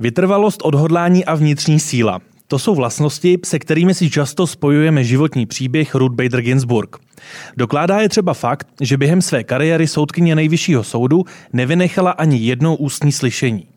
Vytrvalost, 0.00 0.60
odhodlání 0.64 1.24
a 1.24 1.34
vnitřní 1.34 1.80
síla. 1.80 2.20
To 2.46 2.58
jsou 2.58 2.74
vlastnosti, 2.74 3.38
se 3.44 3.58
kterými 3.58 3.94
si 3.94 4.10
často 4.10 4.46
spojujeme 4.46 5.04
životní 5.04 5.46
příběh 5.46 5.94
Ruth 5.94 6.14
Bader 6.14 6.42
Ginsburg. 6.42 6.96
Dokládá 7.56 8.00
je 8.00 8.08
třeba 8.08 8.34
fakt, 8.34 8.68
že 8.80 8.96
během 8.96 9.22
své 9.22 9.44
kariéry 9.44 9.86
soudkyně 9.86 10.34
nejvyššího 10.34 10.84
soudu 10.84 11.24
nevynechala 11.52 12.10
ani 12.10 12.38
jednou 12.38 12.74
ústní 12.74 13.12
slyšení. 13.12 13.68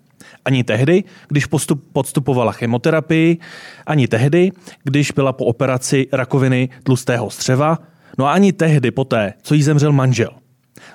Ani 0.46 0.63
tehdy, 0.63 1.04
když 1.28 1.46
postup, 1.46 1.84
podstupovala 1.94 2.52
chemoterapii, 2.52 3.38
ani 3.86 4.08
tehdy, 4.08 4.52
když 4.84 5.12
byla 5.12 5.34
po 5.34 5.46
operaci 5.46 6.08
rakoviny 6.12 6.70
tlustého 6.84 7.30
střeva, 7.30 7.80
no 8.18 8.26
a 8.26 8.32
ani 8.32 8.54
tehdy 8.54 8.92
poté, 8.92 9.34
co 9.42 9.54
jí 9.54 9.64
zemřel 9.64 9.92
manžel. 9.92 10.30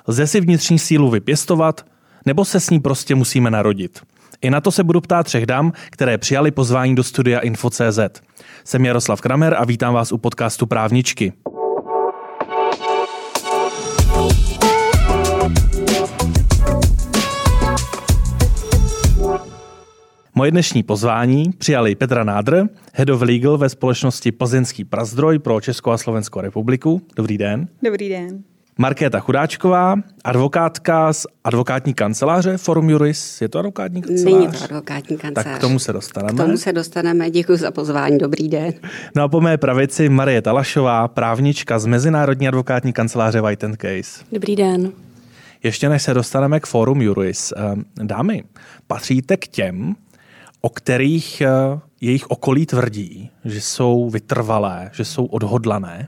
Lze 0.07 0.27
si 0.27 0.41
vnitřní 0.41 0.79
sílu 0.79 1.09
vypěstovat, 1.09 1.85
nebo 2.25 2.45
se 2.45 2.59
s 2.59 2.69
ní 2.69 2.79
prostě 2.79 3.15
musíme 3.15 3.51
narodit? 3.51 3.99
I 4.41 4.49
na 4.49 4.61
to 4.61 4.71
se 4.71 4.83
budu 4.83 5.01
ptát 5.01 5.23
třech 5.23 5.45
dám, 5.45 5.73
které 5.89 6.17
přijali 6.17 6.51
pozvání 6.51 6.95
do 6.95 7.03
studia 7.03 7.39
Info.cz. 7.39 7.99
Jsem 8.63 8.85
Jaroslav 8.85 9.21
Kramer 9.21 9.55
a 9.57 9.65
vítám 9.65 9.93
vás 9.93 10.11
u 10.11 10.17
podcastu 10.17 10.65
Právničky. 10.65 11.33
Moje 20.35 20.51
dnešní 20.51 20.83
pozvání 20.83 21.51
přijali 21.57 21.95
Petra 21.95 22.23
Nádr, 22.23 22.63
Head 22.93 23.09
of 23.09 23.21
Legal 23.21 23.57
ve 23.57 23.69
společnosti 23.69 24.31
Plzeňský 24.31 24.83
Prazdroj 24.83 25.39
pro 25.39 25.61
Českou 25.61 25.91
a 25.91 25.97
Slovenskou 25.97 26.41
republiku. 26.41 27.01
Dobrý 27.15 27.37
den. 27.37 27.67
Dobrý 27.83 28.09
den. 28.09 28.43
Markéta 28.79 29.19
Chudáčková, 29.19 29.95
advokátka 30.23 31.13
z 31.13 31.25
advokátní 31.43 31.93
kanceláře 31.93 32.57
Forum 32.57 32.89
Juris. 32.89 33.41
Je 33.41 33.49
to 33.49 33.59
advokátní 33.59 34.01
kancelář? 34.01 34.33
Není 34.33 34.47
to 34.47 34.63
advokátní 34.63 35.17
kancelář. 35.17 35.45
Tak 35.45 35.57
k 35.57 35.61
tomu 35.61 35.79
se 35.79 35.93
dostaneme. 35.93 36.33
K 36.33 36.45
tomu 36.45 36.57
se 36.57 36.73
dostaneme. 36.73 37.31
Děkuji 37.31 37.57
za 37.57 37.71
pozvání. 37.71 38.17
Dobrý 38.17 38.49
den. 38.49 38.73
No 39.15 39.23
a 39.23 39.27
po 39.27 39.41
mé 39.41 39.57
pravici 39.57 40.09
Marie 40.09 40.41
Talašová, 40.41 41.07
právnička 41.07 41.79
z 41.79 41.85
Mezinárodní 41.85 42.47
advokátní 42.47 42.93
kanceláře 42.93 43.41
White 43.41 43.63
and 43.63 43.75
Case. 43.81 44.25
Dobrý 44.31 44.55
den. 44.55 44.91
Ještě 45.63 45.89
než 45.89 46.03
se 46.03 46.13
dostaneme 46.13 46.59
k 46.59 46.65
Forum 46.65 47.01
Juris. 47.01 47.53
Eh, 47.57 47.75
dámy, 48.03 48.43
patříte 48.87 49.37
k 49.37 49.47
těm, 49.47 49.95
o 50.61 50.69
kterých 50.69 51.41
eh, 51.41 51.49
jejich 52.01 52.27
okolí 52.27 52.65
tvrdí, 52.65 53.29
že 53.45 53.61
jsou 53.61 54.09
vytrvalé, 54.09 54.89
že 54.93 55.05
jsou 55.05 55.25
odhodlané. 55.25 56.07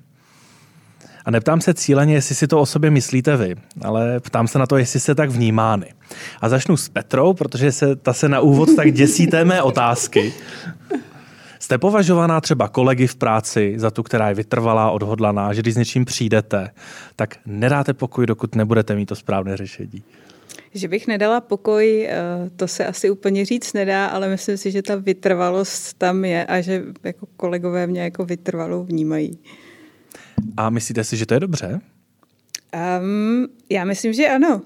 A 1.25 1.31
neptám 1.31 1.61
se 1.61 1.73
cíleně, 1.73 2.13
jestli 2.13 2.35
si 2.35 2.47
to 2.47 2.61
o 2.61 2.65
sobě 2.65 2.91
myslíte 2.91 3.37
vy, 3.37 3.55
ale 3.81 4.19
ptám 4.19 4.47
se 4.47 4.59
na 4.59 4.67
to, 4.67 4.77
jestli 4.77 4.99
se 4.99 5.15
tak 5.15 5.29
vnímány. 5.29 5.93
A 6.41 6.49
začnu 6.49 6.77
s 6.77 6.89
Petrou, 6.89 7.33
protože 7.33 7.71
se, 7.71 7.95
ta 7.95 8.13
se 8.13 8.29
na 8.29 8.39
úvod 8.39 8.69
tak 8.75 8.91
děsí 8.91 9.27
té 9.27 9.45
mé 9.45 9.61
otázky. 9.61 10.33
Jste 11.59 11.77
považovaná 11.77 12.41
třeba 12.41 12.67
kolegy 12.67 13.07
v 13.07 13.15
práci 13.15 13.73
za 13.77 13.91
tu, 13.91 14.03
která 14.03 14.29
je 14.29 14.35
vytrvalá, 14.35 14.91
odhodlaná, 14.91 15.53
že 15.53 15.61
když 15.61 15.73
s 15.73 15.77
něčím 15.77 16.05
přijdete, 16.05 16.69
tak 17.15 17.35
nedáte 17.45 17.93
pokoj, 17.93 18.25
dokud 18.25 18.55
nebudete 18.55 18.95
mít 18.95 19.05
to 19.05 19.15
správné 19.15 19.57
řešení. 19.57 20.03
Že 20.73 20.87
bych 20.87 21.07
nedala 21.07 21.41
pokoj, 21.41 22.07
eh, 22.09 22.19
to 22.55 22.67
se 22.67 22.85
asi 22.85 23.09
úplně 23.09 23.45
říct 23.45 23.73
nedá, 23.73 24.05
ale 24.05 24.29
myslím 24.29 24.57
si, 24.57 24.71
že 24.71 24.81
ta 24.81 24.95
vytrvalost 24.95 25.97
tam 25.97 26.25
je 26.25 26.45
a 26.45 26.61
že 26.61 26.83
jako 27.03 27.27
kolegové 27.37 27.87
mě 27.87 28.01
jako 28.01 28.25
vytrvalou 28.25 28.83
vnímají. 28.83 29.39
A 30.57 30.69
myslíte 30.69 31.03
si, 31.03 31.17
že 31.17 31.25
to 31.25 31.33
je 31.33 31.39
dobře? 31.39 31.81
Um, 33.01 33.47
já 33.69 33.85
myslím, 33.85 34.13
že 34.13 34.27
ano. 34.27 34.61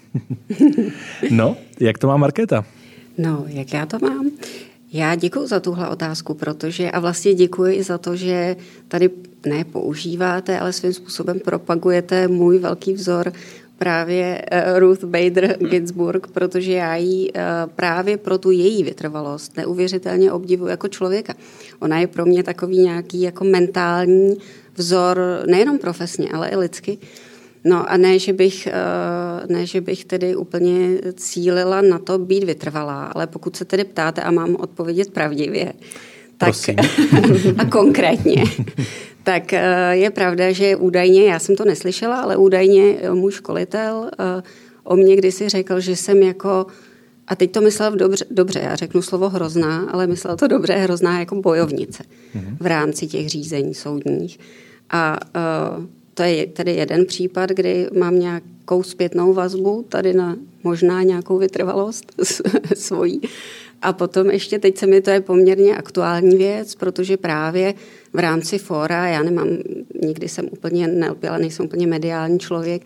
no, 1.30 1.56
jak 1.80 1.98
to 1.98 2.06
má 2.06 2.16
Markéta? 2.16 2.64
No, 3.18 3.44
jak 3.48 3.72
já 3.72 3.86
to 3.86 3.98
mám? 3.98 4.30
Já 4.92 5.14
děkuji 5.14 5.46
za 5.46 5.60
tuhle 5.60 5.88
otázku, 5.88 6.34
protože 6.34 6.90
a 6.90 7.00
vlastně 7.00 7.34
děkuji 7.34 7.74
i 7.74 7.82
za 7.82 7.98
to, 7.98 8.16
že 8.16 8.56
tady 8.88 9.10
ne 9.46 9.64
používáte, 9.64 10.58
ale 10.58 10.72
svým 10.72 10.92
způsobem 10.92 11.40
propagujete 11.40 12.28
můj 12.28 12.58
velký 12.58 12.92
vzor 12.92 13.32
právě 13.78 14.44
eh, 14.50 14.78
Ruth 14.78 15.04
Bader 15.04 15.56
Ginsburg, 15.58 16.26
protože 16.26 16.72
já 16.72 16.96
ji 16.96 17.30
eh, 17.34 17.42
právě 17.74 18.16
pro 18.16 18.38
tu 18.38 18.50
její 18.50 18.84
vytrvalost 18.84 19.56
neuvěřitelně 19.56 20.32
obdivuji 20.32 20.66
jako 20.66 20.88
člověka. 20.88 21.34
Ona 21.80 21.98
je 21.98 22.06
pro 22.06 22.26
mě 22.26 22.42
takový 22.42 22.78
nějaký 22.78 23.20
jako 23.20 23.44
mentální 23.44 24.36
vzor, 24.76 25.18
nejenom 25.46 25.78
profesně, 25.78 26.28
ale 26.32 26.48
i 26.48 26.56
lidsky. 26.56 26.98
No 27.64 27.90
a 27.90 27.96
ne 27.96 28.18
že, 28.18 28.32
bych, 28.32 28.66
eh, 28.66 28.72
ne, 29.48 29.66
že 29.66 29.80
bych 29.80 30.04
tedy 30.04 30.36
úplně 30.36 30.98
cílila 31.14 31.80
na 31.80 31.98
to 31.98 32.18
být 32.18 32.44
vytrvalá, 32.44 33.04
ale 33.04 33.26
pokud 33.26 33.56
se 33.56 33.64
tedy 33.64 33.84
ptáte 33.84 34.22
a 34.22 34.30
mám 34.30 34.56
odpovědět 34.56 35.10
pravdivě, 35.10 35.72
tak 36.36 36.54
a 37.58 37.64
konkrétně, 37.64 38.44
tak 39.22 39.52
eh, 39.52 39.90
je 39.90 40.10
pravda, 40.10 40.52
že 40.52 40.76
údajně, 40.76 41.24
já 41.24 41.38
jsem 41.38 41.56
to 41.56 41.64
neslyšela, 41.64 42.20
ale 42.20 42.36
údajně 42.36 42.96
můj 43.12 43.32
školitel 43.32 44.10
eh, 44.18 44.42
o 44.84 44.96
mě 44.96 45.16
kdysi 45.16 45.48
řekl, 45.48 45.80
že 45.80 45.96
jsem 45.96 46.22
jako, 46.22 46.66
a 47.28 47.36
teď 47.36 47.50
to 47.50 47.60
myslel 47.60 47.96
dobře, 47.96 48.24
dobře, 48.30 48.58
já 48.58 48.76
řeknu 48.76 49.02
slovo 49.02 49.28
hrozná, 49.28 49.90
ale 49.90 50.06
myslel 50.06 50.36
to 50.36 50.46
dobře, 50.46 50.72
hrozná 50.72 51.18
jako 51.18 51.34
bojovnice 51.34 52.02
mhm. 52.34 52.56
v 52.60 52.66
rámci 52.66 53.06
těch 53.06 53.28
řízení 53.28 53.74
soudních. 53.74 54.38
A 54.90 55.18
uh, 55.78 55.84
to 56.14 56.22
je 56.22 56.46
tedy 56.46 56.72
jeden 56.72 57.06
případ, 57.06 57.50
kdy 57.50 57.88
mám 57.98 58.18
nějakou 58.18 58.82
zpětnou 58.82 59.32
vazbu 59.32 59.84
tady 59.88 60.14
na 60.14 60.36
možná 60.62 61.02
nějakou 61.02 61.38
vytrvalost 61.38 62.12
svojí. 62.74 63.20
A 63.82 63.92
potom 63.92 64.30
ještě 64.30 64.58
teď 64.58 64.78
se 64.78 64.86
mi 64.86 65.00
to 65.00 65.10
je 65.10 65.20
poměrně 65.20 65.76
aktuální 65.76 66.36
věc, 66.36 66.74
protože 66.74 67.16
právě 67.16 67.74
v 68.12 68.18
rámci 68.18 68.58
fóra, 68.58 69.08
já 69.08 69.22
nemám, 69.22 69.48
nikdy 70.02 70.28
jsem 70.28 70.48
úplně 70.50 70.88
nelpěla, 70.88 71.38
nejsem 71.38 71.66
úplně 71.66 71.86
mediální 71.86 72.38
člověk, 72.38 72.82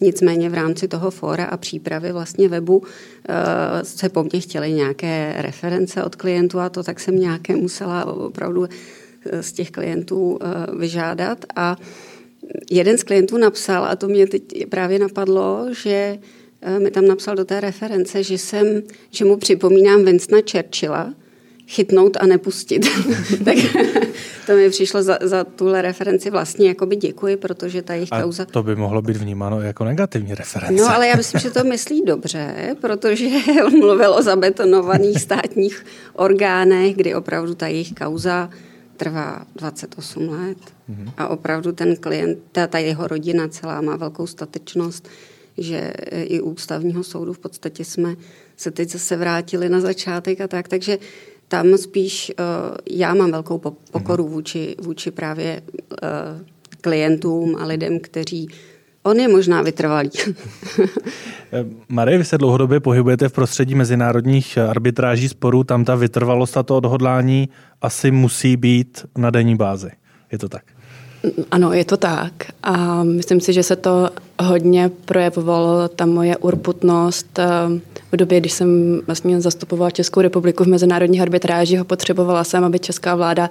Nicméně 0.00 0.48
v 0.48 0.54
rámci 0.54 0.88
toho 0.88 1.10
fóra 1.10 1.44
a 1.44 1.56
přípravy 1.56 2.12
vlastně 2.12 2.48
webu 2.48 2.78
uh, 2.78 2.84
se 3.82 4.08
po 4.08 4.24
mně 4.24 4.40
chtěly 4.40 4.72
nějaké 4.72 5.34
reference 5.38 6.04
od 6.04 6.16
klientů 6.16 6.60
a 6.60 6.68
to 6.68 6.82
tak 6.82 7.00
jsem 7.00 7.18
nějaké 7.18 7.56
musela 7.56 8.04
opravdu 8.04 8.66
eh, 8.66 9.42
z 9.42 9.52
těch 9.52 9.70
klientů 9.70 10.30
uh, 10.30 10.38
vyžádat. 10.80 11.44
A 11.56 11.76
jeden 12.70 12.98
z 12.98 13.02
klientů 13.02 13.38
napsal, 13.38 13.84
a 13.84 13.96
to 13.96 14.08
mě 14.08 14.26
teď 14.26 14.42
právě 14.68 14.98
napadlo, 14.98 15.66
že 15.82 16.18
Eh, 16.62 16.78
mi 16.78 16.90
tam 16.90 17.06
napsal 17.06 17.36
do 17.36 17.44
té 17.44 17.60
reference, 17.60 18.22
že, 18.22 18.38
jsem, 18.38 18.82
že 19.10 19.24
mu 19.24 19.36
připomínám 19.36 20.04
Vincenta 20.04 20.50
Churchilla, 20.52 21.14
chytnout 21.70 22.16
a 22.20 22.26
nepustit. 22.26 22.86
tak 23.44 23.56
to 24.46 24.52
mi 24.52 24.70
přišlo 24.70 25.02
za, 25.02 25.18
za 25.22 25.44
tuhle 25.44 25.82
referenci 25.82 26.30
vlastně 26.30 26.68
jakoby 26.68 26.96
děkuji, 26.96 27.36
protože 27.36 27.82
ta 27.82 27.94
jejich 27.94 28.10
kauza... 28.10 28.44
to 28.44 28.62
by 28.62 28.76
mohlo 28.76 29.02
být 29.02 29.16
vnímáno 29.16 29.60
jako 29.60 29.84
negativní 29.84 30.34
reference. 30.34 30.82
No 30.82 30.94
ale 30.94 31.08
já 31.08 31.16
myslím, 31.16 31.40
že 31.40 31.50
to 31.50 31.64
myslí 31.64 32.02
dobře, 32.06 32.76
protože 32.80 33.26
on 33.66 33.78
mluvil 33.78 34.12
o 34.12 34.22
zabetonovaných 34.22 35.20
státních 35.20 35.84
orgánech, 36.14 36.96
kdy 36.96 37.14
opravdu 37.14 37.54
ta 37.54 37.66
jejich 37.66 37.94
kauza 37.94 38.50
trvá 38.96 39.46
28 39.56 40.28
let 40.28 40.58
mm-hmm. 40.90 41.12
a 41.16 41.28
opravdu 41.28 41.72
ten 41.72 41.96
klient, 41.96 42.38
ta, 42.52 42.66
ta 42.66 42.78
jeho 42.78 43.06
rodina 43.06 43.48
celá 43.48 43.80
má 43.80 43.96
velkou 43.96 44.26
statečnost 44.26 45.08
že 45.58 45.92
i 46.12 46.40
u 46.40 46.50
ústavního 46.50 47.04
soudu 47.04 47.32
v 47.32 47.38
podstatě 47.38 47.84
jsme 47.84 48.16
se 48.56 48.70
teď 48.70 48.90
zase 48.90 49.16
vrátili 49.16 49.68
na 49.68 49.80
začátek 49.80 50.40
a 50.40 50.48
tak, 50.48 50.68
takže 50.68 50.98
tam 51.50 51.76
spíš 51.76 52.32
uh, 52.38 52.76
já 52.90 53.14
mám 53.14 53.30
velkou 53.30 53.58
pokoru 53.90 54.24
mhm. 54.24 54.32
vůči, 54.32 54.76
vůči 54.82 55.10
právě 55.10 55.62
uh, 56.02 56.08
klientům 56.80 57.56
a 57.60 57.66
lidem, 57.66 58.00
kteří 58.00 58.48
On 59.02 59.16
je 59.20 59.28
možná 59.28 59.62
vytrvalý. 59.62 60.10
Eh, 61.52 61.64
Marie, 61.88 62.18
vy 62.18 62.24
se 62.24 62.38
dlouhodobě 62.38 62.80
pohybujete 62.80 63.28
v 63.28 63.32
prostředí 63.32 63.74
mezinárodních 63.74 64.58
arbitráží 64.58 65.28
sporů, 65.28 65.64
tam 65.64 65.84
ta 65.84 65.94
vytrvalost 65.94 66.56
a 66.56 66.62
to 66.62 66.76
odhodlání 66.76 67.48
asi 67.82 68.10
musí 68.10 68.56
být 68.56 69.06
na 69.18 69.30
denní 69.30 69.56
bázi. 69.56 69.90
Je 70.32 70.38
to 70.38 70.48
tak? 70.48 70.62
Ano, 71.50 71.72
je 71.72 71.84
to 71.84 71.96
tak. 71.96 72.32
A 72.62 73.04
myslím 73.04 73.40
si, 73.40 73.52
že 73.52 73.62
se 73.62 73.76
to 73.76 74.10
hodně 74.42 74.90
projevovalo, 75.04 75.88
ta 75.88 76.06
moje 76.06 76.36
urputnost 76.36 77.38
v 78.12 78.16
době, 78.16 78.40
když 78.40 78.52
jsem 78.52 79.00
vlastně 79.06 79.40
zastupovala 79.40 79.90
Českou 79.90 80.20
republiku 80.20 80.64
v 80.64 80.68
mezinárodních 80.68 81.20
arbitrážích 81.20 81.80
a 81.80 81.84
potřebovala 81.84 82.44
jsem, 82.44 82.64
aby 82.64 82.78
česká 82.78 83.14
vláda 83.14 83.50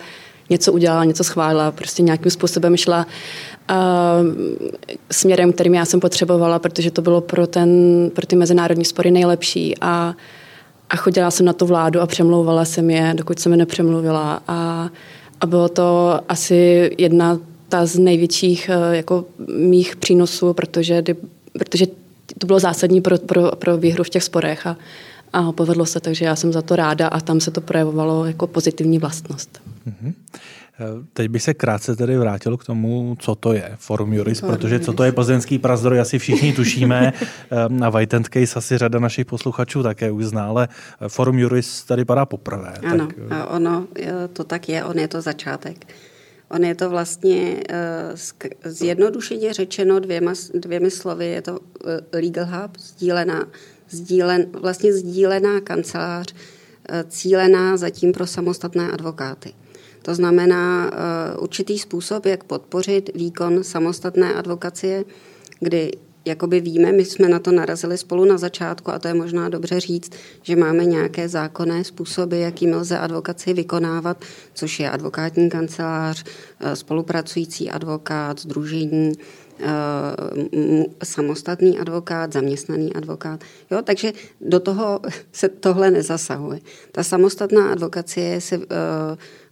něco 0.50 0.74
udělala, 0.74 1.04
něco 1.04 1.24
schválila, 1.24 1.72
prostě 1.72 2.04
nějakým 2.04 2.32
způsobem 2.32 2.78
šla 2.78 3.08
uh, 3.70 3.76
směrem, 5.12 5.54
kterým 5.54 5.74
já 5.74 5.86
jsem 5.86 6.00
potřebovala, 6.00 6.60
protože 6.60 6.92
to 6.92 7.02
bylo 7.02 7.22
pro, 7.22 7.48
ten, 7.48 7.70
pro 8.14 8.26
ty 8.26 8.36
mezinárodní 8.36 8.86
spory 8.86 9.12
nejlepší 9.12 9.76
a, 9.82 10.16
a 10.90 10.96
chodila 10.96 11.32
jsem 11.32 11.46
na 11.46 11.54
tu 11.54 11.66
vládu 11.66 12.02
a 12.02 12.08
přemlouvala 12.08 12.66
jsem 12.66 12.90
je, 12.90 13.14
dokud 13.18 13.40
se 13.40 13.50
mi 13.50 13.58
nepřemluvila. 13.58 14.44
A, 14.48 14.90
a 15.42 15.46
bylo 15.46 15.70
to 15.70 16.20
asi 16.30 16.92
jedna 16.98 17.40
ta 17.70 17.86
z 17.86 17.98
největších 18.00 18.70
eh, 18.70 18.96
jako 18.96 19.26
mých 19.48 19.96
přínosů, 19.96 20.54
protože, 20.54 21.04
protože 21.60 21.86
to 22.40 22.48
bylo 22.48 22.60
zásadní 22.60 23.02
pro, 23.02 23.18
pro, 23.18 23.52
pro 23.52 23.78
výhru 23.78 24.04
v 24.04 24.10
těch 24.10 24.24
sporech 24.24 24.68
a, 24.68 24.78
a 25.34 25.52
povedlo 25.52 25.86
se, 25.86 26.00
takže 26.00 26.26
já 26.26 26.36
jsem 26.36 26.54
za 26.54 26.62
to 26.62 26.76
ráda 26.76 27.08
a 27.08 27.20
tam 27.20 27.40
se 27.40 27.52
to 27.52 27.62
projevovalo 27.62 28.26
jako 28.26 28.48
pozitivní 28.48 29.00
vlastnost. 29.00 29.62
Mm-hmm. 29.88 30.14
Teď 31.14 31.30
bych 31.30 31.44
se 31.44 31.54
krátce 31.54 31.96
tedy 31.96 32.18
vrátil 32.18 32.58
k 32.58 32.66
tomu, 32.66 33.18
co 33.20 33.36
to 33.36 33.54
je 33.54 33.72
Forum 33.78 34.14
Juris, 34.14 34.42
protože 34.42 34.80
co 34.80 34.94
to 34.94 35.04
je 35.04 35.12
plzeňský 35.12 35.60
prazdroj, 35.60 36.00
asi 36.00 36.20
všichni 36.20 36.54
tušíme. 36.54 37.14
Na 37.68 37.90
White 37.90 38.14
and 38.14 38.28
Case 38.34 38.60
asi 38.60 38.78
řada 38.78 39.00
našich 39.00 39.26
posluchačů 39.26 39.84
také 39.84 40.12
už 40.12 40.26
zná, 40.26 40.46
ale 40.46 40.68
Forum 41.08 41.40
Juris 41.40 41.84
tady 41.84 42.06
padá 42.06 42.26
poprvé. 42.26 42.74
Ano, 42.84 43.08
tak... 43.08 43.16
a 43.32 43.46
ono 43.46 43.88
to 44.34 44.44
tak 44.44 44.70
je, 44.70 44.84
on 44.84 45.00
je 45.00 45.08
to 45.08 45.22
začátek. 45.22 45.88
On 46.52 46.64
je 46.64 46.76
to 46.76 46.90
vlastně 46.90 47.64
uh, 47.70 48.72
zjednodušeně 48.72 49.54
řečeno 49.54 50.00
dvěma, 50.00 50.34
dvěmi 50.54 50.92
slovy, 50.92 51.26
je 51.26 51.42
to 51.42 51.52
uh, 51.52 51.60
Legal 52.14 52.46
Hub, 52.46 52.78
sdílená, 52.78 53.48
sdílen, 53.90 54.46
vlastně 54.52 54.94
sdílená 54.94 55.62
kancelář, 55.62 56.34
uh, 56.34 57.10
cílená 57.10 57.78
zatím 57.78 58.12
pro 58.12 58.28
samostatné 58.28 58.92
advokáty. 58.92 59.54
To 60.02 60.16
znamená 60.16 60.92
určitý 61.40 61.80
způsob, 61.80 62.26
jak 62.26 62.44
podpořit 62.44 63.10
výkon 63.16 63.64
samostatné 63.64 64.34
advokacie, 64.34 65.06
kdy 65.60 65.92
jakoby 66.26 66.62
víme, 66.62 66.92
my 66.92 67.06
jsme 67.06 67.30
na 67.30 67.40
to 67.40 67.52
narazili 67.52 67.98
spolu 67.98 68.26
na 68.26 68.38
začátku 68.38 68.92
a 68.92 69.00
to 69.00 69.08
je 69.08 69.14
možná 69.14 69.50
dobře 69.50 69.80
říct, 69.80 70.12
že 70.42 70.56
máme 70.56 70.86
nějaké 70.86 71.30
zákonné 71.30 71.84
způsoby, 71.84 72.42
jakým 72.42 72.74
lze 72.74 73.00
advokaci 73.00 73.54
vykonávat, 73.54 74.26
což 74.54 74.80
je 74.80 74.90
advokátní 74.90 75.50
kancelář, 75.50 76.24
eh, 76.60 76.76
spolupracující 76.76 77.70
advokát, 77.70 78.40
združení, 78.40 79.14
eh, 79.60 79.66
samostatný 81.04 81.80
advokát, 81.80 82.34
zaměstnaný 82.34 82.94
advokát. 82.94 83.44
Jo, 83.72 83.82
takže 83.84 84.14
do 84.42 84.60
toho 84.60 85.00
se 85.32 85.50
tohle 85.50 85.92
nezasahuje. 85.92 86.60
Ta 86.92 87.04
samostatná 87.04 87.72
advokacie 87.72 88.42
se 88.42 88.60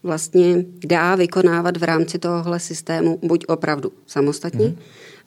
vlastně 0.04 0.66
dá 0.86 1.16
vykonávat 1.16 1.78
v 1.78 1.84
rámci 1.84 2.20
tohohle 2.20 2.60
systému 2.60 3.20
buď 3.22 3.46
opravdu 3.48 3.92
samostatně, 4.06 4.68
mm 4.68 4.78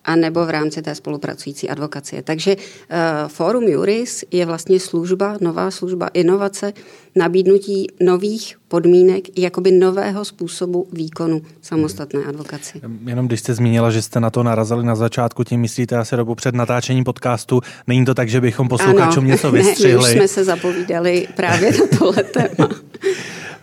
a 0.05 0.17
nebo 0.17 0.47
v 0.47 0.50
rámci 0.50 0.82
té 0.82 0.94
spolupracující 0.94 1.69
advokacie. 1.69 2.23
Takže 2.23 2.56
uh, 2.56 3.29
Forum 3.29 3.64
Juris 3.64 4.25
je 4.31 4.47
vlastně 4.47 4.81
služba, 4.81 5.37
nová 5.41 5.70
služba 5.70 6.08
inovace, 6.14 6.73
nabídnutí 7.17 7.87
nových 8.00 8.56
podmínek, 8.69 9.38
jakoby 9.38 9.73
nového 9.73 10.25
způsobu 10.25 10.87
výkonu 10.93 11.43
samostatné 11.61 12.25
advokaci. 12.25 12.81
Jenom 13.06 13.26
když 13.26 13.41
jste 13.41 13.55
zmínila, 13.55 13.91
že 13.91 14.02
jste 14.02 14.20
na 14.20 14.31
to 14.31 14.43
narazili 14.43 14.85
na 14.85 14.94
začátku, 14.94 15.44
tím 15.44 15.61
myslíte 15.61 15.97
asi 15.97 16.17
dobu 16.17 16.35
před 16.35 16.55
natáčením 16.55 17.05
podcastu. 17.05 17.61
Není 17.87 18.05
to 18.05 18.14
tak, 18.14 18.29
že 18.29 18.41
bychom 18.41 18.69
posluchačům 18.69 19.26
něco 19.26 19.50
vystřihli? 19.50 19.91
Ne, 19.91 19.96
my 19.96 20.05
už 20.05 20.11
jsme 20.11 20.29
se 20.29 20.44
zapovídali 20.44 21.29
právě 21.37 21.73
na 21.73 21.99
tohle 21.99 22.25
téma. 22.25 22.69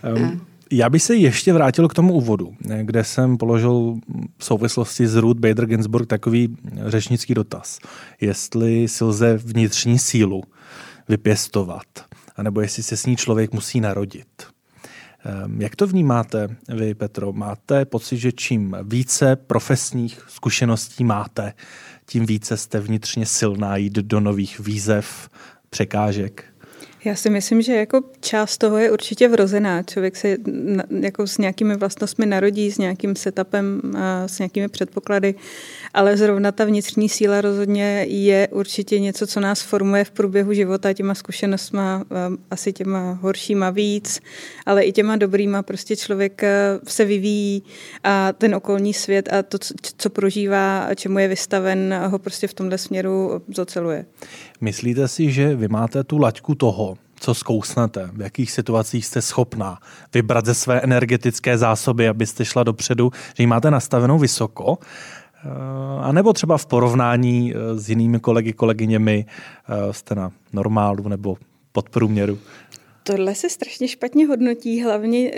um, 0.16 0.40
já 0.70 0.90
bych 0.90 1.02
se 1.02 1.16
ještě 1.16 1.52
vrátil 1.52 1.88
k 1.88 1.94
tomu 1.94 2.14
úvodu, 2.14 2.54
kde 2.82 3.04
jsem 3.04 3.36
položil 3.36 3.94
v 4.38 4.44
souvislosti 4.44 5.06
s 5.06 5.16
Ruth 5.16 5.40
Bader 5.40 5.66
Ginsburg 5.66 6.06
takový 6.08 6.56
řečnický 6.86 7.34
dotaz. 7.34 7.78
Jestli 8.20 8.88
si 8.88 9.04
lze 9.04 9.36
vnitřní 9.36 9.98
sílu 9.98 10.42
vypěstovat, 11.08 11.84
anebo 12.36 12.60
jestli 12.60 12.82
se 12.82 12.96
s 12.96 13.06
ní 13.06 13.16
člověk 13.16 13.52
musí 13.52 13.80
narodit. 13.80 14.46
Ehm, 15.24 15.62
jak 15.62 15.76
to 15.76 15.86
vnímáte 15.86 16.56
vy, 16.68 16.94
Petro? 16.94 17.32
Máte 17.32 17.84
pocit, 17.84 18.18
že 18.18 18.32
čím 18.32 18.76
více 18.82 19.36
profesních 19.36 20.24
zkušeností 20.28 21.04
máte, 21.04 21.52
tím 22.06 22.26
více 22.26 22.56
jste 22.56 22.80
vnitřně 22.80 23.26
silná 23.26 23.76
jít 23.76 23.92
do 23.92 24.20
nových 24.20 24.60
výzev, 24.60 25.28
překážek? 25.70 26.44
Já 27.08 27.14
si 27.14 27.30
myslím, 27.30 27.62
že 27.62 27.74
jako 27.74 28.00
část 28.20 28.58
toho 28.58 28.78
je 28.78 28.90
určitě 28.90 29.28
vrozená. 29.28 29.82
Člověk 29.82 30.16
se 30.16 30.36
jako 31.00 31.26
s 31.26 31.38
nějakými 31.38 31.76
vlastnostmi 31.76 32.26
narodí, 32.26 32.70
s 32.70 32.78
nějakým 32.78 33.16
setupem, 33.16 33.80
s 34.26 34.38
nějakými 34.38 34.68
předpoklady, 34.68 35.34
ale 35.94 36.16
zrovna 36.16 36.52
ta 36.52 36.64
vnitřní 36.64 37.08
síla 37.08 37.40
rozhodně 37.40 38.06
je 38.08 38.48
určitě 38.48 39.00
něco, 39.00 39.26
co 39.26 39.40
nás 39.40 39.62
formuje 39.62 40.04
v 40.04 40.10
průběhu 40.10 40.52
života 40.52 40.92
těma 40.92 41.14
zkušenostma, 41.14 42.04
asi 42.50 42.72
těma 42.72 43.12
horšíma 43.12 43.70
víc, 43.70 44.20
ale 44.66 44.82
i 44.82 44.92
těma 44.92 45.16
dobrýma. 45.16 45.62
Prostě 45.62 45.96
člověk 45.96 46.42
se 46.88 47.04
vyvíjí 47.04 47.62
a 48.04 48.32
ten 48.32 48.54
okolní 48.54 48.94
svět 48.94 49.28
a 49.32 49.42
to, 49.42 49.58
co 49.98 50.10
prožívá, 50.10 50.88
čemu 50.94 51.18
je 51.18 51.28
vystaven, 51.28 51.94
ho 52.06 52.18
prostě 52.18 52.46
v 52.46 52.54
tomhle 52.54 52.78
směru 52.78 53.42
zoceluje. 53.54 54.06
Myslíte 54.60 55.08
si, 55.08 55.30
že 55.30 55.56
vy 55.56 55.68
máte 55.68 56.04
tu 56.04 56.18
laťku 56.18 56.54
toho, 56.54 56.97
co 57.20 57.34
zkousnete, 57.34 58.10
v 58.12 58.20
jakých 58.20 58.50
situacích 58.50 59.06
jste 59.06 59.22
schopná 59.22 59.78
vybrat 60.14 60.46
ze 60.46 60.54
své 60.54 60.80
energetické 60.80 61.58
zásoby, 61.58 62.08
abyste 62.08 62.44
šla 62.44 62.62
dopředu, 62.62 63.10
že 63.34 63.42
ji 63.42 63.46
máte 63.46 63.70
nastavenou 63.70 64.18
vysoko, 64.18 64.78
eh, 64.78 65.48
a 66.00 66.12
nebo 66.12 66.32
třeba 66.32 66.58
v 66.58 66.66
porovnání 66.66 67.54
eh, 67.54 67.78
s 67.78 67.88
jinými 67.88 68.20
kolegy, 68.20 68.52
kolegyněmi 68.52 69.26
eh, 69.68 69.92
jste 69.92 70.14
na 70.14 70.32
normálu 70.52 71.08
nebo 71.08 71.36
podprůměru? 71.72 72.38
Tohle 73.02 73.34
se 73.34 73.50
strašně 73.50 73.88
špatně 73.88 74.26
hodnotí, 74.26 74.82
hlavně 74.82 75.30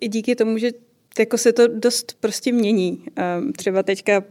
i 0.00 0.08
díky 0.08 0.34
tomu, 0.34 0.58
že 0.58 0.70
jako 1.18 1.38
se 1.38 1.52
to 1.52 1.68
dost 1.68 2.16
prostě 2.20 2.52
mění. 2.52 3.04
Třeba 3.56 3.82
teďka 3.82 4.22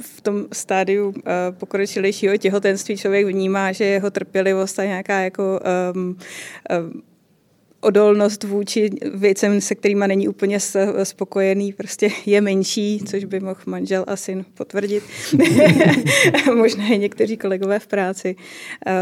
v 0.00 0.20
tom 0.20 0.46
stádiu 0.52 1.08
uh, 1.08 1.14
pokročilejšího 1.50 2.36
těhotenství 2.36 2.96
člověk 2.96 3.26
vnímá, 3.26 3.72
že 3.72 3.84
jeho 3.84 4.10
trpělivost 4.10 4.78
a 4.78 4.84
nějaká 4.84 5.20
jako 5.20 5.60
um, 5.94 6.16
um, 6.80 7.02
odolnost 7.80 8.44
vůči 8.44 8.90
věcem, 9.14 9.60
se 9.60 9.74
kterými 9.74 10.04
není 10.08 10.28
úplně 10.28 10.58
spokojený, 11.02 11.72
prostě 11.72 12.10
je 12.26 12.40
menší, 12.40 13.00
což 13.06 13.24
by 13.24 13.40
mohl 13.40 13.60
manžel 13.66 14.04
a 14.06 14.16
syn 14.16 14.44
potvrdit. 14.54 15.02
Možná 16.54 16.86
i 16.88 16.98
někteří 16.98 17.36
kolegové 17.36 17.78
v 17.78 17.86
práci. 17.86 18.36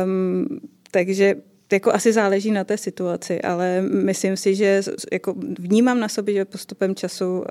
Um, 0.04 0.46
takže 0.90 1.34
jako 1.72 1.92
asi 1.92 2.12
záleží 2.12 2.50
na 2.50 2.64
té 2.64 2.78
situaci, 2.78 3.42
ale 3.42 3.82
myslím 3.82 4.36
si, 4.36 4.54
že 4.54 4.82
jako 5.12 5.34
vnímám 5.58 6.00
na 6.00 6.08
sobě, 6.08 6.34
že 6.34 6.44
postupem 6.44 6.94
času 6.94 7.24
uh, 7.26 7.40
uh, 7.40 7.44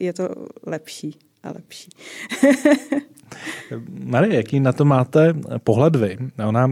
je 0.00 0.12
to 0.12 0.28
lepší 0.66 1.18
a 1.42 1.52
lepší. 1.54 1.90
Marie, 4.04 4.36
jaký 4.36 4.60
na 4.60 4.72
to 4.72 4.84
máte 4.84 5.34
pohled 5.64 5.96
vy? 5.96 6.18
Ona, 6.46 6.70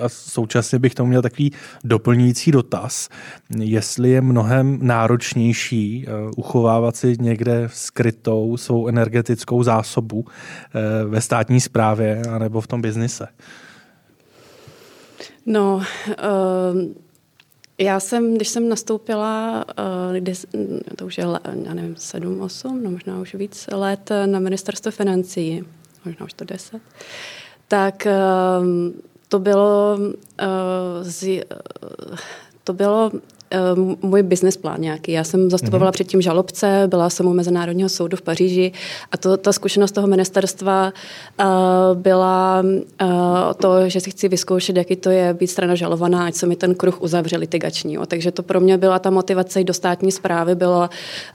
a 0.00 0.08
současně 0.08 0.78
bych 0.78 0.94
tomu 0.94 1.08
měl 1.08 1.22
takový 1.22 1.52
doplňující 1.84 2.52
dotaz, 2.52 3.08
jestli 3.58 4.10
je 4.10 4.20
mnohem 4.20 4.78
náročnější 4.82 6.06
uh, 6.06 6.30
uchovávat 6.36 6.96
si 6.96 7.16
někde 7.20 7.68
skrytou 7.72 8.56
svou 8.56 8.88
energetickou 8.88 9.62
zásobu 9.62 10.18
uh, 10.18 10.24
ve 11.10 11.20
státní 11.20 11.60
správě 11.60 12.22
anebo 12.30 12.60
v 12.60 12.66
tom 12.66 12.82
biznise. 12.82 13.28
No, 15.46 15.76
uh 15.76 17.05
já 17.78 18.00
jsem, 18.00 18.34
když 18.34 18.48
jsem 18.48 18.68
nastoupila, 18.68 19.64
uh, 19.78 20.16
kdy, 20.16 20.32
to 20.96 21.06
už 21.06 21.18
je, 21.18 21.24
já 21.64 21.74
nevím, 21.74 21.96
sedm, 21.96 22.40
osm, 22.40 22.82
no 22.82 22.90
možná 22.90 23.20
už 23.20 23.34
víc 23.34 23.68
let 23.72 24.10
na 24.26 24.38
ministerstvo 24.38 24.90
financí, 24.90 25.64
možná 26.04 26.26
už 26.26 26.32
to 26.32 26.44
deset, 26.44 26.82
tak 27.68 28.06
uh, 28.06 28.66
to 29.28 29.38
bylo, 29.38 29.98
to 32.64 32.72
bylo 32.72 33.10
můj 34.02 34.22
business 34.22 34.56
plán 34.56 34.80
nějaký. 34.80 35.12
Já 35.12 35.24
jsem 35.24 35.50
zastupovala 35.50 35.90
mm-hmm. 35.90 35.94
předtím 35.94 36.22
žalobce, 36.22 36.82
byla 36.86 37.10
jsem 37.10 37.26
u 37.26 37.32
Mezinárodního 37.32 37.88
soudu 37.88 38.16
v 38.16 38.22
Paříži 38.22 38.72
a 39.12 39.16
to, 39.16 39.36
ta 39.36 39.52
zkušenost 39.52 39.92
toho 39.92 40.06
ministerstva 40.06 40.92
uh, 41.40 41.46
byla 41.94 42.64
uh, 43.02 43.08
to, 43.60 43.88
že 43.88 44.00
si 44.00 44.10
chci 44.10 44.28
vyzkoušet, 44.28 44.76
jaký 44.76 44.96
to 44.96 45.10
je 45.10 45.34
být 45.34 45.46
strana 45.46 45.74
žalovaná, 45.74 46.26
ať 46.26 46.34
se 46.34 46.46
mi 46.46 46.56
ten 46.56 46.74
kruh 46.74 47.02
uzavře 47.02 47.36
litigační. 47.36 47.98
Takže 48.06 48.32
to 48.32 48.42
pro 48.42 48.60
mě 48.60 48.78
byla 48.78 48.98
ta 48.98 49.10
motivace 49.10 49.60
i 49.60 49.64
do 49.64 49.74
státní 49.74 50.12
zprávy, 50.12 50.54
byla 50.54 50.90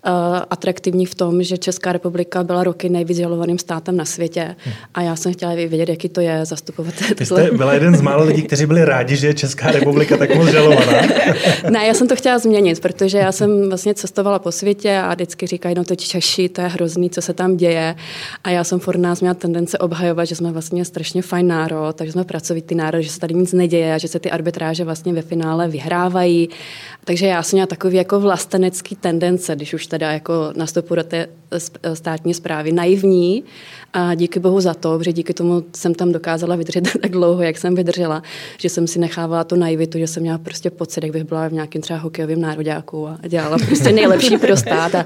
uh, 0.06 0.12
atraktivní 0.50 1.06
v 1.06 1.16
tom, 1.16 1.44
že 1.44 1.58
Česká 1.58 1.92
republika 1.92 2.44
byla 2.44 2.64
roky 2.64 2.90
nejvíc 2.90 3.18
žalovaným 3.18 3.60
státem 3.60 3.98
na 3.98 4.06
světě 4.06 4.56
mm. 4.66 4.72
a 4.94 5.02
já 5.02 5.16
jsem 5.16 5.34
chtěla 5.34 5.54
vědět, 5.54 5.90
jaký 5.90 6.10
to 6.10 6.22
je 6.22 6.46
zastupovat. 6.46 6.94
Vy 7.20 7.26
jste 7.26 7.52
byla 7.52 7.74
jeden 7.74 7.96
z 7.96 8.02
mála 8.02 8.24
lidí, 8.24 8.42
kteří 8.42 8.66
byli 8.66 8.86
rádi, 8.86 9.16
že 9.16 9.28
je 9.28 9.34
Česká 9.34 9.72
republika 9.72 10.18
tak 10.18 10.36
moc 10.36 10.50
žalovaná. 10.50 11.02
ne, 11.70 11.88
já 11.88 11.94
jsem 12.02 12.08
to 12.08 12.16
chtěla 12.16 12.40
změnit, 12.40 12.80
protože 12.80 13.18
já 13.18 13.32
jsem 13.32 13.70
vlastně 13.70 13.94
cestovala 13.94 14.40
po 14.40 14.52
světě 14.52 14.98
a 14.98 15.14
vždycky 15.14 15.48
říkají, 15.48 15.76
no 15.76 15.84
to 15.84 15.96
Češi, 15.96 16.50
to 16.50 16.62
je 16.62 16.68
hrozný, 16.68 17.10
co 17.10 17.22
se 17.22 17.34
tam 17.34 17.58
děje. 17.58 17.96
A 18.44 18.50
já 18.50 18.64
jsem 18.64 18.80
furt 18.80 18.98
nás 18.98 19.22
měla 19.22 19.34
tendence 19.34 19.78
obhajovat, 19.78 20.26
že 20.26 20.36
jsme 20.36 20.52
vlastně 20.52 20.86
strašně 20.86 21.22
fajn 21.22 21.48
národ, 21.48 21.96
takže 21.96 22.12
jsme 22.12 22.24
pracovitý 22.24 22.76
národ, 22.76 23.02
že 23.02 23.10
se 23.10 23.20
tady 23.20 23.34
nic 23.34 23.54
neděje 23.54 23.94
a 23.94 23.98
že 23.98 24.08
se 24.08 24.20
ty 24.20 24.32
arbitráže 24.32 24.84
vlastně 24.84 25.14
ve 25.14 25.22
finále 25.22 25.68
vyhrávají. 25.68 26.50
Takže 27.06 27.26
já 27.26 27.44
jsem 27.44 27.58
měla 27.58 27.68
takový 27.68 27.98
jako 27.98 28.20
vlastenecký 28.20 28.96
tendence, 28.96 29.56
když 29.56 29.74
už 29.74 29.88
teda 29.88 30.12
jako 30.12 30.34
nastupu 30.56 30.96
do 30.96 31.04
té 31.04 31.28
státní 31.94 32.34
zprávy, 32.34 32.72
naivní, 32.72 33.44
a 33.94 34.16
díky 34.16 34.40
bohu 34.40 34.62
za 34.62 34.74
to, 34.74 34.98
protože 34.98 35.14
díky 35.14 35.34
tomu 35.34 35.64
jsem 35.76 35.96
tam 35.96 36.12
dokázala 36.12 36.56
vydržet 36.56 36.82
tak 37.02 37.12
dlouho, 37.12 37.42
jak 37.42 37.58
jsem 37.58 37.76
vydržela, 37.76 38.24
že 38.58 38.70
jsem 38.70 38.88
si 38.88 39.00
nechávala 39.00 39.44
to 39.44 39.56
naivitu, 39.56 39.98
že 39.98 40.08
jsem 40.08 40.24
měla 40.24 40.38
prostě 40.38 40.70
pocit, 40.70 41.04
jak 41.04 41.14
bych 41.14 41.24
byla 41.24 41.48
v 41.48 41.54
nějakém 41.54 41.82
hokejovém 41.98 42.42
nároďáku 42.42 43.08
a 43.08 43.18
dělala 43.28 43.58
prostě 43.58 43.92
nejlepší 43.92 44.38
pro 44.38 44.58
stát. 44.58 44.96
A, 44.96 45.06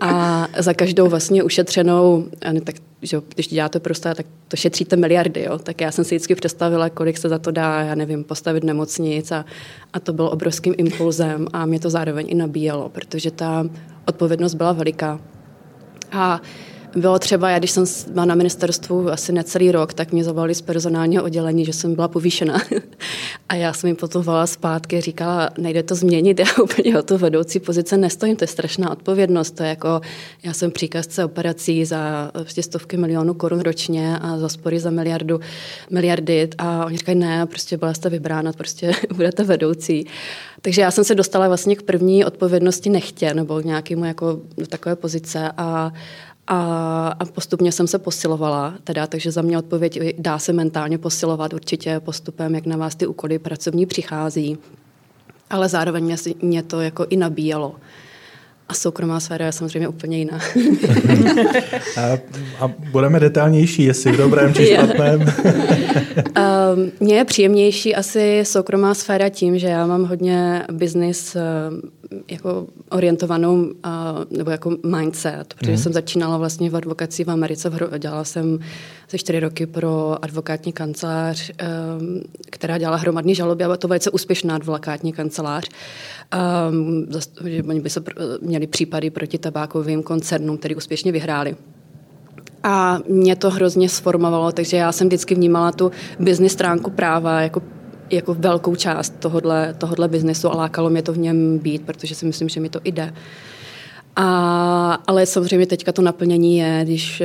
a 0.00 0.48
za 0.58 0.74
každou 0.74 1.08
vlastně 1.08 1.42
ušetřenou, 1.42 2.26
tak 2.64 2.74
že 3.02 3.20
když 3.34 3.48
děláte 3.48 3.80
pro 3.80 3.94
stát, 3.94 4.16
tak 4.16 4.26
to 4.48 4.56
šetříte 4.56 4.96
miliardy. 4.96 5.42
Jo? 5.42 5.58
Tak 5.58 5.80
já 5.80 5.92
jsem 5.92 6.04
si 6.04 6.14
vždycky 6.14 6.34
představila, 6.34 6.90
kolik 6.90 7.18
se 7.18 7.28
za 7.28 7.38
to 7.38 7.50
dá, 7.50 7.82
já 7.82 7.94
nevím, 7.94 8.24
postavit 8.24 8.64
nemocnic 8.64 9.32
a, 9.32 9.44
a 9.92 10.00
to 10.00 10.12
bylo 10.12 10.30
obrovským 10.30 10.74
impulzem 10.78 11.46
a 11.52 11.66
mě 11.66 11.80
to 11.80 11.90
zároveň 11.90 12.26
i 12.28 12.34
nabíjelo, 12.34 12.88
protože 12.88 13.30
ta 13.30 13.66
odpovědnost 14.06 14.54
byla 14.54 14.72
veliká. 14.72 15.20
A 16.12 16.40
bylo 16.96 17.18
třeba, 17.18 17.50
já 17.50 17.58
když 17.58 17.70
jsem 17.70 17.84
byla 18.10 18.24
na 18.24 18.34
ministerstvu 18.34 19.10
asi 19.10 19.32
necelý 19.32 19.72
rok, 19.72 19.94
tak 19.94 20.12
mě 20.12 20.24
zavolali 20.24 20.54
z 20.54 20.60
personálního 20.60 21.24
oddělení, 21.24 21.64
že 21.64 21.72
jsem 21.72 21.94
byla 21.94 22.08
povýšena. 22.08 22.60
A 23.48 23.54
já 23.54 23.72
jsem 23.72 23.88
jim 23.88 23.96
potom 23.96 24.22
volala 24.22 24.46
zpátky, 24.46 25.00
říkala, 25.00 25.50
nejde 25.58 25.82
to 25.82 25.94
změnit, 25.94 26.38
já 26.38 26.46
úplně 26.62 26.98
o 26.98 27.02
tu 27.02 27.18
vedoucí 27.18 27.60
pozice 27.60 27.96
nestojím, 27.96 28.36
to 28.36 28.44
je 28.44 28.48
strašná 28.48 28.90
odpovědnost. 28.90 29.50
To 29.50 29.62
je 29.62 29.68
jako, 29.68 30.00
já 30.42 30.52
jsem 30.52 30.70
příkazce 30.70 31.24
operací 31.24 31.84
za 31.84 32.30
prostě 32.32 32.62
stovky 32.62 32.96
milionů 32.96 33.34
korun 33.34 33.60
ročně 33.60 34.18
a 34.18 34.38
za 34.38 34.48
spory 34.48 34.80
za 34.80 34.90
miliardu, 34.90 35.40
miliardy. 35.90 36.48
A 36.58 36.84
oni 36.84 36.98
říkají, 36.98 37.18
ne, 37.18 37.46
prostě 37.46 37.76
byla 37.76 37.94
jste 37.94 38.08
vybrána, 38.08 38.52
prostě 38.52 38.92
budete 39.14 39.44
vedoucí. 39.44 40.06
Takže 40.62 40.82
já 40.82 40.90
jsem 40.90 41.04
se 41.04 41.14
dostala 41.14 41.48
vlastně 41.48 41.76
k 41.76 41.82
první 41.82 42.24
odpovědnosti 42.24 42.90
nechtě, 42.90 43.34
nebo 43.34 43.60
nějakému 43.60 44.04
jako 44.04 44.40
do 44.56 44.66
takové 44.66 44.96
pozice 44.96 45.52
a, 45.56 45.92
a, 46.48 47.08
a 47.18 47.24
postupně 47.24 47.72
jsem 47.72 47.86
se 47.86 47.98
posilovala, 47.98 48.74
teda, 48.84 49.06
takže 49.06 49.32
za 49.32 49.42
mě 49.42 49.58
odpověď 49.58 49.98
dá 50.18 50.38
se 50.38 50.52
mentálně 50.52 50.98
posilovat 50.98 51.52
určitě 51.52 52.00
postupem, 52.00 52.54
jak 52.54 52.66
na 52.66 52.76
vás 52.76 52.94
ty 52.94 53.06
úkoly 53.06 53.38
pracovní 53.38 53.86
přichází. 53.86 54.58
Ale 55.50 55.68
zároveň 55.68 56.04
mě, 56.04 56.16
mě 56.42 56.62
to 56.62 56.80
jako 56.80 57.06
i 57.10 57.16
nabíjelo. 57.16 57.74
A 58.68 58.74
soukromá 58.74 59.20
sféra 59.20 59.46
je 59.46 59.52
samozřejmě 59.52 59.88
úplně 59.88 60.18
jiná. 60.18 60.38
a, 61.96 62.18
a 62.60 62.68
budeme 62.68 63.20
detailnější, 63.20 63.84
jestli 63.84 64.12
v 64.12 64.16
dobrém 64.16 64.54
či 64.54 64.66
špatném. 64.74 65.20
um, 65.20 65.26
mně 67.00 67.16
je 67.16 67.24
příjemnější 67.24 67.94
asi 67.94 68.40
soukromá 68.44 68.94
sféra 68.94 69.28
tím, 69.28 69.58
že 69.58 69.66
já 69.66 69.86
mám 69.86 70.04
hodně 70.04 70.64
biznis 70.72 71.36
jako 72.30 72.66
orientovanou 72.90 73.72
nebo 74.30 74.50
jako 74.50 74.76
mindset, 74.86 75.54
protože 75.58 75.72
mm. 75.72 75.78
jsem 75.78 75.92
začínala 75.92 76.36
vlastně 76.36 76.70
v 76.70 76.76
advokaci 76.76 77.24
v 77.24 77.30
Americe, 77.30 77.70
dělala 77.98 78.24
jsem 78.24 78.58
ze 79.10 79.18
čtyři 79.18 79.40
roky 79.40 79.66
pro 79.66 80.24
advokátní 80.24 80.72
kancelář, 80.72 81.50
která 82.50 82.78
dělala 82.78 82.96
hromadní 82.96 83.34
žaloby 83.34 83.64
a 83.64 83.76
to 83.76 83.88
velice 83.88 84.10
úspěšná 84.10 84.54
advokátní 84.54 85.12
kancelář. 85.12 85.68
Oni 87.68 87.80
by 87.80 87.90
se 87.90 88.02
měli 88.40 88.66
případy 88.66 89.10
proti 89.10 89.38
tabákovým 89.38 90.02
koncernům, 90.02 90.58
který 90.58 90.74
úspěšně 90.74 91.12
vyhráli. 91.12 91.56
A 92.62 92.98
mě 93.08 93.36
to 93.36 93.50
hrozně 93.50 93.88
sformovalo, 93.88 94.52
takže 94.52 94.76
já 94.76 94.92
jsem 94.92 95.06
vždycky 95.06 95.34
vnímala 95.34 95.72
tu 95.72 95.90
business 96.18 96.52
stránku 96.52 96.90
práva 96.90 97.40
jako 97.40 97.62
jako 98.10 98.34
velkou 98.34 98.74
část 98.74 99.14
tohodle, 99.18 99.74
tohodle 99.78 100.08
biznesu 100.08 100.52
a 100.52 100.56
lákalo 100.56 100.90
mě 100.90 101.02
to 101.02 101.12
v 101.12 101.18
něm 101.18 101.58
být, 101.58 101.82
protože 101.82 102.14
si 102.14 102.26
myslím, 102.26 102.48
že 102.48 102.60
mi 102.60 102.68
to 102.68 102.80
jde. 102.84 103.14
A, 104.16 104.98
ale 105.06 105.26
samozřejmě 105.26 105.66
teďka 105.66 105.92
to 105.92 106.02
naplnění 106.02 106.58
je, 106.58 106.80
když 106.84 107.22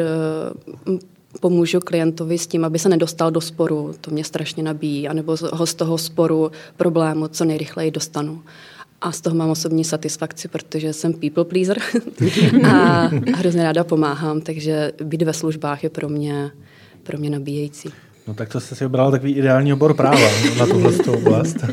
uh, 0.88 0.98
pomůžu 1.40 1.80
klientovi 1.80 2.38
s 2.38 2.48
tím, 2.48 2.66
aby 2.66 2.80
se 2.80 2.90
nedostal 2.90 3.32
do 3.32 3.42
sporu, 3.42 3.94
to 4.02 4.12
mě 4.12 4.24
strašně 4.24 4.64
nabíjí, 4.64 5.08
anebo 5.08 5.36
ho 5.54 5.66
z 5.66 5.74
toho 5.74 5.98
sporu 5.98 6.52
problému 6.78 7.28
co 7.28 7.46
nejrychleji 7.46 7.92
dostanu. 7.92 8.42
A 9.04 9.12
z 9.12 9.22
toho 9.22 9.36
mám 9.36 9.50
osobní 9.50 9.84
satisfakci, 9.84 10.48
protože 10.48 10.94
jsem 10.94 11.14
people 11.14 11.46
pleaser 11.46 11.78
a 12.68 13.10
hrozně 13.36 13.64
ráda 13.64 13.84
pomáhám, 13.84 14.42
takže 14.42 14.92
být 15.04 15.22
ve 15.22 15.34
službách 15.34 15.84
je 15.84 15.90
pro 15.90 16.10
mě, 16.10 16.52
pro 17.04 17.18
mě 17.18 17.30
nabíjející. 17.30 17.90
No 18.28 18.34
tak 18.34 18.50
to 18.50 18.60
jste 18.60 18.76
si 18.76 18.86
obral 18.86 19.12
takový 19.12 19.34
ideální 19.36 19.74
obor 19.74 19.94
práva 19.94 20.28
na 20.60 20.66
tuhle 20.66 20.92
oblast. 21.18 21.58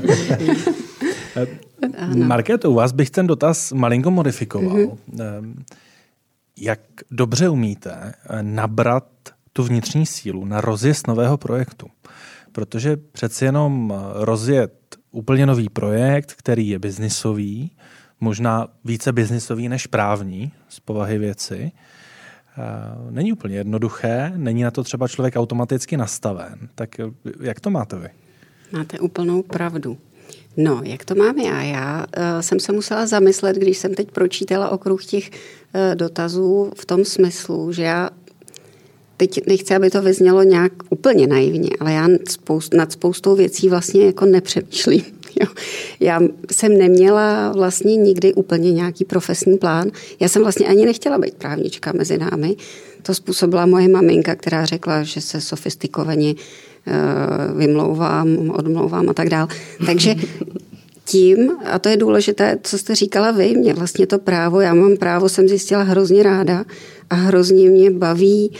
Markéto, 2.14 2.70
u 2.70 2.74
vás 2.74 2.92
bych 2.92 3.10
ten 3.10 3.26
dotaz 3.26 3.72
malinko 3.72 4.10
modifikoval. 4.10 4.76
Mm-hmm. 4.76 5.54
Jak 6.56 6.80
dobře 7.10 7.48
umíte 7.48 8.12
nabrat 8.42 9.06
tu 9.52 9.62
vnitřní 9.62 10.06
sílu 10.06 10.44
na 10.44 10.60
rozjezd 10.60 11.06
nového 11.06 11.36
projektu? 11.36 11.86
Protože 12.52 12.96
přeci 12.96 13.44
jenom 13.44 13.94
rozjet 14.14 14.79
úplně 15.10 15.46
nový 15.46 15.68
projekt, 15.68 16.34
který 16.34 16.68
je 16.68 16.78
biznisový, 16.78 17.70
možná 18.20 18.68
více 18.84 19.12
biznisový 19.12 19.68
než 19.68 19.86
právní 19.86 20.52
z 20.68 20.80
povahy 20.80 21.18
věci, 21.18 21.72
Eh, 22.58 23.10
není 23.10 23.32
úplně 23.32 23.56
jednoduché, 23.56 24.32
není 24.36 24.62
na 24.62 24.70
to 24.70 24.84
třeba 24.84 25.08
člověk 25.08 25.36
automaticky 25.36 25.96
nastaven. 25.96 26.68
Tak 26.74 27.00
eh, 27.00 27.04
jak 27.40 27.60
to 27.60 27.70
máte 27.70 27.96
vy? 27.96 28.08
Máte 28.72 28.98
úplnou 28.98 29.42
pravdu. 29.42 29.98
No, 30.56 30.80
jak 30.84 31.04
to 31.04 31.14
mám 31.14 31.38
já? 31.38 31.62
Já 31.62 31.98
uh, 31.98 32.40
jsem 32.40 32.60
se 32.60 32.72
musela 32.72 33.06
zamyslet, 33.06 33.56
když 33.56 33.78
jsem 33.78 33.94
teď 33.94 34.10
pročítala 34.10 34.68
okruh 34.68 35.04
těch 35.04 35.30
dotazů 35.94 36.72
v 36.76 36.86
tom 36.86 37.04
smyslu, 37.04 37.72
že 37.72 37.82
já 37.82 38.10
teď 39.20 39.46
nechci, 39.46 39.74
aby 39.74 39.90
to 39.90 40.02
vyznělo 40.02 40.42
nějak 40.42 40.72
úplně 40.90 41.26
naivně, 41.26 41.70
ale 41.80 41.92
já 41.92 42.08
spoust, 42.28 42.74
nad 42.74 42.92
spoustou 42.92 43.36
věcí 43.36 43.68
vlastně 43.68 44.06
jako 44.06 44.26
nepřemýšlím. 44.26 45.02
Jo. 45.40 45.46
Já 46.00 46.20
jsem 46.52 46.78
neměla 46.78 47.52
vlastně 47.52 47.96
nikdy 47.96 48.34
úplně 48.34 48.72
nějaký 48.72 49.04
profesní 49.04 49.58
plán. 49.58 49.90
Já 50.20 50.28
jsem 50.28 50.42
vlastně 50.42 50.66
ani 50.66 50.86
nechtěla 50.86 51.18
být 51.18 51.34
právnička 51.34 51.92
mezi 51.92 52.18
námi. 52.18 52.56
To 53.02 53.14
způsobila 53.14 53.66
moje 53.66 53.88
maminka, 53.88 54.34
která 54.34 54.64
řekla, 54.64 55.02
že 55.02 55.20
se 55.20 55.40
sofistikovaně 55.40 56.34
uh, 56.34 57.58
vymlouvám, 57.58 58.50
odmlouvám 58.50 59.08
a 59.08 59.14
tak 59.14 59.28
dál. 59.28 59.48
Takže 59.86 60.14
tím, 61.04 61.50
a 61.64 61.78
to 61.78 61.88
je 61.88 61.96
důležité, 61.96 62.58
co 62.62 62.78
jste 62.78 62.94
říkala 62.94 63.30
vy, 63.30 63.54
mě 63.56 63.74
vlastně 63.74 64.06
to 64.06 64.18
právo, 64.18 64.60
já 64.60 64.74
mám 64.74 64.96
právo, 64.96 65.28
jsem 65.28 65.48
zjistila 65.48 65.82
hrozně 65.82 66.22
ráda 66.22 66.64
a 67.10 67.14
hrozně 67.14 67.70
mě 67.70 67.90
baví 67.90 68.52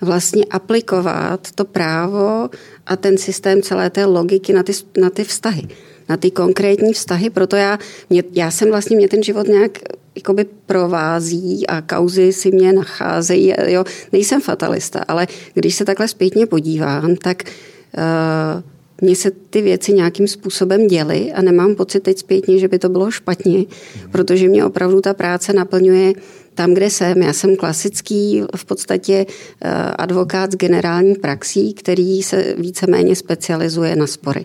vlastně 0.00 0.44
aplikovat 0.44 1.48
to 1.54 1.64
právo 1.64 2.50
a 2.86 2.96
ten 2.96 3.18
systém 3.18 3.62
celé 3.62 3.90
té 3.90 4.04
logiky 4.04 4.52
na 4.52 4.62
ty, 4.62 4.72
na 5.00 5.10
ty 5.10 5.24
vztahy 5.24 5.68
na 6.08 6.16
ty 6.16 6.30
konkrétní 6.30 6.92
vztahy, 6.92 7.30
proto 7.30 7.56
já, 7.56 7.78
mě, 8.10 8.22
já 8.32 8.50
jsem 8.50 8.70
vlastně, 8.70 8.96
mě 8.96 9.08
ten 9.08 9.22
život 9.22 9.48
nějak 9.48 9.78
jakoby 10.16 10.46
provází 10.66 11.66
a 11.66 11.80
kauzy 11.80 12.32
si 12.32 12.50
mě 12.50 12.72
nacházejí. 12.72 13.54
Jo. 13.66 13.84
Nejsem 14.12 14.40
fatalista, 14.40 15.04
ale 15.08 15.26
když 15.54 15.74
se 15.74 15.84
takhle 15.84 16.08
zpětně 16.08 16.46
podívám, 16.46 17.16
tak 17.16 17.42
uh, 17.44 18.62
mně 19.00 19.16
se 19.16 19.30
ty 19.30 19.62
věci 19.62 19.92
nějakým 19.92 20.28
způsobem 20.28 20.86
děly 20.86 21.32
a 21.32 21.42
nemám 21.42 21.74
pocit 21.74 22.02
teď 22.02 22.18
zpětně, 22.18 22.58
že 22.58 22.68
by 22.68 22.78
to 22.78 22.88
bylo 22.88 23.10
špatně, 23.10 23.64
protože 24.12 24.48
mě 24.48 24.64
opravdu 24.64 25.00
ta 25.00 25.14
práce 25.14 25.52
naplňuje 25.52 26.12
tam, 26.54 26.74
kde 26.74 26.90
jsem. 26.90 27.22
Já 27.22 27.32
jsem 27.32 27.56
klasický 27.56 28.42
v 28.56 28.64
podstatě 28.64 29.26
uh, 29.28 29.70
advokát 29.98 30.52
s 30.52 30.56
generální 30.56 31.14
praxí, 31.14 31.74
který 31.74 32.22
se 32.22 32.54
víceméně 32.58 33.16
specializuje 33.16 33.96
na 33.96 34.06
spory. 34.06 34.44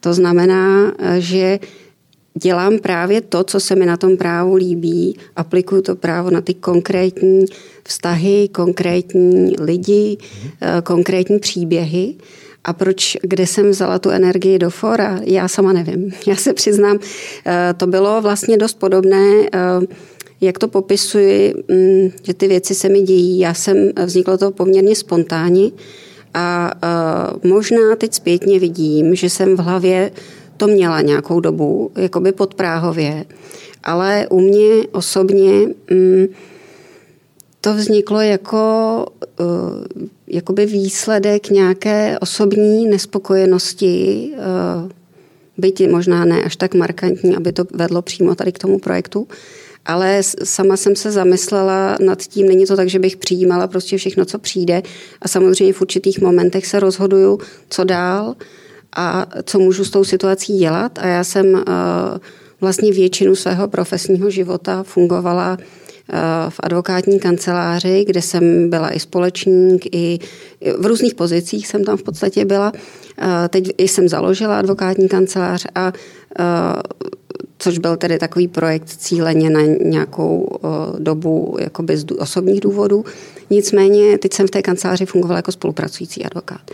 To 0.00 0.14
znamená, 0.14 0.94
že 1.18 1.58
dělám 2.34 2.78
právě 2.78 3.20
to, 3.20 3.44
co 3.44 3.60
se 3.60 3.74
mi 3.74 3.86
na 3.86 3.96
tom 3.96 4.16
právu 4.16 4.54
líbí, 4.54 5.16
aplikuju 5.36 5.82
to 5.82 5.96
právo 5.96 6.30
na 6.30 6.40
ty 6.40 6.54
konkrétní 6.54 7.44
vztahy, 7.84 8.48
konkrétní 8.52 9.54
lidi, 9.60 10.16
mm. 10.20 10.50
konkrétní 10.82 11.38
příběhy. 11.38 12.14
A 12.64 12.72
proč, 12.72 13.16
kde 13.22 13.46
jsem 13.46 13.70
vzala 13.70 13.98
tu 13.98 14.10
energii 14.10 14.58
do 14.58 14.70
fora, 14.70 15.20
já 15.24 15.48
sama 15.48 15.72
nevím. 15.72 16.12
Já 16.26 16.36
se 16.36 16.54
přiznám, 16.54 16.98
eh, 17.46 17.74
to 17.76 17.86
bylo 17.86 18.22
vlastně 18.22 18.56
dost 18.56 18.78
podobné, 18.78 19.48
eh, 19.52 19.58
jak 20.40 20.58
to 20.58 20.68
popisuji, 20.68 21.54
mm, 21.68 22.10
že 22.22 22.34
ty 22.34 22.48
věci 22.48 22.74
se 22.74 22.88
mi 22.88 23.02
dějí. 23.02 23.38
Já 23.38 23.54
jsem, 23.54 23.90
vzniklo 24.04 24.38
to 24.38 24.50
poměrně 24.50 24.96
spontánně, 24.96 25.70
a 26.34 26.70
možná 27.42 27.96
teď 27.96 28.14
zpětně 28.14 28.58
vidím, 28.58 29.14
že 29.14 29.30
jsem 29.30 29.56
v 29.56 29.60
hlavě 29.60 30.10
to 30.56 30.66
měla 30.66 31.00
nějakou 31.00 31.40
dobu, 31.40 31.90
jakoby 31.96 32.32
podpráhově, 32.32 33.24
ale 33.84 34.26
u 34.30 34.40
mě 34.40 34.86
osobně 34.92 35.66
mm, 35.90 36.26
to 37.60 37.74
vzniklo 37.74 38.20
jako 38.20 39.06
uh, 39.40 39.46
jakoby 40.26 40.66
výsledek 40.66 41.50
nějaké 41.50 42.18
osobní 42.18 42.86
nespokojenosti, 42.86 44.30
uh, 44.32 44.90
byť 45.58 45.90
možná 45.90 46.24
ne 46.24 46.42
až 46.42 46.56
tak 46.56 46.74
markantní, 46.74 47.36
aby 47.36 47.52
to 47.52 47.64
vedlo 47.72 48.02
přímo 48.02 48.34
tady 48.34 48.52
k 48.52 48.58
tomu 48.58 48.78
projektu, 48.78 49.28
ale 49.86 50.22
sama 50.44 50.76
jsem 50.76 50.96
se 50.96 51.10
zamyslela 51.10 51.96
nad 52.00 52.22
tím, 52.22 52.46
není 52.48 52.66
to 52.66 52.76
tak, 52.76 52.88
že 52.88 52.98
bych 52.98 53.16
přijímala 53.16 53.66
prostě 53.66 53.96
všechno, 53.96 54.24
co 54.24 54.38
přijde. 54.38 54.82
A 55.22 55.28
samozřejmě 55.28 55.72
v 55.72 55.80
určitých 55.80 56.20
momentech 56.20 56.66
se 56.66 56.80
rozhoduju, 56.80 57.38
co 57.68 57.84
dál 57.84 58.34
a 58.96 59.26
co 59.44 59.58
můžu 59.58 59.84
s 59.84 59.90
tou 59.90 60.04
situací 60.04 60.58
dělat. 60.58 60.98
A 60.98 61.06
já 61.06 61.24
jsem 61.24 61.52
uh, 61.54 61.60
vlastně 62.60 62.92
většinu 62.92 63.36
svého 63.36 63.68
profesního 63.68 64.30
života 64.30 64.82
fungovala 64.82 65.58
v 66.48 66.60
advokátní 66.60 67.20
kanceláři, 67.20 68.04
kde 68.06 68.22
jsem 68.22 68.70
byla 68.70 68.94
i 68.94 69.00
společník, 69.00 69.86
i 69.92 70.18
v 70.78 70.86
různých 70.86 71.14
pozicích 71.14 71.66
jsem 71.66 71.84
tam 71.84 71.96
v 71.96 72.02
podstatě 72.02 72.44
byla. 72.44 72.72
Teď 73.48 73.72
jsem 73.78 74.08
založila 74.08 74.58
advokátní 74.58 75.08
kancelář 75.08 75.66
a 75.74 75.92
což 77.58 77.78
byl 77.78 77.96
tedy 77.96 78.18
takový 78.18 78.48
projekt 78.48 78.88
cíleně 78.88 79.50
na 79.50 79.60
nějakou 79.80 80.48
dobu 80.98 81.56
jakoby 81.60 81.96
z 81.96 82.04
osobních 82.18 82.60
důvodů. 82.60 83.04
Nicméně 83.50 84.18
teď 84.18 84.32
jsem 84.32 84.46
v 84.46 84.50
té 84.50 84.62
kanceláři 84.62 85.06
fungovala 85.06 85.38
jako 85.38 85.52
spolupracující 85.52 86.24
advokát. 86.24 86.70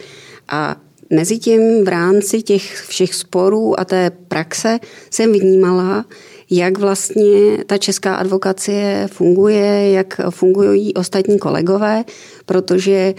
A 0.48 0.76
mezi 1.10 1.38
tím 1.38 1.84
v 1.84 1.88
rámci 1.88 2.42
těch 2.42 2.82
všech 2.88 3.14
sporů 3.14 3.80
a 3.80 3.84
té 3.84 4.10
praxe 4.10 4.78
jsem 5.10 5.32
vnímala, 5.32 6.04
jak 6.50 6.78
vlastně 6.78 7.64
ta 7.66 7.78
česká 7.78 8.14
advokacie 8.14 9.08
funguje, 9.12 9.90
jak 9.90 10.20
fungují 10.30 10.94
ostatní 10.94 11.38
kolegové, 11.38 12.04
protože 12.46 13.14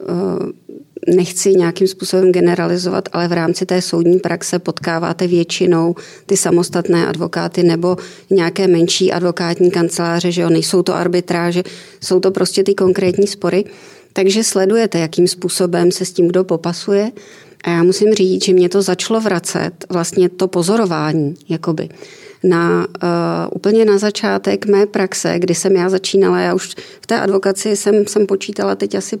eh, 0.00 1.12
nechci 1.14 1.54
nějakým 1.54 1.86
způsobem 1.86 2.32
generalizovat, 2.32 3.08
ale 3.12 3.28
v 3.28 3.32
rámci 3.32 3.66
té 3.66 3.82
soudní 3.82 4.18
praxe 4.18 4.58
potkáváte 4.58 5.26
většinou 5.26 5.94
ty 6.26 6.36
samostatné 6.36 7.06
advokáty 7.06 7.62
nebo 7.62 7.96
nějaké 8.30 8.66
menší 8.66 9.12
advokátní 9.12 9.70
kanceláře, 9.70 10.32
že 10.32 10.42
jo, 10.42 10.50
nejsou 10.50 10.82
to 10.82 10.94
arbitráže, 10.94 11.62
jsou 12.00 12.20
to 12.20 12.30
prostě 12.30 12.64
ty 12.64 12.74
konkrétní 12.74 13.26
spory. 13.26 13.64
Takže 14.12 14.44
sledujete, 14.44 14.98
jakým 14.98 15.28
způsobem 15.28 15.92
se 15.92 16.04
s 16.04 16.12
tím 16.12 16.28
kdo 16.28 16.44
popasuje. 16.44 17.12
A 17.64 17.70
já 17.70 17.82
musím 17.82 18.14
říct, 18.14 18.44
že 18.44 18.52
mě 18.52 18.68
to 18.68 18.82
začalo 18.82 19.20
vracet, 19.20 19.72
vlastně 19.88 20.28
to 20.28 20.48
pozorování, 20.48 21.34
jakoby 21.48 21.88
na 22.44 22.86
uh, 23.02 23.08
úplně 23.52 23.84
na 23.84 23.98
začátek 23.98 24.66
mé 24.66 24.86
praxe, 24.86 25.38
kdy 25.38 25.54
jsem 25.54 25.76
já 25.76 25.88
začínala, 25.88 26.40
já 26.40 26.54
už 26.54 26.74
v 27.00 27.06
té 27.06 27.20
advokaci 27.20 27.76
jsem, 27.76 28.06
jsem 28.06 28.26
počítala 28.26 28.74
teď 28.74 28.94
asi 28.94 29.20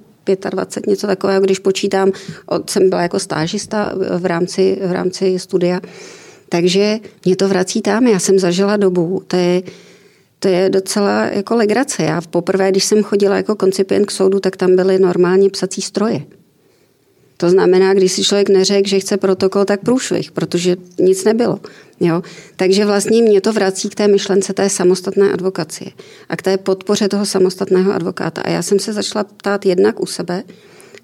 25, 0.50 0.86
něco 0.86 1.06
takového, 1.06 1.40
když 1.40 1.58
počítám, 1.58 2.12
od, 2.46 2.70
jsem 2.70 2.90
byla 2.90 3.02
jako 3.02 3.18
stážista 3.18 3.92
v 4.18 4.26
rámci, 4.26 4.78
v 4.86 4.92
rámci 4.92 5.38
studia, 5.38 5.80
takže 6.48 6.98
mě 7.24 7.36
to 7.36 7.48
vrací 7.48 7.82
tam, 7.82 8.06
já 8.06 8.18
jsem 8.18 8.38
zažila 8.38 8.76
dobu, 8.76 9.22
to 9.26 9.36
je, 9.36 9.62
to 10.38 10.48
je 10.48 10.70
docela 10.70 11.24
jako 11.24 11.56
legrace. 11.56 12.02
Já 12.02 12.20
poprvé, 12.20 12.70
když 12.70 12.84
jsem 12.84 13.02
chodila 13.02 13.36
jako 13.36 13.54
koncipient 13.54 14.06
k 14.06 14.10
soudu, 14.10 14.40
tak 14.40 14.56
tam 14.56 14.76
byly 14.76 14.98
normálně 14.98 15.50
psací 15.50 15.82
stroje. 15.82 16.22
To 17.36 17.50
znamená, 17.50 17.94
když 17.94 18.12
si 18.12 18.24
člověk 18.24 18.48
neřekl, 18.48 18.88
že 18.88 19.00
chce 19.00 19.16
protokol, 19.16 19.64
tak 19.64 19.80
průšvih, 19.80 20.30
protože 20.30 20.76
nic 20.98 21.24
nebylo. 21.24 21.60
Jo? 22.00 22.22
Takže 22.56 22.84
vlastně 22.84 23.22
mě 23.22 23.40
to 23.40 23.52
vrací 23.52 23.88
k 23.88 23.94
té 23.94 24.08
myšlence 24.08 24.52
té 24.52 24.68
samostatné 24.68 25.32
advokacie 25.32 25.90
a 26.28 26.36
k 26.36 26.42
té 26.42 26.56
podpoře 26.56 27.08
toho 27.08 27.26
samostatného 27.26 27.92
advokáta. 27.92 28.40
A 28.40 28.50
já 28.50 28.62
jsem 28.62 28.78
se 28.78 28.92
začala 28.92 29.24
ptát 29.24 29.66
jednak 29.66 30.00
u 30.00 30.06
sebe 30.06 30.42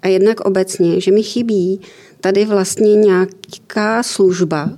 a 0.01 0.07
jednak 0.07 0.39
obecně, 0.39 1.01
že 1.01 1.11
mi 1.11 1.23
chybí 1.23 1.81
tady 2.21 2.45
vlastně 2.45 2.95
nějaká 2.95 4.03
služba, 4.03 4.69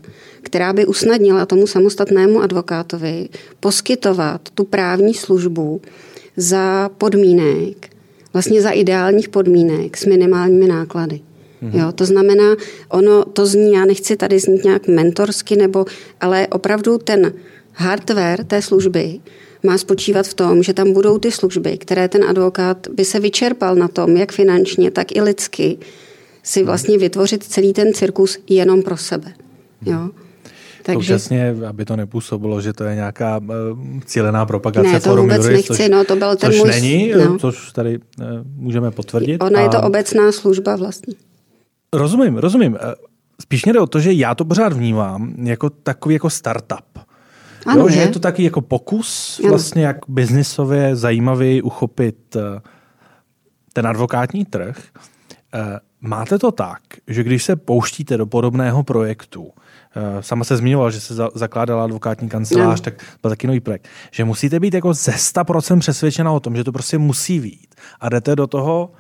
která 0.41 0.73
by 0.73 0.85
usnadnila 0.85 1.45
tomu 1.45 1.67
samostatnému 1.67 2.41
advokátovi 2.41 3.29
poskytovat 3.59 4.41
tu 4.53 4.63
právní 4.63 5.13
službu 5.13 5.81
za 6.37 6.89
podmínek, 6.97 7.89
vlastně 8.33 8.61
za 8.61 8.69
ideálních 8.69 9.29
podmínek 9.29 9.97
s 9.97 10.05
minimálními 10.05 10.67
náklady. 10.67 11.19
Mm-hmm. 11.61 11.79
Jo, 11.79 11.91
to 11.91 12.05
znamená, 12.05 12.55
ono 12.89 13.25
to 13.25 13.45
zní, 13.45 13.73
já 13.73 13.85
nechci 13.85 14.17
tady 14.17 14.39
znít 14.39 14.63
nějak 14.63 14.87
mentorsky, 14.87 15.55
nebo, 15.55 15.85
ale 16.21 16.47
opravdu 16.47 16.97
ten 16.97 17.33
hardware 17.73 18.43
té 18.43 18.61
služby 18.61 19.19
má 19.63 19.77
spočívat 19.77 20.27
v 20.27 20.33
tom, 20.33 20.63
že 20.63 20.73
tam 20.73 20.93
budou 20.93 21.17
ty 21.17 21.31
služby, 21.31 21.77
které 21.77 22.07
ten 22.07 22.23
advokát 22.23 22.87
by 22.95 23.05
se 23.05 23.19
vyčerpal 23.19 23.75
na 23.75 23.87
tom, 23.87 24.17
jak 24.17 24.31
finančně, 24.31 24.91
tak 24.91 25.15
i 25.15 25.21
lidsky, 25.21 25.77
si 26.43 26.59
mhm. 26.59 26.65
vlastně 26.65 26.97
vytvořit 26.97 27.43
celý 27.43 27.73
ten 27.73 27.93
cirkus 27.93 28.37
jenom 28.49 28.83
pro 28.83 28.97
sebe. 28.97 29.33
Jo? 29.85 30.09
Takže... 30.83 31.13
Současně, 31.13 31.55
aby 31.67 31.85
to 31.85 31.95
nepůsobilo, 31.95 32.61
že 32.61 32.73
to 32.73 32.83
je 32.83 32.95
nějaká 32.95 33.37
uh, 33.37 33.79
cílená 34.05 34.45
propagace 34.45 34.91
ne, 34.91 34.99
to 34.99 35.15
vůbec 35.15 35.43
Juris, 35.43 35.57
nechci, 35.57 35.83
což, 35.83 35.89
no, 35.89 36.05
to 36.05 36.15
byl 36.15 36.35
ten 36.35 36.51
což 36.51 36.59
můj... 36.59 36.69
není, 36.69 37.11
no. 37.11 37.39
což 37.39 37.71
tady 37.71 37.97
uh, 37.97 38.25
můžeme 38.55 38.91
potvrdit. 38.91 39.43
Ona 39.43 39.59
a... 39.59 39.61
je 39.63 39.69
to 39.69 39.81
obecná 39.81 40.31
služba 40.31 40.75
vlastně. 40.75 41.13
Rozumím, 41.93 42.37
rozumím. 42.37 42.77
Eh, 42.81 42.95
spíš 43.41 43.65
mě 43.65 43.73
jde 43.73 43.79
o 43.79 43.87
to, 43.87 43.99
že 43.99 44.11
já 44.13 44.35
to 44.35 44.45
pořád 44.45 44.73
vnímám 44.73 45.33
jako 45.37 45.69
takový 45.69 46.15
jako 46.15 46.29
startup. 46.29 46.99
Ano, 47.65 47.81
jo, 47.81 47.89
že 47.89 47.99
je 47.99 48.07
to 48.09 48.19
takový 48.19 48.43
jako 48.43 48.61
pokus 48.61 49.39
ano. 49.43 49.49
vlastně, 49.49 49.83
jak 49.83 49.97
biznisově 50.07 50.95
zajímavě 50.95 51.63
uchopit 51.63 52.35
eh, 52.35 52.61
ten 53.73 53.87
advokátní 53.87 54.45
trh. 54.45 54.83
Eh, 55.53 55.79
máte 56.01 56.39
to 56.39 56.51
tak, 56.51 56.81
že 57.07 57.23
když 57.23 57.43
se 57.43 57.55
pouštíte 57.55 58.17
do 58.17 58.25
podobného 58.25 58.83
projektu, 58.83 59.51
sama 60.19 60.43
se 60.43 60.57
zmiňoval, 60.57 60.91
že 60.91 60.99
se 60.99 61.13
zakládala 61.33 61.83
advokátní 61.83 62.29
kancelář, 62.29 62.79
no. 62.79 62.83
tak 62.83 62.93
byl 63.21 63.31
taky 63.31 63.47
nový 63.47 63.59
projekt, 63.59 63.87
že 64.11 64.25
musíte 64.25 64.59
být 64.59 64.73
jako 64.73 64.93
ze 64.93 65.11
100% 65.11 65.79
přesvědčena 65.79 66.31
o 66.31 66.39
tom, 66.39 66.55
že 66.55 66.63
to 66.63 66.71
prostě 66.71 66.97
musí 66.97 67.39
být 67.39 67.75
a 67.99 68.09
jdete 68.09 68.35
do 68.35 68.47
toho 68.47 68.91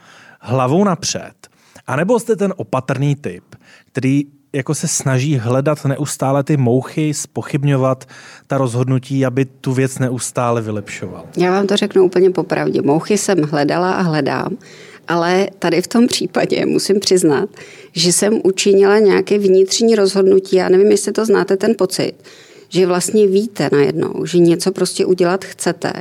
hlavou 0.41 0.83
napřed 0.83 1.50
a 1.91 1.95
nebo 1.95 2.19
jste 2.19 2.35
ten 2.35 2.53
opatrný 2.57 3.15
typ, 3.15 3.43
který 3.91 4.23
jako 4.53 4.75
se 4.75 4.87
snaží 4.87 5.37
hledat 5.37 5.85
neustále 5.85 6.43
ty 6.43 6.57
mouchy, 6.57 7.13
spochybňovat 7.13 8.05
ta 8.47 8.57
rozhodnutí, 8.57 9.25
aby 9.25 9.45
tu 9.45 9.73
věc 9.73 9.99
neustále 9.99 10.61
vylepšoval? 10.61 11.25
Já 11.37 11.51
vám 11.51 11.67
to 11.67 11.77
řeknu 11.77 12.03
úplně 12.03 12.29
popravdě. 12.29 12.81
Mouchy 12.81 13.17
jsem 13.17 13.43
hledala 13.43 13.91
a 13.91 14.01
hledám, 14.01 14.57
ale 15.07 15.47
tady 15.59 15.81
v 15.81 15.87
tom 15.87 16.07
případě 16.07 16.65
musím 16.65 16.99
přiznat, 16.99 17.49
že 17.91 18.13
jsem 18.13 18.39
učinila 18.43 18.99
nějaké 18.99 19.39
vnitřní 19.39 19.95
rozhodnutí. 19.95 20.55
Já 20.55 20.69
nevím, 20.69 20.91
jestli 20.91 21.11
to 21.11 21.25
znáte 21.25 21.57
ten 21.57 21.75
pocit, 21.77 22.13
že 22.69 22.87
vlastně 22.87 23.27
víte 23.27 23.69
najednou, 23.71 24.25
že 24.25 24.37
něco 24.37 24.71
prostě 24.71 25.05
udělat 25.05 25.45
chcete 25.45 25.93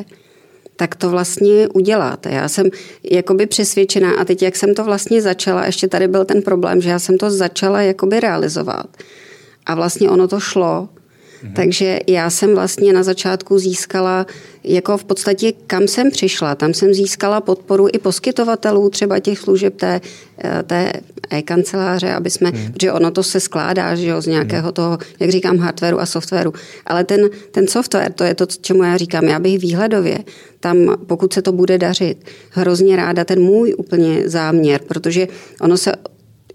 tak 0.81 0.95
to 0.95 1.11
vlastně 1.11 1.69
uděláte. 1.69 2.31
Já 2.31 2.49
jsem 2.49 2.67
jakoby 3.05 3.47
přesvědčená 3.47 4.11
a 4.17 4.25
teď, 4.25 4.43
jak 4.43 4.57
jsem 4.57 4.75
to 4.75 4.85
vlastně 4.85 5.23
začala, 5.23 5.67
ještě 5.67 5.89
tady 5.89 6.09
byl 6.09 6.25
ten 6.25 6.43
problém, 6.43 6.81
že 6.81 6.91
já 6.91 6.99
jsem 6.99 7.19
to 7.19 7.31
začala 7.31 7.83
jakoby 7.83 8.21
realizovat 8.21 8.87
a 9.67 9.75
vlastně 9.75 10.11
ono 10.11 10.29
to 10.29 10.41
šlo, 10.41 10.89
Mhm. 11.43 11.55
Takže 11.55 11.99
já 12.07 12.31
jsem 12.31 12.55
vlastně 12.55 12.93
na 12.93 13.03
začátku 13.03 13.59
získala, 13.59 14.27
jako 14.65 14.99
v 14.99 15.05
podstatě 15.05 15.53
kam 15.67 15.89
jsem 15.89 16.11
přišla, 16.11 16.55
tam 16.55 16.75
jsem 16.75 16.95
získala 16.95 17.41
podporu 17.41 17.89
i 17.93 17.99
poskytovatelů 17.99 18.91
třeba 18.91 19.19
těch 19.19 19.39
služeb 19.39 19.77
té, 19.77 20.01
eh, 20.45 20.63
té 20.63 20.93
e-kanceláře, 21.31 22.15
aby 22.15 22.31
jsme, 22.31 22.51
mhm. 22.51 22.73
protože 22.73 22.93
ono 22.93 23.11
to 23.11 23.23
se 23.23 23.41
skládá 23.41 23.95
že 23.95 24.07
jo, 24.07 24.21
z 24.21 24.27
nějakého 24.27 24.67
mhm. 24.67 24.73
toho, 24.73 24.99
jak 25.21 25.31
říkám, 25.31 25.59
hardwareu 25.59 25.99
a 25.99 26.07
softwaru. 26.07 26.53
Ale 26.87 27.05
ten, 27.05 27.21
ten 27.51 27.69
software, 27.69 28.13
to 28.13 28.25
je 28.25 28.35
to, 28.35 28.47
čemu 28.47 28.83
já 28.83 28.97
říkám, 28.97 29.25
já 29.25 29.39
bych 29.39 29.59
výhledově 29.59 30.19
tam, 30.61 30.97
pokud 31.07 31.33
se 31.33 31.43
to 31.43 31.53
bude 31.53 31.79
dařit, 31.79 32.25
hrozně 32.51 32.97
ráda 32.97 33.25
ten 33.25 33.43
můj 33.43 33.75
úplně 33.79 34.29
záměr, 34.29 34.81
protože 34.89 35.29
ono 35.61 35.77
se 35.77 35.93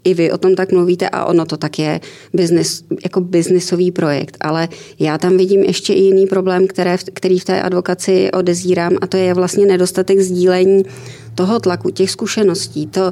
i 0.06 0.14
vy 0.14 0.32
o 0.32 0.38
tom 0.38 0.56
tak 0.56 0.72
mluvíte 0.72 1.10
a 1.10 1.26
ono 1.26 1.46
to 1.46 1.58
tak 1.58 1.80
je, 1.80 2.00
business, 2.34 2.84
jako 3.04 3.22
biznisový 3.22 3.92
projekt, 3.92 4.38
ale 4.42 4.68
já 5.00 5.18
tam 5.18 5.38
vidím 5.38 5.64
ještě 5.64 5.94
i 5.94 6.02
jiný 6.02 6.28
problém, 6.28 6.68
které, 6.68 6.98
který 7.14 7.40
v 7.40 7.46
té 7.46 7.62
advokaci 7.62 8.32
odezírám 8.32 8.98
a 9.02 9.08
to 9.08 9.18
je 9.18 9.34
vlastně 9.34 9.66
nedostatek 9.66 10.20
sdílení 10.20 10.84
toho 11.36 11.60
tlaku, 11.60 11.90
těch 11.90 12.12
zkušeností. 12.12 12.88
To, 12.88 13.12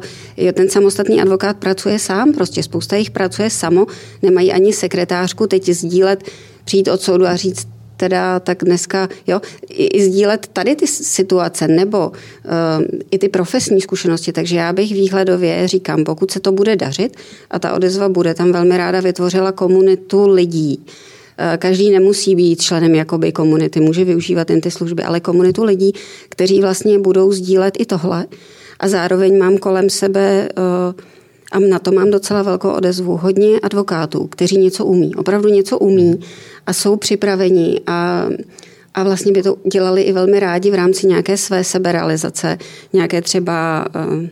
ten 0.53 0.69
samostatný 0.69 1.21
advokát 1.21 1.57
pracuje 1.57 1.99
sám, 1.99 2.33
prostě 2.33 2.63
spousta 2.63 2.95
jich 2.95 3.11
pracuje 3.11 3.49
samo, 3.49 3.85
nemají 4.21 4.51
ani 4.51 4.73
sekretářku, 4.73 5.47
teď 5.47 5.69
sdílet, 5.69 6.23
přijít 6.65 6.87
od 6.87 7.01
soudu 7.01 7.25
a 7.25 7.35
říct, 7.35 7.67
teda, 8.03 8.39
tak 8.39 8.63
dneska, 8.63 9.09
jo, 9.27 9.41
i, 9.69 9.85
i 9.85 10.03
sdílet 10.03 10.47
tady 10.53 10.75
ty 10.75 10.87
situace 10.87 11.67
nebo 11.67 12.09
uh, 12.09 12.15
i 13.11 13.17
ty 13.17 13.29
profesní 13.29 13.81
zkušenosti, 13.81 14.31
takže 14.31 14.55
já 14.55 14.73
bych 14.73 14.91
výhledově 14.91 15.67
říkám, 15.67 16.03
pokud 16.03 16.31
se 16.31 16.39
to 16.39 16.51
bude 16.51 16.75
dařit 16.75 17.17
a 17.51 17.59
ta 17.59 17.73
odezva 17.73 18.09
bude, 18.09 18.33
tam 18.33 18.51
velmi 18.51 18.77
ráda 18.77 18.99
vytvořila 18.99 19.51
komunitu 19.51 20.27
lidí, 20.27 20.85
Eh, 21.37 21.57
každý 21.57 21.89
nemusí 21.89 22.35
být 22.35 22.61
členem 22.61 22.95
jakoby 22.95 23.31
komunity, 23.31 23.79
může 23.79 24.05
využívat 24.05 24.49
jen 24.49 24.61
ty 24.61 24.71
služby, 24.71 25.03
ale 25.03 25.19
komunitu 25.19 25.63
lidí, 25.63 25.91
kteří 26.29 26.61
vlastně 26.61 26.99
budou 26.99 27.31
sdílet 27.31 27.73
i 27.79 27.85
tohle. 27.85 28.25
A 28.79 28.87
zároveň 28.87 29.37
mám 29.37 29.57
kolem 29.57 29.89
sebe 29.89 30.49
eh, 30.49 31.03
a 31.53 31.59
na 31.59 31.79
to 31.79 31.91
mám 31.91 32.11
docela 32.11 32.41
velkou 32.41 32.69
odezvu. 32.69 33.17
Hodně 33.17 33.59
advokátů, 33.59 34.27
kteří 34.27 34.57
něco 34.57 34.85
umí, 34.85 35.15
opravdu 35.15 35.49
něco 35.49 35.79
umí 35.79 36.19
a 36.67 36.73
jsou 36.73 36.95
připraveni 36.95 37.81
a 37.87 38.27
a 38.95 39.03
vlastně 39.03 39.31
by 39.31 39.43
to 39.43 39.57
dělali 39.71 40.01
i 40.01 40.13
velmi 40.13 40.39
rádi 40.39 40.71
v 40.71 40.75
rámci 40.75 41.07
nějaké 41.07 41.37
své 41.37 41.63
seberealizace, 41.63 42.57
nějaké 42.93 43.21
třeba 43.21 43.85
uh, 43.95 44.27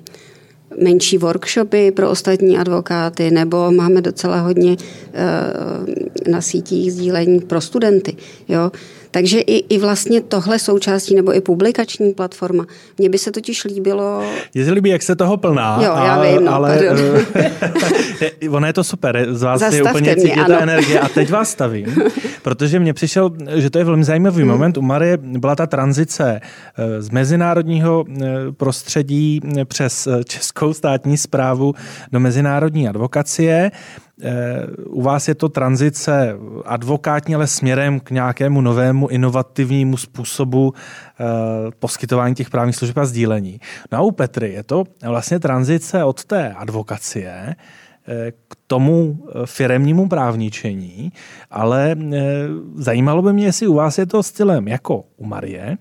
menší 0.83 1.17
workshopy 1.17 1.91
pro 1.91 2.09
ostatní 2.09 2.57
advokáty, 2.57 3.31
nebo 3.31 3.71
máme 3.71 4.01
docela 4.01 4.39
hodně 4.39 4.77
eh, 5.13 6.31
na 6.31 6.41
sítích 6.41 6.93
sdílení 6.93 7.39
pro 7.39 7.61
studenty. 7.61 8.15
Jo? 8.47 8.71
Takže 9.11 9.39
i, 9.39 9.75
i 9.75 9.77
vlastně 9.79 10.21
tohle 10.21 10.59
součástí, 10.59 11.15
nebo 11.15 11.35
i 11.35 11.41
publikační 11.41 12.13
platforma. 12.13 12.65
Mně 12.97 13.09
by 13.09 13.17
se 13.17 13.31
totiž 13.31 13.63
líbilo... 13.63 14.23
Je 14.53 14.65
se 14.65 14.71
líbí, 14.71 14.89
jak 14.89 15.01
se 15.01 15.15
toho 15.15 15.37
plná. 15.37 15.79
Jo, 15.83 15.91
já 15.95 16.21
vím, 16.21 16.45
no, 16.45 16.53
ale 16.53 16.79
eh, 18.41 18.49
ono 18.49 18.67
je 18.67 18.73
to 18.73 18.83
super, 18.83 19.27
z 19.31 19.43
vás 19.43 19.59
Zastavte 19.59 19.77
je 19.77 19.83
úplně 19.83 20.15
cítit 20.15 20.47
ta 20.47 20.59
energie. 20.59 20.99
A 20.99 21.09
teď 21.09 21.29
vás 21.29 21.49
stavím, 21.49 21.95
protože 22.41 22.79
mně 22.79 22.93
přišel, 22.93 23.31
že 23.55 23.69
to 23.69 23.77
je 23.77 23.83
velmi 23.83 24.03
zajímavý 24.03 24.41
hmm. 24.41 24.51
moment. 24.51 24.77
U 24.77 24.81
Marie 24.81 25.17
byla 25.17 25.55
ta 25.55 25.67
tranzice 25.67 26.41
eh, 26.41 27.01
z 27.01 27.09
mezinárodního 27.09 28.05
eh, 28.09 28.23
prostředí 28.51 29.41
přes 29.65 30.07
českou 30.25 30.73
státní 30.73 31.17
zprávu 31.17 31.73
do 32.11 32.19
mezinárodní 32.19 32.89
advokacie. 32.89 33.71
Eh, 34.23 34.67
u 34.85 35.01
vás 35.01 35.27
je 35.27 35.35
to 35.35 35.49
tranzice 35.49 36.35
advokátní, 36.65 37.35
ale 37.35 37.47
směrem 37.47 37.99
k 37.99 38.11
nějakému 38.11 38.61
novému 38.61 39.07
inovativnímu 39.07 39.97
způsobu 39.97 40.73
eh, 40.73 41.23
poskytování 41.79 42.35
těch 42.35 42.49
právních 42.49 42.75
služeb 42.75 42.97
a 42.97 43.05
sdílení. 43.05 43.59
No 43.91 43.97
a 43.97 44.01
u 44.01 44.11
Petry 44.11 44.53
je 44.53 44.63
to 44.63 44.83
vlastně 45.05 45.39
tranzice 45.39 46.03
od 46.03 46.25
té 46.25 46.53
advokacie 46.53 47.55
eh, 48.07 48.31
k 48.31 48.55
tomu 48.67 49.23
firemnímu 49.45 50.09
právničení, 50.09 51.11
ale 51.51 51.95
zajímalo 52.75 53.21
by 53.21 53.33
mě, 53.33 53.45
jestli 53.45 53.67
u 53.67 53.73
vás 53.73 53.97
je 53.97 54.05
to 54.05 54.23
stylem 54.23 54.67
jako 54.67 55.03
u 55.17 55.25
Marie, 55.25 55.77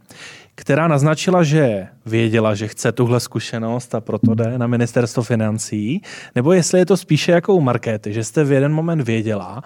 která 0.61 0.89
naznačila, 0.89 1.43
že 1.43 1.89
věděla, 2.07 2.55
že 2.55 2.69
chce 2.69 2.93
tuhle 2.93 3.21
zkušenost 3.21 3.95
a 3.95 4.01
proto 4.01 4.35
jde 4.35 4.59
na 4.59 4.67
ministerstvo 4.67 5.23
financí, 5.23 6.03
nebo 6.35 6.53
jestli 6.53 6.79
je 6.79 6.87
to 6.87 6.97
spíše 6.97 7.33
jako 7.33 7.55
u 7.55 7.61
Markéty, 7.61 8.13
že 8.13 8.25
jste 8.25 8.45
v 8.45 8.53
jeden 8.53 8.73
moment 8.73 9.01
věděla, 9.01 9.63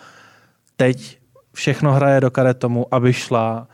teď 0.77 1.19
všechno 1.53 1.93
hraje 1.93 2.21
do 2.21 2.31
karet 2.31 2.59
tomu, 2.59 2.95
aby 2.95 3.13
šla 3.13 3.69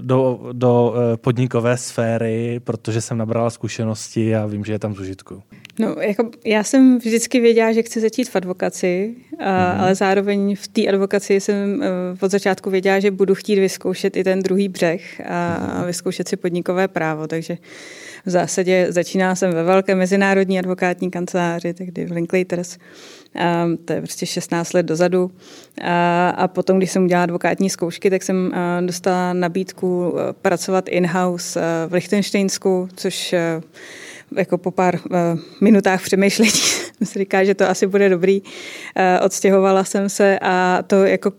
do, 0.00 0.40
do 0.52 0.94
eh, 0.96 1.16
podnikové 1.16 1.76
sféry, 1.76 2.60
protože 2.64 3.00
jsem 3.00 3.18
nabrala 3.18 3.50
zkušenosti 3.50 4.36
a 4.36 4.46
vím, 4.46 4.64
že 4.64 4.72
je 4.72 4.78
tam 4.78 4.94
zužitku. 4.94 5.42
No, 5.78 5.88
jako 6.00 6.30
já 6.46 6.64
jsem 6.64 6.98
vždycky 6.98 7.40
věděla, 7.40 7.72
že 7.72 7.82
chci 7.82 8.00
začít 8.00 8.28
v 8.28 8.36
advokaci, 8.36 9.14
a, 9.38 9.74
mm. 9.74 9.80
ale 9.80 9.94
zároveň 9.94 10.56
v 10.56 10.68
té 10.68 10.86
advokaci 10.88 11.40
jsem 11.40 11.82
eh, 11.82 11.88
od 12.20 12.30
začátku 12.30 12.70
věděla, 12.70 13.00
že 13.00 13.10
budu 13.10 13.34
chtít 13.34 13.60
vyzkoušet 13.60 14.16
i 14.16 14.24
ten 14.24 14.42
druhý 14.42 14.68
břeh 14.68 15.20
a, 15.20 15.54
a 15.54 15.84
vyzkoušet 15.84 16.28
si 16.28 16.36
podnikové 16.36 16.88
právo, 16.88 17.26
takže 17.26 17.54
v 17.54 18.09
zásadě 18.26 18.86
začínala 18.88 19.34
jsem 19.34 19.52
ve 19.52 19.62
velké 19.62 19.94
mezinárodní 19.94 20.58
advokátní 20.58 21.10
kanceláři, 21.10 21.74
tehdy 21.74 22.04
v 22.04 22.10
Linklaters. 22.10 22.78
A 23.40 23.66
to 23.84 23.92
je 23.92 24.00
prostě 24.00 24.26
16 24.26 24.72
let 24.72 24.86
dozadu. 24.86 25.30
A, 25.82 26.30
a 26.30 26.48
potom, 26.48 26.78
když 26.78 26.90
jsem 26.90 27.04
udělala 27.04 27.22
advokátní 27.22 27.70
zkoušky, 27.70 28.10
tak 28.10 28.22
jsem 28.22 28.52
dostala 28.86 29.32
nabídku 29.32 30.14
pracovat 30.42 30.88
in-house 30.88 31.60
v 31.88 31.92
Lichtensteinsku, 31.92 32.88
což 32.96 33.34
jako 34.36 34.58
po 34.58 34.70
pár 34.70 34.94
uh, 34.94 35.40
minutách 35.60 36.02
přemýšlení 36.02 36.50
si 37.04 37.18
říká, 37.18 37.44
že 37.44 37.54
to 37.54 37.68
asi 37.68 37.86
bude 37.86 38.08
dobrý. 38.08 38.40
Uh, 38.42 38.46
odstěhovala 39.26 39.84
jsem 39.84 40.08
se 40.08 40.38
a 40.42 40.82
to 40.86 41.04
jako 41.04 41.32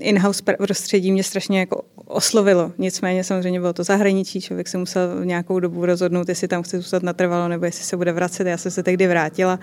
in-house 0.00 0.42
prostředí 0.42 1.12
mě 1.12 1.22
strašně 1.22 1.60
jako 1.60 1.82
oslovilo. 2.06 2.72
Nicméně 2.78 3.24
samozřejmě 3.24 3.60
bylo 3.60 3.72
to 3.72 3.84
zahraničí, 3.84 4.40
člověk 4.40 4.68
se 4.68 4.78
musel 4.78 5.20
v 5.20 5.26
nějakou 5.26 5.60
dobu 5.60 5.86
rozhodnout, 5.86 6.28
jestli 6.28 6.48
tam 6.48 6.62
chce 6.62 6.76
zůstat 6.76 7.02
natrvalo 7.02 7.48
nebo 7.48 7.64
jestli 7.64 7.84
se 7.84 7.96
bude 7.96 8.12
vracet. 8.12 8.46
Já 8.46 8.56
jsem 8.56 8.70
se 8.70 8.82
tehdy 8.82 9.06
vrátila. 9.06 9.58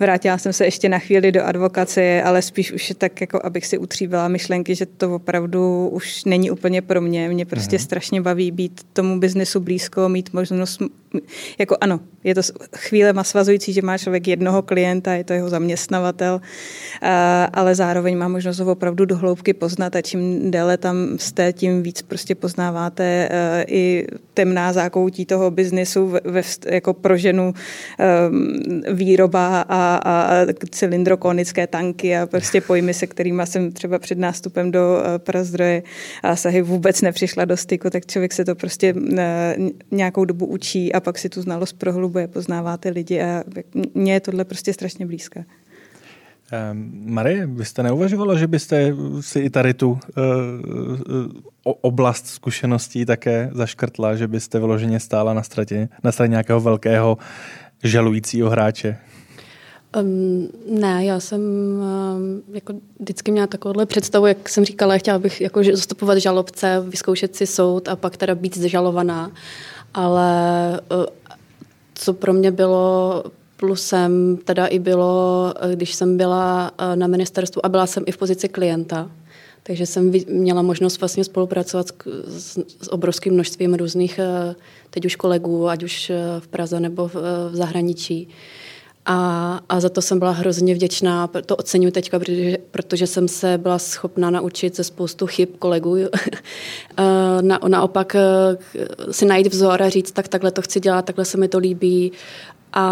Vrátila 0.00 0.38
jsem 0.38 0.52
se 0.52 0.64
ještě 0.64 0.88
na 0.88 0.98
chvíli 0.98 1.32
do 1.32 1.44
advokacie, 1.44 2.22
ale 2.22 2.42
spíš 2.42 2.72
už 2.72 2.92
tak, 2.98 3.20
jako 3.20 3.40
abych 3.44 3.66
si 3.66 3.78
utříbila 3.78 4.28
myšlenky, 4.28 4.74
že 4.74 4.86
to 4.86 5.14
opravdu 5.14 5.88
už 5.88 6.24
není 6.24 6.50
úplně 6.50 6.82
pro 6.82 7.00
mě. 7.00 7.28
Mě 7.28 7.46
prostě 7.46 7.76
mm. 7.76 7.80
strašně 7.80 8.20
baví 8.20 8.50
být 8.50 8.80
tomu 8.92 9.20
biznesu 9.20 9.60
blízko, 9.60 10.08
mít 10.08 10.32
možnost, 10.32 10.82
jako 11.58 11.76
ano, 11.80 12.00
je 12.24 12.34
to 12.34 12.40
chvíle 12.76 13.14
svazující, 13.22 13.72
že 13.72 13.82
má 13.82 13.98
člověk 13.98 14.28
jednoho 14.28 14.62
klienta, 14.62 15.14
je 15.14 15.24
to 15.24 15.32
jeho 15.32 15.48
zaměstnavatel, 15.48 16.40
ale 17.52 17.74
zároveň 17.74 18.18
má 18.18 18.28
možnost 18.28 18.58
ho 18.58 18.72
opravdu 18.72 19.04
do 19.04 19.16
hloubky 19.20 19.54
poznat 19.54 19.96
a 19.96 20.00
čím 20.00 20.50
déle 20.50 20.76
tam 20.76 21.18
jste, 21.18 21.52
tím 21.52 21.82
víc 21.82 22.02
prostě 22.02 22.34
poznáváte 22.34 23.28
e, 23.30 23.64
i 23.68 24.06
temná 24.34 24.72
zákoutí 24.72 25.26
toho 25.26 25.50
biznesu 25.50 26.14
ve, 26.24 26.42
jako 26.66 26.94
pro 26.94 27.16
ženu 27.16 27.54
e, 27.98 28.94
výroba 28.94 29.60
a, 29.68 30.00
a 30.04 30.46
cylindrokonické 30.70 31.66
tanky 31.66 32.16
a 32.16 32.26
prostě 32.26 32.60
pojmy, 32.66 32.94
se 32.94 33.06
kterými 33.06 33.42
jsem 33.44 33.72
třeba 33.72 33.98
před 33.98 34.18
nástupem 34.18 34.70
do 34.70 35.02
e, 35.04 35.18
prazdroje 35.18 35.82
a 36.22 36.36
sahy 36.36 36.62
vůbec 36.62 37.00
nepřišla 37.02 37.44
do 37.44 37.56
styku, 37.56 37.90
tak 37.90 38.06
člověk 38.06 38.32
se 38.32 38.44
to 38.44 38.54
prostě 38.54 38.94
nějakou 39.90 40.24
dobu 40.24 40.46
učí 40.46 40.92
a 40.92 41.00
pak 41.00 41.18
si 41.18 41.28
tu 41.28 41.42
znalost 41.42 41.72
prohlubuje, 41.72 42.28
poznáváte 42.28 42.88
lidi 42.88 43.22
a 43.22 43.44
mně 43.94 44.12
je 44.12 44.20
tohle 44.20 44.44
prostě 44.44 44.72
strašně 44.72 45.06
blízké. 45.06 45.44
Marie, 46.92 47.46
vy 47.46 47.64
jste 47.64 47.82
neuvažovala, 47.82 48.34
že 48.34 48.46
byste 48.46 48.94
si 49.20 49.40
i 49.40 49.50
tady 49.50 49.74
tu 49.74 49.90
uh, 49.90 49.98
uh, 51.64 51.72
oblast 51.80 52.26
zkušeností 52.26 53.06
také 53.06 53.50
zaškrtla, 53.52 54.16
že 54.16 54.28
byste 54.28 54.58
vyloženě 54.58 55.00
stála 55.00 55.34
na 55.34 55.42
straně, 55.42 55.88
na 56.04 56.12
straně 56.12 56.30
nějakého 56.30 56.60
velkého 56.60 57.18
žalujícího 57.82 58.50
hráče? 58.50 58.98
Um, 60.02 60.48
ne, 60.80 61.04
já 61.04 61.20
jsem 61.20 61.40
um, 61.40 62.42
jako 62.52 62.74
vždycky 63.00 63.32
měla 63.32 63.46
takovouhle 63.46 63.86
představu, 63.86 64.26
jak 64.26 64.48
jsem 64.48 64.64
říkala, 64.64 64.98
chtěla 64.98 65.18
bych 65.18 65.40
jako 65.40 65.64
zastupovat 65.64 66.18
žalobce, 66.18 66.84
vyzkoušet 66.88 67.36
si 67.36 67.46
soud 67.46 67.88
a 67.88 67.96
pak 67.96 68.16
teda 68.16 68.34
být 68.34 68.58
zžalovaná. 68.58 69.30
Ale 69.94 70.80
uh, 70.92 71.04
co 71.94 72.12
pro 72.12 72.32
mě 72.32 72.50
bylo 72.50 73.24
plusem, 73.60 74.38
teda 74.44 74.66
i 74.66 74.78
bylo, 74.78 75.54
když 75.74 75.94
jsem 75.94 76.16
byla 76.16 76.70
uh, 76.70 76.96
na 76.96 77.06
ministerstvu 77.06 77.66
a 77.66 77.68
byla 77.68 77.86
jsem 77.86 78.02
i 78.06 78.12
v 78.12 78.16
pozici 78.16 78.48
klienta, 78.48 79.10
takže 79.62 79.86
jsem 79.86 80.12
měla 80.28 80.62
možnost 80.62 81.00
vlastně 81.00 81.24
spolupracovat 81.24 81.86
s, 82.26 82.58
s, 82.80 82.92
obrovským 82.92 83.34
množstvím 83.34 83.74
různých 83.74 84.20
uh, 84.22 84.54
teď 84.90 85.04
už 85.04 85.16
kolegů, 85.16 85.68
ať 85.68 85.82
už 85.82 86.12
v 86.38 86.48
Praze 86.48 86.80
nebo 86.80 87.08
v, 87.08 87.14
v 87.50 87.56
zahraničí. 87.56 88.28
A, 89.06 89.60
a 89.68 89.80
za 89.80 89.88
to 89.88 90.02
jsem 90.02 90.18
byla 90.18 90.30
hrozně 90.30 90.74
vděčná, 90.74 91.30
to 91.46 91.56
oceňuji 91.56 91.92
teďka, 91.92 92.18
protože, 92.18 92.58
protože 92.70 93.06
jsem 93.06 93.28
se 93.28 93.58
byla 93.58 93.78
schopna 93.78 94.30
naučit 94.30 94.76
ze 94.76 94.84
spoustu 94.84 95.26
chyb 95.26 95.48
kolegů. 95.58 95.96
Na, 97.40 97.60
naopak 97.68 98.14
eh, 98.14 98.22
si 99.10 99.24
najít 99.24 99.46
vzor 99.46 99.82
a 99.82 99.88
říct, 99.88 100.12
tak 100.12 100.28
takhle 100.28 100.50
to 100.50 100.62
chci 100.62 100.80
dělat, 100.80 101.04
takhle 101.04 101.24
se 101.24 101.38
mi 101.38 101.48
to 101.48 101.58
líbí 101.58 102.12
a, 102.72 102.82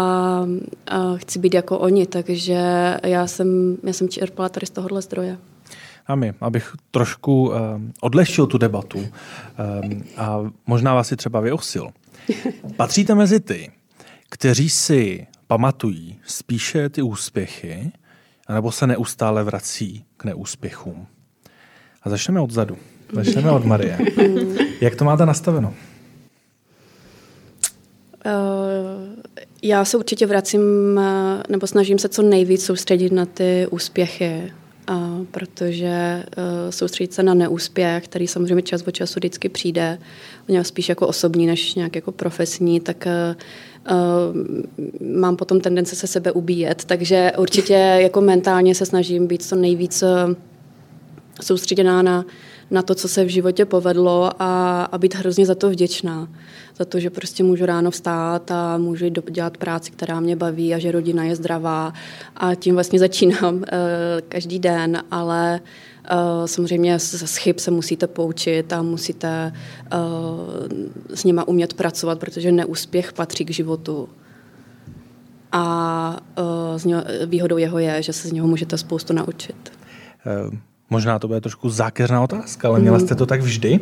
a 0.87 1.15
chci 1.15 1.39
být 1.39 1.53
jako 1.53 1.79
oni, 1.79 2.05
takže 2.05 2.61
já 3.03 3.27
jsem, 3.27 3.77
já 3.83 3.93
jsem 3.93 4.09
čerpala 4.09 4.49
tady 4.49 4.65
z 4.65 4.69
tohohle 4.69 5.01
zdroje. 5.01 5.37
A 6.07 6.15
my, 6.15 6.33
abych 6.41 6.75
trošku 6.91 7.49
um, 7.49 7.93
odlehčil 8.01 8.47
tu 8.47 8.57
debatu 8.57 8.99
um, 8.99 10.03
a 10.17 10.51
možná 10.67 10.93
vás 10.93 11.07
si 11.07 11.15
třeba 11.15 11.39
vyosil. 11.39 11.89
Patříte 12.75 13.15
mezi 13.15 13.39
ty, 13.39 13.71
kteří 14.29 14.69
si 14.69 15.27
pamatují 15.47 16.19
spíše 16.25 16.89
ty 16.89 17.01
úspěchy, 17.01 17.91
anebo 18.47 18.71
se 18.71 18.87
neustále 18.87 19.43
vrací 19.43 20.05
k 20.17 20.25
neúspěchům. 20.25 21.07
A 22.03 22.09
začneme 22.09 22.41
odzadu. 22.41 22.77
Začneme 23.13 23.51
od 23.51 23.65
Marie. 23.65 23.99
Jak 24.81 24.95
to 24.95 25.05
máte 25.05 25.25
nastaveno? 25.25 25.73
Uh, 28.25 28.58
já 29.63 29.85
se 29.85 29.97
určitě 29.97 30.25
vracím, 30.25 30.61
uh, 30.95 31.03
nebo 31.49 31.67
snažím 31.67 31.99
se 31.99 32.09
co 32.09 32.21
nejvíc 32.21 32.65
soustředit 32.65 33.11
na 33.11 33.25
ty 33.25 33.67
úspěchy. 33.71 34.53
Protože 35.31 36.23
uh, 36.37 36.43
soustředit 36.69 37.13
se 37.13 37.23
na 37.23 37.33
neúspěch, 37.33 38.03
který 38.03 38.27
samozřejmě 38.27 38.61
čas 38.61 38.83
od 38.87 38.91
času 38.91 39.19
vždycky 39.19 39.49
přijde, 39.49 39.99
něj 40.47 40.63
spíš 40.63 40.89
jako 40.89 41.07
osobní 41.07 41.47
než 41.47 41.75
nějak 41.75 41.95
jako 41.95 42.11
profesní, 42.11 42.79
tak 42.79 43.07
uh, 43.07 43.35
mám 45.07 45.35
potom 45.35 45.61
tendence 45.61 45.95
se 45.95 46.07
sebe 46.07 46.31
ubíjet, 46.31 46.85
takže 46.85 47.31
určitě 47.37 47.73
jako 47.73 48.21
mentálně 48.21 48.75
se 48.75 48.85
snažím 48.85 49.27
být 49.27 49.43
co 49.43 49.55
nejvíc 49.55 50.03
soustředěná 51.41 52.01
na, 52.01 52.25
na 52.71 52.81
to, 52.81 52.95
co 52.95 53.07
se 53.07 53.25
v 53.25 53.27
životě 53.27 53.65
povedlo 53.65 54.31
a, 54.39 54.83
a 54.83 54.97
být 54.97 55.15
hrozně 55.15 55.45
za 55.45 55.55
to 55.55 55.69
vděčná. 55.69 56.27
Za 56.77 56.85
to, 56.85 56.99
že 56.99 57.09
prostě 57.09 57.43
můžu 57.43 57.65
ráno 57.65 57.91
vstát 57.91 58.51
a 58.51 58.77
můžu 58.77 59.09
dělat 59.09 59.57
práci, 59.57 59.91
která 59.91 60.19
mě 60.19 60.35
baví 60.35 60.73
a 60.73 60.79
že 60.79 60.91
rodina 60.91 61.23
je 61.23 61.35
zdravá. 61.35 61.93
A 62.37 62.55
tím 62.55 62.73
vlastně 62.73 62.99
začínám 63.05 63.55
uh, 63.55 63.63
každý 64.29 64.59
den, 64.59 65.03
ale 65.11 65.59
Uh, 66.11 66.45
samozřejmě 66.45 66.99
z 66.99 67.37
chyb 67.37 67.55
se 67.59 67.71
musíte 67.71 68.07
poučit 68.07 68.73
a 68.73 68.81
musíte 68.81 69.53
uh, 69.93 69.99
s 71.13 71.23
nima 71.23 71.47
umět 71.47 71.73
pracovat, 71.73 72.19
protože 72.19 72.51
neúspěch 72.51 73.13
patří 73.13 73.45
k 73.45 73.49
životu. 73.49 74.09
A 75.51 76.17
uh, 76.37 76.77
z 76.77 76.85
něho, 76.85 77.03
výhodou 77.25 77.57
jeho 77.57 77.79
je, 77.79 78.01
že 78.01 78.13
se 78.13 78.27
z 78.27 78.31
něho 78.31 78.47
můžete 78.47 78.77
spoustu 78.77 79.13
naučit. 79.13 79.71
Možná 80.89 81.19
to 81.19 81.27
bude 81.27 81.41
trošku 81.41 81.69
zákeřná 81.69 82.23
otázka, 82.23 82.67
ale 82.67 82.79
měla 82.79 82.99
jste 82.99 83.15
to 83.15 83.25
tak 83.25 83.41
vždy? 83.41 83.79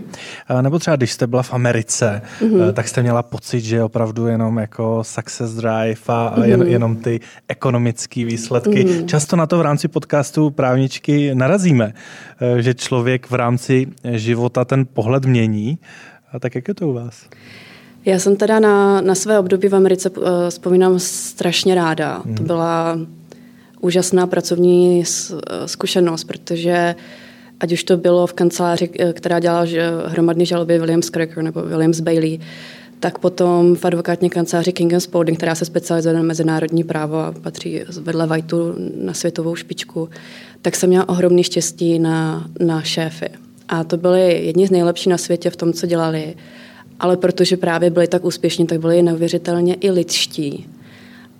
Nebo 0.61 0.79
třeba 0.79 0.95
když 0.95 1.11
jste 1.11 1.27
byla 1.27 1.43
v 1.43 1.53
Americe, 1.53 2.21
mm-hmm. 2.41 2.73
tak 2.73 2.87
jste 2.87 3.01
měla 3.01 3.23
pocit, 3.23 3.59
že 3.59 3.83
opravdu 3.83 4.27
jenom 4.27 4.57
jako 4.57 5.03
success 5.03 5.53
drive 5.53 6.01
a 6.07 6.33
mm-hmm. 6.37 6.43
jen, 6.43 6.61
jenom 6.61 6.95
ty 6.95 7.19
ekonomické 7.47 8.25
výsledky. 8.25 8.85
Mm-hmm. 8.85 9.05
Často 9.05 9.35
na 9.35 9.45
to 9.47 9.57
v 9.57 9.61
rámci 9.61 9.87
podcastu 9.87 10.49
právničky 10.49 11.35
narazíme, 11.35 11.93
eh, 12.41 12.61
že 12.61 12.73
člověk 12.73 13.29
v 13.29 13.33
rámci 13.33 13.87
života 14.03 14.65
ten 14.65 14.85
pohled 14.93 15.25
mění. 15.25 15.77
A 16.31 16.39
tak 16.39 16.55
jak 16.55 16.67
je 16.67 16.73
to 16.73 16.87
u 16.87 16.93
vás? 16.93 17.25
Já 18.05 18.19
jsem 18.19 18.35
teda 18.35 18.59
na, 18.59 19.01
na 19.01 19.15
své 19.15 19.39
období 19.39 19.67
v 19.67 19.75
Americe 19.75 20.09
uh, 20.09 20.25
vzpomínám 20.49 20.99
strašně 20.99 21.75
ráda. 21.75 22.21
Mm. 22.25 22.35
To 22.35 22.41
mhm. 22.41 22.47
byla 22.47 22.97
úžasná 23.81 24.27
pracovní 24.27 25.03
zkušenost, 25.65 26.23
protože 26.23 26.95
ať 27.59 27.71
už 27.71 27.83
to 27.83 27.97
bylo 27.97 28.27
v 28.27 28.33
kanceláři, 28.33 28.89
eh, 28.99 29.13
která 29.13 29.39
dělala 29.39 29.65
hromadné 30.05 30.45
žaloby 30.45 30.79
Williams 30.79 31.09
Cracker 31.09 31.43
nebo 31.43 31.61
Williams 31.61 31.99
Bailey, 31.99 32.39
tak 32.99 33.19
potom 33.19 33.75
v 33.75 33.85
advokátní 33.85 34.29
kanceláři 34.29 34.71
King 34.71 34.93
Spalding, 34.99 35.37
která 35.37 35.55
se 35.55 35.65
specializuje 35.65 36.15
na 36.15 36.21
mezinárodní 36.21 36.83
právo 36.83 37.17
a 37.17 37.31
patří 37.31 37.81
vedle 38.01 38.27
Whiteu 38.27 38.73
na 38.95 39.13
světovou 39.13 39.55
špičku, 39.55 40.09
tak 40.61 40.75
jsem 40.75 40.89
měla 40.89 41.09
ohromný 41.09 41.43
štěstí 41.43 41.99
na, 41.99 42.47
na 42.59 42.81
šéfy. 42.81 43.29
A 43.69 43.83
to 43.83 43.97
byly 43.97 44.45
jedni 44.45 44.67
z 44.67 44.71
nejlepších 44.71 45.07
na 45.07 45.17
světě 45.17 45.49
v 45.49 45.55
tom, 45.55 45.73
co 45.73 45.87
dělali. 45.87 46.35
Ale 46.99 47.17
protože 47.17 47.57
právě 47.57 47.89
byli 47.89 48.07
tak 48.07 48.25
úspěšní, 48.25 48.67
tak 48.67 48.79
byli 48.79 49.01
neuvěřitelně 49.01 49.73
i 49.73 49.91
lidští. 49.91 50.65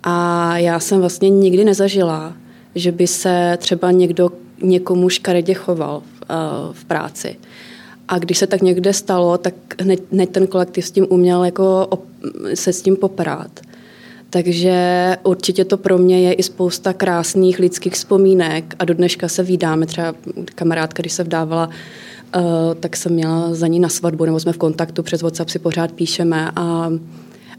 A 0.02 0.58
já 0.58 0.80
jsem 0.80 1.00
vlastně 1.00 1.30
nikdy 1.30 1.64
nezažila, 1.64 2.32
že 2.74 2.92
by 2.92 3.06
se 3.06 3.56
třeba 3.60 3.90
někdo 3.90 4.30
někomu 4.62 5.08
škaredě 5.08 5.54
choval 5.54 5.96
uh, 5.96 6.74
v 6.74 6.84
práci. 6.84 7.36
A 8.08 8.18
když 8.18 8.38
se 8.38 8.46
tak 8.46 8.62
někde 8.62 8.92
stalo, 8.92 9.38
tak 9.38 9.54
hned, 9.80 10.00
hned 10.12 10.30
ten 10.30 10.46
kolektiv 10.46 10.86
s 10.86 10.90
tím 10.90 11.06
uměl 11.10 11.44
jako 11.44 11.88
se 12.54 12.72
s 12.72 12.82
tím 12.82 12.96
poprát. 12.96 13.60
Takže 14.30 15.16
určitě 15.22 15.64
to 15.64 15.76
pro 15.76 15.98
mě 15.98 16.20
je 16.20 16.32
i 16.32 16.42
spousta 16.42 16.92
krásných 16.92 17.58
lidských 17.58 17.92
vzpomínek 17.92 18.74
a 18.78 18.84
do 18.84 18.94
dneška 18.94 19.28
se 19.28 19.42
vydáme. 19.42 19.86
Třeba 19.86 20.14
kamarádka, 20.54 21.02
když 21.02 21.12
se 21.12 21.24
vdávala, 21.24 21.66
uh, 22.36 22.42
tak 22.80 22.96
jsem 22.96 23.12
měla 23.12 23.54
za 23.54 23.66
ní 23.66 23.80
na 23.80 23.88
svatbu, 23.88 24.24
nebo 24.24 24.40
jsme 24.40 24.52
v 24.52 24.58
kontaktu, 24.58 25.02
přes 25.02 25.22
WhatsApp 25.22 25.50
si 25.50 25.58
pořád 25.58 25.92
píšeme 25.92 26.50
a 26.56 26.90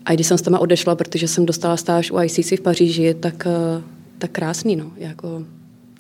a 0.05 0.13
když 0.13 0.27
jsem 0.27 0.37
s 0.37 0.41
tam 0.41 0.53
odešla, 0.59 0.95
protože 0.95 1.27
jsem 1.27 1.45
dostala 1.45 1.77
stáž 1.77 2.11
u 2.11 2.21
ICC 2.21 2.51
v 2.51 2.61
Paříži, 2.61 3.13
tak, 3.13 3.47
eh, 3.47 3.83
tak 4.17 4.31
krásný, 4.31 4.75
no. 4.75 4.91
Jako, 4.97 5.43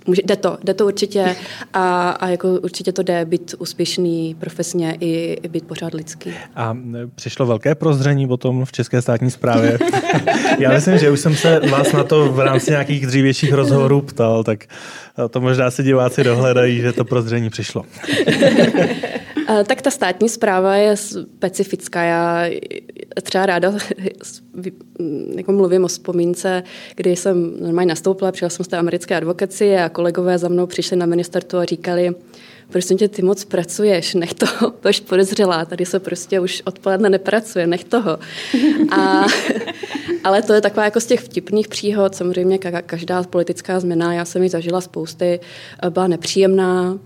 může, 0.07 0.21
jde 0.25 0.35
to, 0.35 0.57
jde 0.63 0.73
to 0.73 0.85
určitě 0.85 1.35
a, 1.73 2.09
a 2.09 2.27
jako 2.27 2.47
určitě 2.47 2.91
to 2.91 3.03
jde 3.03 3.25
být 3.25 3.55
úspěšný 3.59 4.35
profesně 4.39 4.97
i, 4.99 5.37
i 5.43 5.47
být 5.47 5.67
pořád 5.67 5.93
lidský. 5.93 6.33
A 6.55 6.77
přišlo 7.15 7.45
velké 7.45 7.75
prozření 7.75 8.27
potom 8.27 8.65
v 8.65 8.71
České 8.71 9.01
státní 9.01 9.31
správě. 9.31 9.79
Já 10.59 10.71
myslím, 10.71 10.97
že 10.97 11.11
už 11.11 11.19
jsem 11.19 11.35
se 11.35 11.59
vás 11.59 11.91
na 11.91 12.03
to 12.03 12.31
v 12.31 12.39
rámci 12.39 12.71
nějakých 12.71 13.07
dřívějších 13.07 13.53
rozhovorů 13.53 14.01
ptal, 14.01 14.43
tak 14.43 14.65
to 15.29 15.41
možná 15.41 15.71
si 15.71 15.83
diváci 15.83 16.23
dohledají, 16.23 16.81
že 16.81 16.93
to 16.93 17.05
prozření 17.05 17.49
přišlo. 17.49 17.83
Tak 19.67 19.81
ta 19.81 19.91
státní 19.91 20.29
zpráva 20.29 20.75
je 20.75 20.97
specifická. 20.97 22.03
Já 22.03 22.49
třeba 23.23 23.45
ráda 23.45 23.73
jako 25.35 25.51
mluvím 25.51 25.83
o 25.83 25.87
vzpomínce, 25.87 26.63
kdy 26.95 27.15
jsem 27.15 27.61
normálně 27.61 27.89
nastoupila, 27.89 28.31
přišla 28.31 28.49
jsem 28.49 28.65
z 28.65 28.67
té 28.67 28.77
americké 28.77 29.15
advokaci 29.17 29.77
a 29.77 29.88
kolegové 29.89 30.37
za 30.37 30.47
mnou 30.47 30.65
přišli 30.65 30.97
na 30.97 31.05
ministerstvo 31.05 31.59
a 31.59 31.65
říkali, 31.65 32.15
prosím 32.69 32.97
tě, 32.97 33.07
ty 33.07 33.21
moc 33.21 33.45
pracuješ, 33.45 34.13
nech 34.13 34.33
to, 34.33 34.45
budeš 34.81 34.99
podezřelá, 34.99 35.65
tady 35.65 35.85
se 35.85 35.99
prostě 35.99 36.39
už 36.39 36.61
odpoledne 36.65 37.09
nepracuje, 37.09 37.67
nech 37.67 37.83
toho. 37.83 38.19
A, 38.91 39.25
ale 40.23 40.41
to 40.41 40.53
je 40.53 40.61
taková 40.61 40.85
jako 40.85 40.99
z 40.99 41.05
těch 41.05 41.19
vtipných 41.19 41.67
příhod, 41.67 42.15
samozřejmě 42.15 42.57
každá 42.85 43.23
politická 43.23 43.79
změna, 43.79 44.13
já 44.13 44.25
jsem 44.25 44.43
ji 44.43 44.49
zažila 44.49 44.81
spousty, 44.81 45.39
byla 45.89 46.07
nepříjemná, 46.07 46.99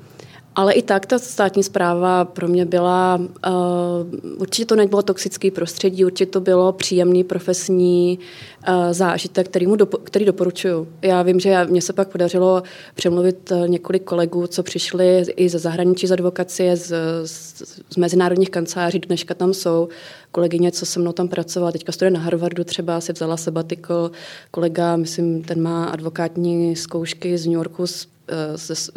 ale 0.55 0.73
i 0.73 0.81
tak 0.81 1.05
ta 1.05 1.19
státní 1.19 1.63
zpráva 1.63 2.25
pro 2.25 2.47
mě 2.47 2.65
byla, 2.65 3.21
uh, 3.47 4.41
určitě 4.41 4.65
to 4.65 4.75
nebylo 4.75 5.01
toxický 5.01 5.51
prostředí, 5.51 6.05
určitě 6.05 6.31
to 6.31 6.41
bylo 6.41 6.71
příjemný 6.71 7.23
profesní 7.23 8.19
uh, 8.67 8.73
zážitek, 8.91 9.47
který, 9.47 9.67
mu 9.67 9.75
dopo, 9.75 9.97
který 9.97 10.25
doporučuju. 10.25 10.87
Já 11.01 11.21
vím, 11.21 11.39
že 11.39 11.65
mně 11.69 11.81
se 11.81 11.93
pak 11.93 12.07
podařilo 12.07 12.63
přemluvit 12.95 13.51
uh, 13.51 13.67
několik 13.67 14.03
kolegů, 14.03 14.47
co 14.47 14.63
přišli 14.63 15.25
i 15.35 15.49
ze 15.49 15.59
zahraničí 15.59 16.07
z 16.07 16.11
advokacie, 16.11 16.77
z, 16.77 16.93
z, 17.25 17.63
z 17.89 17.97
mezinárodních 17.97 18.49
kanceláří, 18.49 18.99
dneška 18.99 19.33
tam 19.33 19.53
jsou. 19.53 19.87
Kolegyně, 20.31 20.71
co 20.71 20.85
se 20.85 20.99
mnou 20.99 21.11
tam 21.11 21.27
pracovala, 21.27 21.71
teďka 21.71 21.91
studuje 21.91 22.11
na 22.11 22.19
Harvardu 22.19 22.63
třeba, 22.63 23.01
si 23.01 23.13
vzala 23.13 23.37
sabbatical. 23.37 24.11
Kolega, 24.51 24.95
myslím, 24.95 25.43
ten 25.43 25.61
má 25.61 25.85
advokátní 25.85 26.75
zkoušky 26.75 27.37
z 27.37 27.45
New 27.45 27.55
Yorku 27.55 27.87
z 27.87 28.12
z, 28.55 28.89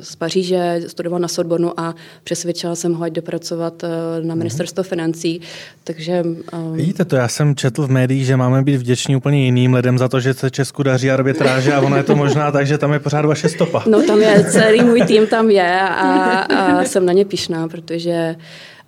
z 0.00 0.16
Paříže, 0.16 0.80
studoval 0.86 1.20
na 1.20 1.28
Sorbonu 1.28 1.80
a 1.80 1.94
přesvědčila 2.24 2.74
jsem 2.74 2.94
ho, 2.94 3.04
ať 3.04 3.12
dopracovat 3.12 3.84
eh, 3.84 3.88
na 4.22 4.34
ministerstvo 4.34 4.82
financí. 4.82 5.40
Takže, 5.84 6.22
um... 6.52 6.76
Vidíte 6.76 7.04
to, 7.04 7.16
já 7.16 7.28
jsem 7.28 7.56
četl 7.56 7.86
v 7.86 7.90
médiích, 7.90 8.26
že 8.26 8.36
máme 8.36 8.62
být 8.62 8.76
vděční 8.76 9.16
úplně 9.16 9.44
jiným 9.44 9.74
lidem 9.74 9.98
za 9.98 10.08
to, 10.08 10.20
že 10.20 10.34
se 10.34 10.50
Česku 10.50 10.82
daří 10.82 11.10
arbitráže 11.10 11.72
a 11.72 11.80
ono 11.80 11.96
je 11.96 12.02
to 12.02 12.16
možná 12.16 12.50
tak, 12.50 12.66
že 12.66 12.78
tam 12.78 12.92
je 12.92 12.98
pořád 12.98 13.24
vaše 13.24 13.48
stopa. 13.48 13.84
No 13.86 14.02
tam 14.02 14.22
je, 14.22 14.44
celý 14.50 14.84
můj 14.84 15.02
tým 15.02 15.26
tam 15.26 15.50
je 15.50 15.80
a, 15.80 16.40
a 16.40 16.84
jsem 16.84 17.06
na 17.06 17.12
ně 17.12 17.24
pišná, 17.24 17.68
protože 17.68 18.36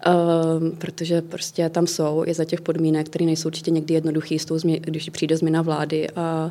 Uh, 0.07 0.69
protože 0.79 1.23
prostě 1.23 1.69
tam 1.69 1.87
jsou, 1.87 2.25
je 2.27 2.35
za 2.35 2.45
těch 2.45 2.61
podmínek, 2.61 3.07
které 3.07 3.25
nejsou 3.25 3.47
určitě 3.49 3.71
někdy 3.71 3.95
jednoduchý, 3.95 4.39
když 4.81 5.11
přijde 5.11 5.37
změna 5.37 5.63
vlády, 5.63 6.11
a, 6.17 6.51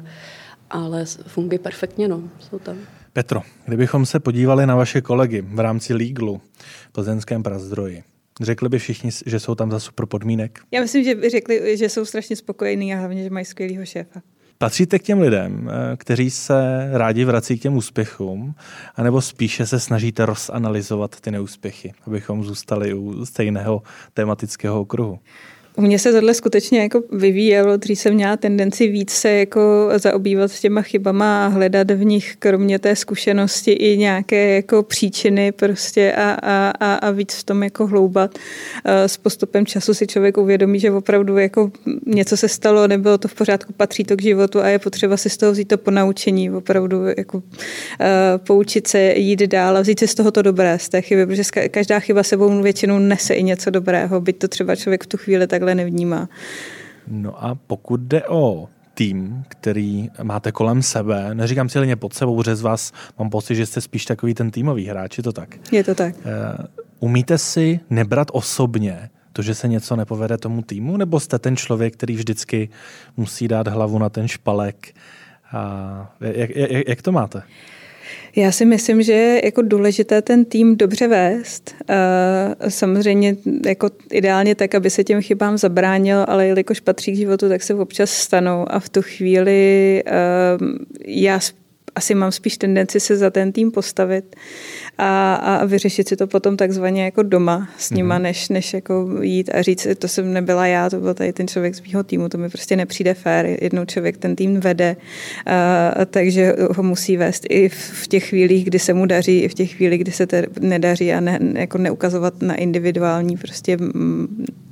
ale 0.69 1.05
fungují 1.27 1.59
perfektně, 1.59 2.07
no, 2.07 2.23
jsou 2.39 2.59
tam. 2.59 2.77
Petro, 3.13 3.41
kdybychom 3.65 4.05
se 4.05 4.19
podívali 4.19 4.67
na 4.67 4.75
vaše 4.75 5.01
kolegy 5.01 5.41
v 5.41 5.59
rámci 5.59 5.93
Líglu 5.93 6.41
v 6.89 6.91
plzeňském 6.91 7.43
prazdroji, 7.43 8.03
Řekli 8.41 8.69
by 8.69 8.79
všichni, 8.79 9.09
že 9.25 9.39
jsou 9.39 9.55
tam 9.55 9.71
za 9.71 9.79
super 9.79 10.05
podmínek? 10.05 10.59
Já 10.71 10.81
myslím, 10.81 11.03
že 11.03 11.15
by 11.15 11.29
řekli, 11.29 11.77
že 11.77 11.89
jsou 11.89 12.05
strašně 12.05 12.35
spokojení 12.35 12.93
a 12.93 12.97
hlavně, 12.97 13.23
že 13.23 13.29
mají 13.29 13.45
skvělého 13.45 13.85
šéfa. 13.85 14.21
Patříte 14.57 14.99
k 14.99 15.03
těm 15.03 15.19
lidem, 15.19 15.69
eh, 15.69 15.97
kteří 15.97 16.31
se 16.31 16.89
rádi 16.91 17.25
vrací 17.25 17.59
k 17.59 17.61
těm 17.61 17.75
úspěchům, 17.75 18.55
anebo 18.95 19.21
spíše 19.21 19.65
se 19.65 19.79
snažíte 19.79 20.25
rozanalizovat 20.25 21.19
ty 21.21 21.31
neúspěchy, 21.31 21.93
abychom 22.07 22.43
zůstali 22.43 22.93
u 22.93 23.25
stejného 23.25 23.83
tematického 24.13 24.81
okruhu? 24.81 25.19
U 25.77 25.81
mě 25.81 25.99
se 25.99 26.11
tohle 26.11 26.33
skutečně 26.33 26.81
jako 26.81 27.03
vyvíjelo, 27.11 27.77
dřív 27.77 27.99
jsem 27.99 28.13
měla 28.13 28.37
tendenci 28.37 28.87
víc 28.87 29.11
se 29.11 29.31
jako 29.31 29.89
zaobývat 29.95 30.51
s 30.51 30.59
těma 30.59 30.81
chybama 30.81 31.45
a 31.45 31.47
hledat 31.47 31.91
v 31.91 32.05
nich 32.05 32.35
kromě 32.39 32.79
té 32.79 32.95
zkušenosti 32.95 33.71
i 33.71 33.97
nějaké 33.97 34.55
jako 34.55 34.83
příčiny 34.83 35.51
prostě 35.51 36.13
a, 36.13 36.31
a, 36.31 36.73
a, 36.79 36.93
a 36.93 37.11
víc 37.11 37.33
v 37.33 37.43
tom 37.43 37.63
jako 37.63 37.87
hloubat. 37.87 38.37
S 38.85 39.17
postupem 39.17 39.65
času 39.65 39.93
si 39.93 40.07
člověk 40.07 40.37
uvědomí, 40.37 40.79
že 40.79 40.91
opravdu 40.91 41.37
jako 41.37 41.71
něco 42.05 42.37
se 42.37 42.47
stalo, 42.47 42.87
nebylo 42.87 43.17
to 43.17 43.27
v 43.27 43.33
pořádku, 43.33 43.73
patří 43.73 44.03
to 44.03 44.15
k 44.15 44.21
životu 44.21 44.61
a 44.61 44.67
je 44.67 44.79
potřeba 44.79 45.17
si 45.17 45.29
z 45.29 45.37
toho 45.37 45.51
vzít 45.51 45.67
to 45.67 45.77
ponaučení, 45.77 46.51
opravdu 46.51 47.05
jako 47.17 47.37
uh, 47.37 47.43
poučit 48.37 48.87
se, 48.87 49.13
jít 49.17 49.39
dál 49.39 49.77
a 49.77 49.81
vzít 49.81 49.99
si 49.99 50.07
z 50.07 50.15
toho 50.15 50.31
to 50.31 50.41
dobré 50.41 50.79
z 50.79 50.89
té 50.89 51.01
chyby, 51.01 51.25
protože 51.25 51.43
každá 51.69 51.99
chyba 51.99 52.23
sebou 52.23 52.61
většinou 52.61 52.99
nese 52.99 53.33
i 53.33 53.43
něco 53.43 53.69
dobrého, 53.69 54.21
byť 54.21 54.37
to 54.37 54.47
třeba 54.47 54.75
člověk 54.75 55.03
v 55.03 55.07
tu 55.07 55.17
chvíli 55.17 55.47
tak 55.47 55.62
takhle 55.63 55.75
nevnímá. 55.75 56.29
No 57.07 57.45
a 57.45 57.55
pokud 57.55 57.99
jde 58.01 58.23
o 58.27 58.67
tým, 58.93 59.43
který 59.47 60.09
máte 60.23 60.51
kolem 60.51 60.81
sebe, 60.81 61.35
neříkám 61.35 61.69
si 61.69 61.79
lině 61.79 61.95
pod 61.95 62.13
sebou, 62.13 62.43
že 62.43 62.55
z 62.55 62.61
vás 62.61 62.91
mám 63.19 63.29
pocit, 63.29 63.55
že 63.55 63.65
jste 63.65 63.81
spíš 63.81 64.05
takový 64.05 64.33
ten 64.33 64.51
týmový 64.51 64.85
hráč, 64.85 65.17
je 65.17 65.23
to 65.23 65.31
tak? 65.33 65.57
Je 65.71 65.83
to 65.83 65.95
tak. 65.95 66.15
Uh, 66.15 66.65
umíte 66.99 67.37
si 67.37 67.79
nebrat 67.89 68.27
osobně 68.31 69.09
to, 69.33 69.41
že 69.41 69.55
se 69.55 69.67
něco 69.67 69.95
nepovede 69.95 70.37
tomu 70.37 70.61
týmu, 70.61 70.97
nebo 70.97 71.19
jste 71.19 71.39
ten 71.39 71.57
člověk, 71.57 71.93
který 71.93 72.15
vždycky 72.15 72.69
musí 73.17 73.47
dát 73.47 73.67
hlavu 73.67 73.99
na 73.99 74.09
ten 74.09 74.27
špalek? 74.27 74.95
A 75.51 76.15
jak, 76.19 76.49
jak, 76.55 76.87
jak 76.87 77.01
to 77.01 77.11
máte? 77.11 77.43
Já 78.35 78.51
si 78.51 78.65
myslím, 78.65 79.03
že 79.03 79.13
je 79.13 79.41
jako 79.45 79.61
důležité 79.61 80.21
ten 80.21 80.45
tým 80.45 80.77
dobře 80.77 81.07
vést. 81.07 81.75
Samozřejmě 82.67 83.35
jako 83.65 83.89
ideálně 84.11 84.55
tak, 84.55 84.75
aby 84.75 84.89
se 84.89 85.03
těm 85.03 85.21
chybám 85.21 85.57
zabránil, 85.57 86.25
ale 86.27 86.47
jelikož 86.47 86.79
patří 86.79 87.11
k 87.11 87.17
životu, 87.17 87.49
tak 87.49 87.63
se 87.63 87.73
občas 87.73 88.11
stanou 88.11 88.65
a 88.71 88.79
v 88.79 88.89
tu 88.89 89.01
chvíli 89.01 90.03
já 91.05 91.39
asi 91.95 92.15
mám 92.15 92.31
spíš 92.31 92.57
tendenci 92.57 92.99
se 92.99 93.17
za 93.17 93.29
ten 93.29 93.51
tým 93.51 93.71
postavit 93.71 94.35
a, 94.97 95.33
a 95.35 95.65
vyřešit 95.65 96.07
si 96.07 96.15
to 96.15 96.27
potom 96.27 96.57
takzvaně 96.57 97.03
jako 97.03 97.23
doma 97.23 97.69
s 97.77 97.91
nima, 97.91 98.17
mm-hmm. 98.17 98.21
než, 98.21 98.49
než 98.49 98.73
jako 98.73 99.09
jít 99.21 99.49
a 99.53 99.61
říct, 99.61 99.87
to 99.99 100.07
jsem 100.07 100.33
nebyla 100.33 100.67
já, 100.67 100.89
to 100.89 100.99
byl 100.99 101.13
tady 101.13 101.33
ten 101.33 101.47
člověk 101.47 101.75
z 101.75 101.81
mého 101.81 102.03
týmu, 102.03 102.29
to 102.29 102.37
mi 102.37 102.49
prostě 102.49 102.75
nepřijde 102.75 103.13
fér. 103.13 103.57
Jednou 103.61 103.85
člověk 103.85 104.17
ten 104.17 104.35
tým 104.35 104.59
vede, 104.59 104.95
a, 105.45 106.05
takže 106.05 106.55
ho 106.75 106.83
musí 106.83 107.17
vést 107.17 107.45
i 107.49 107.69
v 107.69 108.07
těch 108.07 108.29
chvílích, 108.29 108.65
kdy 108.65 108.79
se 108.79 108.93
mu 108.93 109.05
daří, 109.05 109.39
i 109.39 109.47
v 109.47 109.53
těch 109.53 109.75
chvílích, 109.75 110.01
kdy 110.01 110.11
se 110.11 110.27
to 110.27 110.37
nedaří 110.59 111.13
a 111.13 111.19
ne, 111.19 111.39
jako 111.53 111.77
neukazovat 111.77 112.41
na 112.41 112.55
individuální 112.55 113.37
prostě 113.37 113.77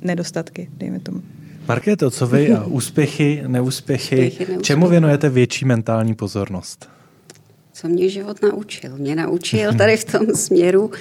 nedostatky, 0.01 0.69
dejme 0.77 0.99
tomu. 0.99 1.21
Markéto, 1.67 2.11
co 2.11 2.27
vy 2.27 2.53
a 2.53 2.63
úspěchy, 2.65 3.43
neúspěchy, 3.47 4.15
úspěchy 4.15 4.39
neúspěchy. 4.39 4.63
čemu 4.63 4.87
věnujete 4.87 5.29
větší 5.29 5.65
mentální 5.65 6.15
pozornost? 6.15 6.89
Co 7.81 7.87
mě 7.87 8.09
život 8.09 8.41
naučil. 8.41 8.97
Mě 8.97 9.15
naučil 9.15 9.73
tady 9.73 9.97
v 9.97 10.05
tom 10.05 10.27
směru 10.35 10.85
uh, 10.85 10.91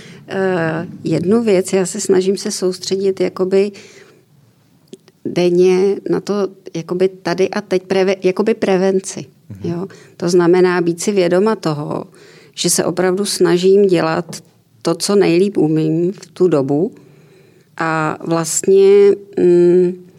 jednu 1.04 1.42
věc. 1.42 1.72
Já 1.72 1.86
se 1.86 2.00
snažím 2.00 2.36
se 2.36 2.50
soustředit 2.50 3.20
jakoby 3.20 3.72
denně 5.24 5.96
na 6.10 6.20
to, 6.20 6.48
jakoby 6.74 7.08
tady 7.08 7.50
a 7.50 7.60
teď, 7.60 7.82
preve, 7.82 8.14
jakoby 8.22 8.54
prevenci. 8.54 9.24
Mhm. 9.48 9.72
Jo? 9.72 9.86
To 10.16 10.28
znamená 10.28 10.80
být 10.80 11.00
si 11.00 11.12
vědoma 11.12 11.56
toho, 11.56 12.04
že 12.54 12.70
se 12.70 12.84
opravdu 12.84 13.24
snažím 13.24 13.86
dělat 13.86 14.42
to, 14.82 14.94
co 14.94 15.16
nejlíp 15.16 15.56
umím 15.56 16.12
v 16.12 16.26
tu 16.26 16.48
dobu 16.48 16.94
a 17.76 18.18
vlastně 18.26 19.10
mm, 19.38 20.09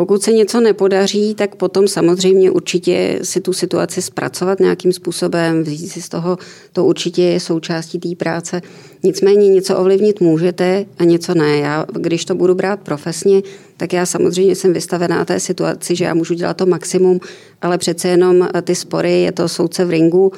pokud 0.00 0.22
se 0.22 0.32
něco 0.32 0.60
nepodaří, 0.60 1.34
tak 1.34 1.56
potom 1.56 1.88
samozřejmě 1.88 2.50
určitě 2.50 3.18
si 3.22 3.40
tu 3.40 3.52
situaci 3.52 4.02
zpracovat 4.02 4.60
nějakým 4.60 4.92
způsobem, 4.92 5.62
vzít 5.62 5.88
si 5.88 6.02
z 6.02 6.08
toho, 6.08 6.38
to 6.72 6.84
určitě 6.84 7.22
je 7.22 7.40
součástí 7.40 7.98
té 7.98 8.14
práce. 8.16 8.62
Nicméně 9.02 9.48
něco 9.48 9.76
ovlivnit 9.76 10.20
můžete 10.20 10.86
a 10.98 11.04
něco 11.04 11.34
ne. 11.34 11.58
Já, 11.58 11.86
když 11.92 12.24
to 12.24 12.34
budu 12.34 12.54
brát 12.54 12.80
profesně, 12.80 13.42
tak 13.76 13.92
já 13.92 14.06
samozřejmě 14.06 14.56
jsem 14.56 14.72
vystavená 14.72 15.24
té 15.24 15.40
situaci, 15.40 15.96
že 15.96 16.04
já 16.04 16.14
můžu 16.14 16.34
dělat 16.34 16.56
to 16.56 16.66
maximum, 16.66 17.20
ale 17.62 17.78
přece 17.78 18.08
jenom 18.08 18.48
ty 18.62 18.74
spory, 18.74 19.20
je 19.20 19.32
to 19.32 19.48
soudce 19.48 19.84
v 19.84 19.90
ringu, 19.90 20.32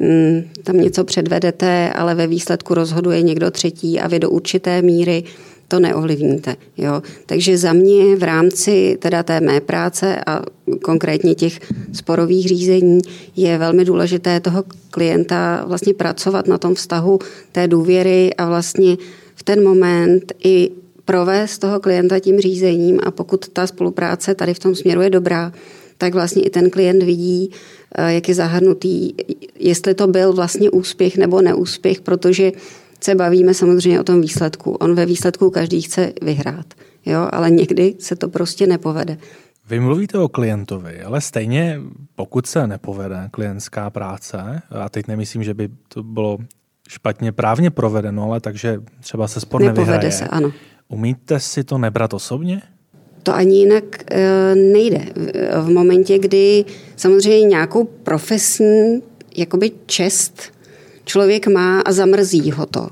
mm, 0.00 0.42
tam 0.64 0.76
něco 0.76 1.04
předvedete, 1.04 1.92
ale 1.92 2.14
ve 2.14 2.26
výsledku 2.26 2.74
rozhoduje 2.74 3.22
někdo 3.22 3.50
třetí 3.50 4.00
a 4.00 4.08
vy 4.08 4.18
do 4.18 4.30
určité 4.30 4.82
míry 4.82 5.24
to 5.72 5.80
neovlivníte. 5.80 6.56
Jo? 6.76 7.02
Takže 7.26 7.58
za 7.58 7.72
mě 7.72 8.16
v 8.16 8.22
rámci 8.22 8.98
teda 9.00 9.22
té 9.22 9.40
mé 9.40 9.60
práce 9.60 10.20
a 10.26 10.42
konkrétně 10.82 11.34
těch 11.34 11.60
sporových 11.92 12.48
řízení 12.48 13.00
je 13.36 13.58
velmi 13.58 13.84
důležité 13.84 14.40
toho 14.40 14.64
klienta 14.90 15.64
vlastně 15.66 15.94
pracovat 15.94 16.46
na 16.48 16.58
tom 16.58 16.74
vztahu 16.74 17.18
té 17.52 17.68
důvěry 17.68 18.34
a 18.34 18.48
vlastně 18.48 18.96
v 19.34 19.42
ten 19.42 19.64
moment 19.64 20.32
i 20.44 20.70
provést 21.04 21.58
toho 21.58 21.80
klienta 21.80 22.18
tím 22.18 22.40
řízením 22.40 23.00
a 23.02 23.10
pokud 23.10 23.48
ta 23.48 23.66
spolupráce 23.66 24.34
tady 24.34 24.54
v 24.54 24.58
tom 24.58 24.74
směru 24.74 25.00
je 25.00 25.10
dobrá, 25.10 25.52
tak 25.98 26.14
vlastně 26.14 26.42
i 26.42 26.50
ten 26.50 26.70
klient 26.70 27.02
vidí, 27.02 27.50
eh, 27.94 28.12
jak 28.12 28.28
je 28.28 28.34
zahrnutý, 28.34 29.12
jestli 29.58 29.94
to 29.94 30.06
byl 30.06 30.32
vlastně 30.32 30.70
úspěch 30.70 31.16
nebo 31.16 31.42
neúspěch, 31.42 32.00
protože 32.00 32.52
se 33.04 33.14
bavíme 33.14 33.54
samozřejmě 33.54 34.00
o 34.00 34.04
tom 34.04 34.20
výsledku. 34.20 34.72
On 34.72 34.94
ve 34.94 35.06
výsledku 35.06 35.50
každý 35.50 35.82
chce 35.82 36.12
vyhrát, 36.22 36.66
jo, 37.06 37.28
ale 37.32 37.50
někdy 37.50 37.94
se 37.98 38.16
to 38.16 38.28
prostě 38.28 38.66
nepovede. 38.66 39.18
Vy 39.68 39.80
mluvíte 39.80 40.18
o 40.18 40.28
klientovi, 40.28 41.02
ale 41.02 41.20
stejně 41.20 41.80
pokud 42.14 42.46
se 42.46 42.66
nepovede 42.66 43.28
klientská 43.30 43.90
práce, 43.90 44.62
a 44.70 44.88
teď 44.88 45.08
nemyslím, 45.08 45.44
že 45.44 45.54
by 45.54 45.68
to 45.88 46.02
bylo 46.02 46.38
špatně 46.88 47.32
právně 47.32 47.70
provedeno, 47.70 48.24
ale 48.24 48.40
takže 48.40 48.80
třeba 49.00 49.28
se 49.28 49.40
spor 49.40 49.62
Nepovede 49.62 49.90
nevyhraje. 49.90 50.12
se, 50.12 50.24
ano. 50.24 50.52
Umíte 50.88 51.40
si 51.40 51.64
to 51.64 51.78
nebrat 51.78 52.14
osobně? 52.14 52.62
To 53.22 53.34
ani 53.34 53.58
jinak 53.58 54.12
e, 54.12 54.54
nejde. 54.54 55.00
V 55.62 55.68
momentě, 55.68 56.18
kdy 56.18 56.64
samozřejmě 56.96 57.48
nějakou 57.48 57.84
profesní 57.84 59.02
jakoby 59.36 59.70
čest 59.86 60.42
člověk 61.04 61.46
má 61.46 61.80
a 61.80 61.92
zamrzí 61.92 62.50
ho 62.50 62.66
to. 62.66 62.88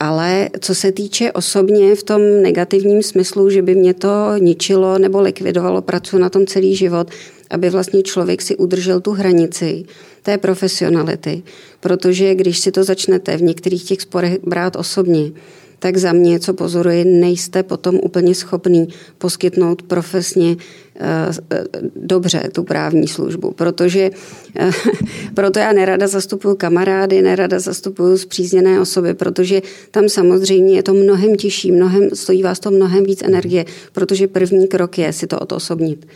Ale 0.00 0.48
co 0.60 0.74
se 0.74 0.92
týče 0.92 1.32
osobně 1.32 1.94
v 1.94 2.02
tom 2.02 2.42
negativním 2.42 3.02
smyslu, 3.02 3.50
že 3.50 3.62
by 3.62 3.74
mě 3.74 3.94
to 3.94 4.36
ničilo 4.38 4.98
nebo 4.98 5.20
likvidovalo, 5.20 5.82
pracuji 5.82 6.18
na 6.18 6.30
tom 6.30 6.46
celý 6.46 6.76
život, 6.76 7.10
aby 7.50 7.70
vlastně 7.70 8.02
člověk 8.02 8.42
si 8.42 8.56
udržel 8.56 9.00
tu 9.00 9.12
hranici 9.12 9.84
té 10.22 10.38
profesionality. 10.38 11.42
Protože 11.80 12.34
když 12.34 12.58
si 12.58 12.72
to 12.72 12.84
začnete 12.84 13.36
v 13.36 13.42
některých 13.42 13.84
těch 13.84 14.00
sporech 14.00 14.38
brát 14.44 14.76
osobně, 14.76 15.32
tak 15.80 15.96
za 15.96 16.12
mě, 16.12 16.40
co 16.40 16.54
pozoruji, 16.54 17.04
nejste 17.04 17.62
potom 17.62 18.00
úplně 18.02 18.34
schopný 18.34 18.88
poskytnout 19.18 19.82
profesně 19.82 20.56
eh, 21.00 21.64
dobře 21.96 22.50
tu 22.54 22.62
právní 22.62 23.08
službu, 23.08 23.50
protože 23.50 24.10
eh, 24.56 24.70
proto 25.34 25.58
já 25.58 25.72
nerada 25.72 26.06
zastupuju 26.06 26.54
kamarády, 26.54 27.22
nerada 27.22 27.58
zastupuju 27.58 28.18
zpřízněné 28.18 28.80
osoby, 28.80 29.14
protože 29.14 29.62
tam 29.90 30.08
samozřejmě 30.08 30.74
je 30.74 30.82
to 30.82 30.94
mnohem 30.94 31.36
těžší, 31.36 31.72
mnohem, 31.72 32.10
stojí 32.14 32.42
vás 32.42 32.60
to 32.60 32.70
mnohem 32.70 33.04
víc 33.04 33.22
energie, 33.22 33.64
protože 33.92 34.28
první 34.28 34.68
krok 34.68 34.98
je 34.98 35.12
si 35.12 35.26
to 35.26 35.38
odosobnit 35.38 36.06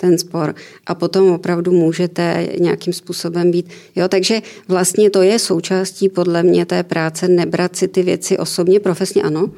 ten 0.00 0.18
spor 0.18 0.54
a 0.86 0.94
potom 0.94 1.30
opravdu 1.30 1.72
můžete 1.72 2.48
nějakým 2.60 2.92
způsobem 2.92 3.50
být. 3.50 3.68
Jo, 3.96 4.08
takže 4.08 4.40
vlastně 4.68 5.10
to 5.10 5.22
je 5.22 5.38
součástí 5.38 6.08
podle 6.08 6.42
mě 6.42 6.66
té 6.66 6.82
práce, 6.82 7.28
nebrat 7.28 7.76
si 7.76 7.88
ty 7.88 8.02
věci 8.02 8.38
osobně, 8.38 8.80
profesně 8.80 9.22
ano, 9.22 9.50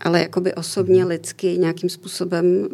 ale 0.00 0.20
jakoby 0.20 0.54
osobně, 0.54 1.04
lidsky, 1.04 1.58
nějakým 1.58 1.88
způsobem, 1.88 2.68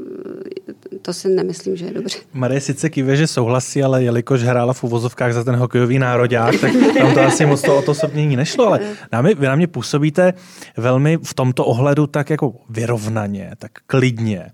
to 1.02 1.12
si 1.12 1.28
nemyslím, 1.28 1.76
že 1.76 1.84
je 1.84 1.92
dobře. 1.92 2.18
Marie 2.32 2.60
sice 2.60 2.90
kýve, 2.90 3.16
že 3.16 3.26
souhlasí, 3.26 3.82
ale 3.82 4.02
jelikož 4.02 4.42
hrála 4.42 4.72
v 4.72 4.84
uvozovkách 4.84 5.32
za 5.32 5.44
ten 5.44 5.56
hokejový 5.56 5.98
nároďák, 5.98 6.60
tak 6.60 6.72
tam 6.98 7.14
to 7.14 7.20
asi 7.20 7.46
moc 7.46 7.62
to 7.62 7.78
o 7.78 7.82
to 7.82 7.90
osobnění 7.90 8.36
nešlo, 8.36 8.66
ale 8.66 8.80
na 9.12 9.22
mě, 9.22 9.34
vy 9.34 9.46
na 9.46 9.56
mě 9.56 9.66
působíte 9.66 10.34
velmi 10.76 11.18
v 11.22 11.34
tomto 11.34 11.64
ohledu 11.64 12.06
tak 12.06 12.30
jako 12.30 12.54
vyrovnaně, 12.70 13.50
tak 13.58 13.70
klidně. 13.86 14.50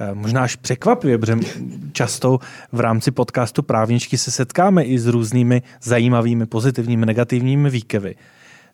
Eh, 0.00 0.14
možná 0.14 0.42
až 0.42 0.56
překvapivě, 0.56 1.18
protože 1.18 1.38
často 1.92 2.38
v 2.72 2.80
rámci 2.80 3.10
podcastu 3.10 3.62
Právničky 3.62 4.18
se 4.18 4.30
setkáme 4.30 4.84
i 4.84 4.98
s 4.98 5.06
různými 5.06 5.62
zajímavými, 5.82 6.46
pozitivními, 6.46 7.06
negativními 7.06 7.70
výkevy. 7.70 8.14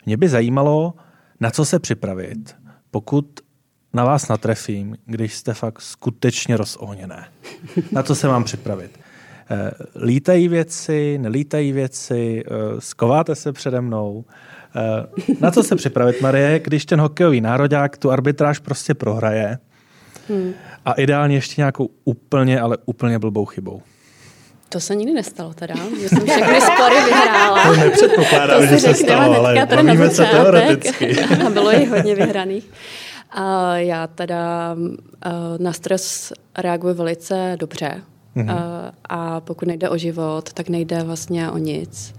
Mě 0.05 0.17
by 0.17 0.29
zajímalo, 0.29 0.93
na 1.39 1.51
co 1.51 1.65
se 1.65 1.79
připravit, 1.79 2.55
pokud 2.91 3.39
na 3.93 4.05
vás 4.05 4.27
natrefím, 4.27 4.95
když 5.05 5.33
jste 5.33 5.53
fakt 5.53 5.81
skutečně 5.81 6.57
rozohněné. 6.57 7.25
Na 7.91 8.03
co 8.03 8.15
se 8.15 8.27
mám 8.27 8.43
připravit? 8.43 8.99
Eh, 9.49 9.71
lítají 10.05 10.47
věci, 10.47 11.17
nelítají 11.17 11.71
věci, 11.71 12.43
eh, 12.45 12.51
skováte 12.79 13.35
se 13.35 13.53
přede 13.53 13.81
mnou. 13.81 14.25
Na 15.41 15.51
co 15.51 15.63
se 15.63 15.75
připravit, 15.75 16.21
Marie, 16.21 16.59
když 16.59 16.85
ten 16.85 17.01
hokejový 17.01 17.41
nároďák 17.41 17.97
tu 17.97 18.11
arbitráž 18.11 18.59
prostě 18.59 18.93
prohraje 18.93 19.57
Hmm. 20.29 20.53
A 20.87 20.93
ideálně 20.93 21.35
ještě 21.35 21.61
nějakou 21.61 21.89
úplně, 22.05 22.59
ale 22.59 22.77
úplně 22.85 23.19
blbou 23.19 23.45
chybou. 23.45 23.81
To 24.69 24.79
se 24.79 24.95
nikdy 24.95 25.13
nestalo 25.13 25.53
teda, 25.53 25.75
že 26.01 26.09
jsem 26.09 26.27
všechny 26.27 26.61
spory 26.61 26.95
vyhrála. 27.05 27.63
To 27.63 27.75
nepředpokládám, 27.75 28.61
to 28.61 28.65
že 28.67 28.79
se 28.79 28.93
stalo, 28.93 29.35
ale 29.35 29.65
bavíme 29.75 30.09
se 30.09 30.25
teoreticky. 30.25 31.21
A 31.45 31.49
bylo 31.49 31.71
jich 31.71 31.89
hodně 31.89 32.15
vyhraných. 32.15 32.69
A 33.31 33.77
já 33.77 34.07
teda 34.07 34.75
na 35.57 35.73
stres 35.73 36.33
reaguji 36.57 36.93
velice 36.93 37.55
dobře. 37.59 38.01
Mm-hmm. 38.35 38.51
A, 38.51 38.91
a 39.09 39.39
pokud 39.39 39.67
nejde 39.67 39.89
o 39.89 39.97
život, 39.97 40.53
tak 40.53 40.69
nejde 40.69 41.03
vlastně 41.03 41.51
o 41.51 41.57
nic. 41.57 42.13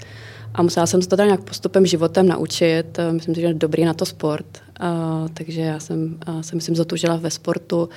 A 0.54 0.62
musela 0.62 0.86
jsem 0.86 1.02
se 1.02 1.08
to 1.08 1.16
teda 1.16 1.26
nějak 1.26 1.40
postupem 1.40 1.86
životem 1.86 2.28
naučit. 2.28 2.98
Myslím 3.10 3.34
si, 3.34 3.40
že 3.40 3.46
je 3.46 3.54
dobrý 3.54 3.84
na 3.84 3.94
to 3.94 4.06
sport. 4.06 4.46
Uh, 4.82 5.28
takže 5.34 5.60
já 5.60 5.80
jsem 5.80 6.18
uh, 6.28 6.40
se 6.40 6.56
myslím 6.56 6.76
zatužila 6.76 7.16
ve 7.16 7.30
sportu 7.30 7.88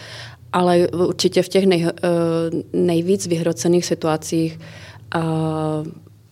ale 0.53 0.87
určitě 0.87 1.43
v 1.43 1.47
těch 1.47 1.65
nej, 1.65 1.87
nejvíc 2.73 3.27
vyhrocených 3.27 3.85
situacích 3.85 4.59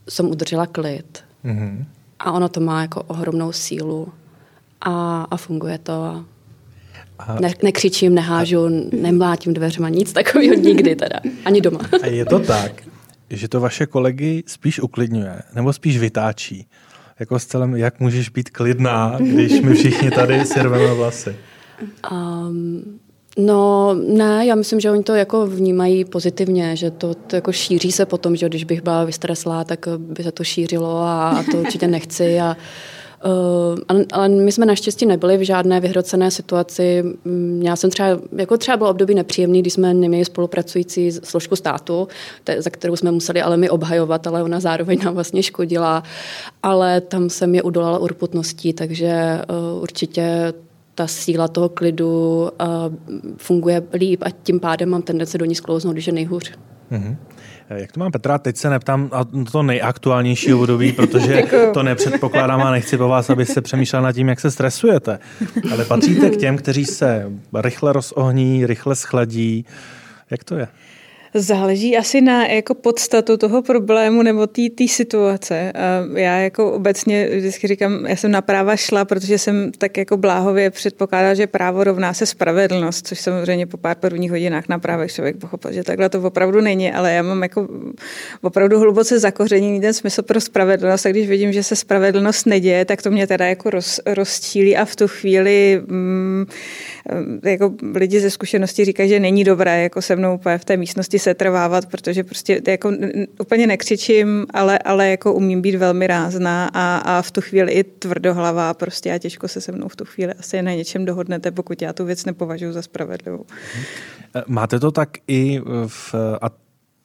jsem 0.09 0.29
udržela 0.29 0.65
klid. 0.65 1.23
Mm-hmm. 1.45 1.85
A 2.19 2.31
ono 2.31 2.49
to 2.49 2.59
má 2.59 2.81
jako 2.81 3.03
ohromnou 3.03 3.51
sílu 3.51 4.07
a, 4.81 5.23
a 5.31 5.37
funguje 5.37 5.77
to. 5.77 6.25
A 7.19 7.39
ne, 7.41 7.53
nekřičím, 7.63 8.15
nehážu, 8.15 8.67
nemlátím 9.01 9.53
dveřma, 9.53 9.89
nic 9.89 10.13
takového 10.13 10.55
nikdy 10.55 10.95
teda, 10.95 11.19
ani 11.45 11.61
doma. 11.61 11.79
A 12.03 12.05
je 12.05 12.25
to 12.25 12.39
tak, 12.39 12.83
že 13.29 13.47
to 13.47 13.59
vaše 13.59 13.85
kolegy 13.85 14.43
spíš 14.47 14.79
uklidňuje, 14.79 15.41
nebo 15.55 15.73
spíš 15.73 15.97
vytáčí? 15.97 16.67
Jako 17.19 17.39
s 17.39 17.45
celým, 17.45 17.75
jak 17.75 17.99
můžeš 17.99 18.29
být 18.29 18.49
klidná, 18.49 19.17
když 19.19 19.61
my 19.61 19.73
všichni 19.73 20.11
tady 20.11 20.45
si 20.45 20.61
rveme 20.61 20.93
vlasy? 20.93 21.35
Um, 22.11 22.99
No 23.39 23.93
ne, 23.93 24.45
já 24.45 24.55
myslím, 24.55 24.79
že 24.79 24.91
oni 24.91 25.03
to 25.03 25.15
jako 25.15 25.47
vnímají 25.47 26.05
pozitivně, 26.05 26.75
že 26.75 26.91
to, 26.91 27.13
to 27.13 27.35
jako 27.35 27.51
šíří 27.51 27.91
se 27.91 28.05
potom, 28.05 28.35
že 28.35 28.49
když 28.49 28.63
bych 28.63 28.81
byla 28.81 29.03
vystreslá, 29.03 29.63
tak 29.63 29.87
by 29.97 30.23
se 30.23 30.31
to 30.31 30.43
šířilo 30.43 30.97
a, 30.97 31.29
a 31.29 31.43
to 31.51 31.57
určitě 31.57 31.87
nechci 31.87 32.39
a 32.39 32.57
Uh, 33.25 34.03
ale 34.11 34.29
my 34.29 34.51
jsme 34.51 34.65
naštěstí 34.65 35.05
nebyli 35.05 35.37
v 35.37 35.41
žádné 35.41 35.79
vyhrocené 35.79 36.31
situaci. 36.31 37.03
Mm, 37.25 37.61
já 37.63 37.75
jsem 37.75 37.89
třeba, 37.89 38.07
jako 38.37 38.57
třeba 38.57 38.77
bylo 38.77 38.89
období 38.89 39.15
nepříjemný, 39.15 39.61
když 39.61 39.73
jsme 39.73 39.93
neměli 39.93 40.25
spolupracující 40.25 41.11
složku 41.11 41.55
státu, 41.55 42.07
te, 42.43 42.61
za 42.61 42.69
kterou 42.69 42.95
jsme 42.95 43.11
museli 43.11 43.41
ale 43.41 43.57
my 43.57 43.69
obhajovat, 43.69 44.27
ale 44.27 44.43
ona 44.43 44.59
zároveň 44.59 44.99
nám 45.05 45.13
vlastně 45.13 45.43
škodila. 45.43 46.03
Ale 46.63 47.01
tam 47.01 47.29
jsem 47.29 47.55
je 47.55 47.61
udolala 47.61 47.97
urputností, 47.97 48.73
takže 48.73 49.41
uh, 49.49 49.81
určitě 49.81 50.53
ta 50.99 51.07
síla 51.07 51.47
toho 51.47 51.69
klidu 51.69 52.41
uh, 52.41 52.67
funguje 53.37 53.83
líp 53.93 54.23
a 54.25 54.29
tím 54.43 54.59
pádem 54.59 54.89
mám 54.89 55.01
tendence 55.01 55.37
do 55.37 55.45
ní 55.45 55.55
sklouznout, 55.55 55.93
když 55.93 56.07
je 56.07 56.13
nejhůř. 56.13 56.51
Mm-hmm. 56.91 57.15
Jak 57.69 57.91
to 57.91 57.99
mám 57.99 58.11
Petra? 58.11 58.37
Teď 58.37 58.57
se 58.57 58.69
neptám 58.69 59.09
a 59.11 59.25
to 59.51 59.63
nejaktuálnější 59.63 60.53
období, 60.53 60.91
protože 60.99 61.43
to 61.73 61.83
nepředpokládám 61.83 62.61
a 62.61 62.71
nechci 62.71 62.97
po 62.97 63.07
vás, 63.07 63.29
abyste 63.29 63.61
přemýšlel 63.61 64.01
nad 64.01 64.11
tím, 64.11 64.29
jak 64.29 64.39
se 64.39 64.51
stresujete. 64.51 65.19
Ale 65.71 65.85
patříte 65.85 66.29
k 66.29 66.37
těm, 66.37 66.57
kteří 66.57 66.85
se 66.85 67.31
rychle 67.55 67.93
rozohní, 67.93 68.65
rychle 68.65 68.95
schladí. 68.95 69.65
Jak 70.31 70.43
to 70.43 70.55
je? 70.55 70.67
Záleží 71.33 71.97
asi 71.97 72.21
na 72.21 72.45
jako 72.47 72.75
podstatu 72.75 73.37
toho 73.37 73.61
problému 73.61 74.23
nebo 74.23 74.47
té 74.47 74.87
situace. 74.87 75.73
Já 76.15 76.37
jako 76.37 76.71
obecně 76.71 77.29
vždycky 77.35 77.67
říkám, 77.67 78.05
já 78.05 78.15
jsem 78.15 78.31
na 78.31 78.41
práva 78.41 78.75
šla, 78.75 79.05
protože 79.05 79.37
jsem 79.37 79.71
tak 79.77 79.97
jako 79.97 80.17
bláhově 80.17 80.71
předpokládala, 80.71 81.33
že 81.33 81.47
právo 81.47 81.83
rovná 81.83 82.13
se 82.13 82.25
spravedlnost, 82.25 83.07
což 83.07 83.19
samozřejmě 83.19 83.65
po 83.65 83.77
pár 83.77 83.95
prvních 83.95 84.31
hodinách 84.31 84.69
na 84.69 84.79
právech 84.79 85.11
člověk 85.11 85.37
pochopil, 85.37 85.71
že 85.71 85.83
takhle 85.83 86.09
to 86.09 86.21
opravdu 86.21 86.61
není, 86.61 86.91
ale 86.91 87.13
já 87.13 87.21
mám 87.21 87.43
jako 87.43 87.67
opravdu 88.41 88.79
hluboce 88.79 89.19
zakořeněný 89.19 89.81
ten 89.81 89.93
smysl 89.93 90.21
pro 90.21 90.41
spravedlnost 90.41 91.05
a 91.05 91.09
když 91.09 91.27
vidím, 91.27 91.53
že 91.53 91.63
se 91.63 91.75
spravedlnost 91.75 92.45
neděje, 92.45 92.85
tak 92.85 93.01
to 93.01 93.11
mě 93.11 93.27
teda 93.27 93.45
jako 93.45 93.69
roz, 93.69 93.99
rozčílí 94.05 94.77
a 94.77 94.85
v 94.85 94.95
tu 94.95 95.07
chvíli 95.07 95.81
mm, 95.87 96.45
jako 97.43 97.73
lidi 97.95 98.19
ze 98.19 98.29
zkušenosti 98.29 98.85
říkají, 98.85 99.09
že 99.09 99.19
není 99.19 99.43
dobré 99.43 99.83
jako 99.83 100.01
se 100.01 100.15
mnou 100.15 100.35
úplně 100.35 100.57
v 100.57 100.65
té 100.65 100.77
místnosti 100.77 101.18
se 101.19 101.33
trvávat, 101.33 101.85
protože 101.85 102.23
prostě 102.23 102.61
jako 102.67 102.91
úplně 103.39 103.67
nekřičím, 103.67 104.45
ale, 104.53 104.79
ale 104.79 105.09
jako 105.09 105.33
umím 105.33 105.61
být 105.61 105.75
velmi 105.75 106.07
rázná 106.07 106.69
a, 106.73 106.97
a 106.97 107.21
v 107.21 107.31
tu 107.31 107.41
chvíli 107.41 107.71
i 107.71 107.83
tvrdohlavá 107.83 108.73
prostě 108.73 109.13
a 109.13 109.17
těžko 109.17 109.47
se 109.47 109.61
se 109.61 109.71
mnou 109.71 109.87
v 109.87 109.95
tu 109.95 110.05
chvíli 110.05 110.33
asi 110.33 110.61
na 110.61 110.71
něčem 110.71 111.05
dohodnete, 111.05 111.51
pokud 111.51 111.81
já 111.81 111.93
tu 111.93 112.05
věc 112.05 112.25
nepovažuji 112.25 112.73
za 112.73 112.81
spravedlivou. 112.81 113.45
Máte 114.47 114.79
to 114.79 114.91
tak 114.91 115.09
i 115.27 115.61
v, 115.87 116.15
a 116.41 116.49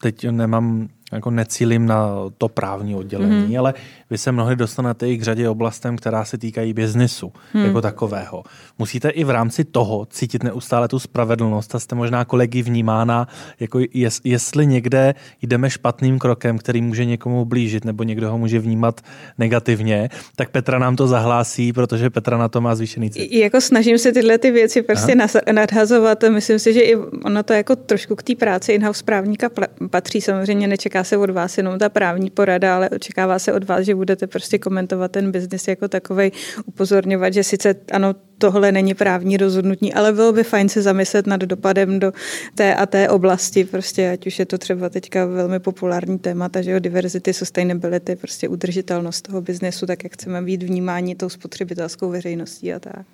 teď 0.03 0.29
nemám 0.31 0.89
jako 1.13 1.31
necílím 1.31 1.87
na 1.87 2.11
to 2.39 2.49
právní 2.49 2.95
oddělení, 2.95 3.49
mm-hmm. 3.49 3.59
ale 3.59 3.75
vy 4.11 4.19
se 4.19 4.33
mnohdy 4.33 4.57
dostanete 4.57 5.11
i 5.11 5.19
k 5.19 5.23
řadě 5.23 5.49
oblastem, 5.49 5.97
která 5.97 6.25
se 6.25 6.39
týkají 6.39 6.73
biznisu 6.73 7.33
mm. 7.55 7.65
jako 7.65 7.81
takového. 7.81 8.45
Musíte 8.79 9.09
i 9.09 9.25
v 9.25 9.31
rámci 9.31 9.65
toho 9.65 10.07
cítit 10.11 10.43
neustále 10.43 10.89
tu 10.89 10.99
spravedlnost 10.99 11.75
a 11.75 11.79
jste 11.79 11.95
možná 11.95 12.25
kolegy 12.25 12.63
vnímána, 12.63 13.29
jako 13.61 13.81
jest, 13.95 14.27
jestli 14.27 14.67
někde 14.67 15.15
jdeme 15.43 15.71
špatným 15.71 16.19
krokem, 16.19 16.59
který 16.59 16.83
může 16.83 17.05
někomu 17.05 17.45
blížit 17.45 17.85
nebo 17.85 18.03
někdo 18.03 18.31
ho 18.31 18.39
může 18.39 18.59
vnímat 18.59 19.01
negativně, 19.39 20.09
tak 20.37 20.51
Petra 20.51 20.79
nám 20.79 20.97
to 20.97 21.07
zahlásí, 21.07 21.73
protože 21.73 22.11
Petra 22.11 22.39
na 22.39 22.49
to 22.49 22.61
má 22.61 22.75
zvýšený 22.75 23.11
cít. 23.11 23.33
Jako 23.33 23.61
snažím 23.61 23.99
se 23.99 24.13
tyhle 24.13 24.39
ty 24.39 24.51
věci 24.51 24.83
prostě 24.83 25.15
Aha. 25.15 25.29
nadhazovat. 25.53 26.25
Myslím 26.29 26.59
si, 26.59 26.73
že 26.73 26.81
i 26.81 26.97
ono 26.97 27.43
to 27.43 27.53
jako 27.53 27.77
trošku 27.77 28.17
k 28.17 28.23
té 28.23 28.35
práci 28.35 28.73
in-house 28.73 29.05
právníka 29.05 29.51
patří. 29.91 30.21
Samozřejmě 30.21 30.69
nečeká 30.69 30.94
se 31.03 31.17
od 31.17 31.31
vás 31.31 31.59
jenom 31.59 31.79
ta 31.79 31.89
právní 31.89 32.31
porada, 32.31 32.77
ale 32.77 32.91
očekává 32.91 33.39
se 33.39 33.53
od 33.53 33.65
vás, 33.65 33.85
že 33.85 33.95
budete 33.95 34.27
prostě 34.27 34.59
komentovat 34.59 35.11
ten 35.11 35.33
biznis 35.33 35.69
jako 35.69 35.89
takový, 35.89 36.33
upozorňovat, 36.67 37.35
že 37.35 37.45
sice 37.45 37.75
ano, 37.93 38.15
tohle 38.39 38.73
není 38.73 38.95
právní 38.95 39.37
rozhodnutí, 39.37 39.93
ale 39.93 40.13
bylo 40.13 40.33
by 40.33 40.45
fajn 40.45 40.69
se 40.69 40.83
zamyslet 40.83 41.27
nad 41.27 41.41
dopadem 41.41 41.99
do 41.99 42.13
té 42.55 42.75
a 42.75 42.87
té 42.87 43.09
oblasti, 43.09 43.65
prostě 43.65 44.11
ať 44.11 44.27
už 44.27 44.39
je 44.39 44.47
to 44.47 44.59
třeba 44.59 44.89
teďka 44.89 45.27
velmi 45.27 45.61
populární 45.61 46.19
témata, 46.19 46.63
že 46.63 46.71
jo, 46.71 46.79
diverzity, 46.79 47.33
sustainability, 47.33 48.17
prostě 48.17 48.49
udržitelnost 48.49 49.23
toho 49.23 49.41
biznesu, 49.41 49.87
tak 49.87 50.05
jak 50.05 50.13
chceme 50.13 50.43
být 50.43 50.63
vnímáni 50.63 51.15
tou 51.15 51.29
spotřebitelskou 51.29 52.11
veřejností 52.11 52.73
a 52.73 52.79
tak. 52.79 53.07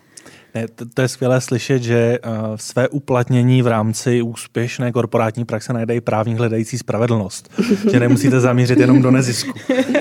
Ne, 0.55 0.69
to, 0.69 0.85
to 0.95 1.03
je 1.03 1.09
skvělé 1.09 1.41
slyšet, 1.41 1.83
že 1.83 2.19
uh, 2.27 2.57
své 2.57 2.89
uplatnění 2.89 3.63
v 3.63 3.67
rámci 3.67 4.23
úspěšné 4.23 4.93
korporátní 4.93 5.45
praxe 5.45 5.73
najde 5.73 5.95
i 5.95 6.01
právník 6.01 6.39
hledající 6.39 6.79
spravedlnost. 6.79 7.51
že 7.91 8.01
nemusíte 8.01 8.41
zamířit 8.41 8.79
jenom 8.79 9.03
do 9.03 9.11
nezisku, 9.11 9.53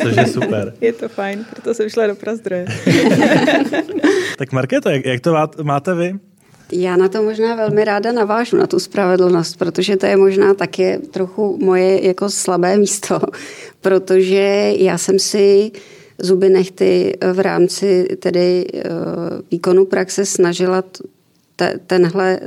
což 0.01 0.15
je 0.15 0.27
super. 0.27 0.73
Je 0.81 0.93
to 0.93 1.09
fajn, 1.09 1.45
proto 1.49 1.73
jsem 1.73 1.89
šla 1.89 2.07
do 2.07 2.15
Prazdroje. 2.15 2.65
tak 4.37 4.51
Markéto, 4.51 4.89
jak, 4.89 5.05
jak 5.05 5.21
to 5.21 5.35
máte 5.63 5.95
vy? 5.95 6.19
Já 6.71 6.97
na 6.97 7.07
to 7.09 7.23
možná 7.23 7.55
velmi 7.55 7.85
ráda 7.85 8.11
navážu, 8.11 8.57
na 8.57 8.67
tu 8.67 8.79
spravedlnost, 8.79 9.57
protože 9.57 9.97
to 9.97 10.05
je 10.05 10.17
možná 10.17 10.53
také 10.53 10.97
trochu 10.97 11.57
moje 11.61 12.07
jako 12.07 12.29
slabé 12.29 12.77
místo, 12.77 13.19
protože 13.81 14.73
já 14.77 14.97
jsem 14.97 15.19
si 15.19 15.71
zuby 16.21 16.49
nechty 16.49 17.17
v 17.33 17.39
rámci 17.39 18.07
tedy 18.19 18.65
eh, 18.73 18.81
výkonu 19.51 19.85
praxe 19.85 20.25
snažila 20.25 20.83
tenhle, 21.87 22.39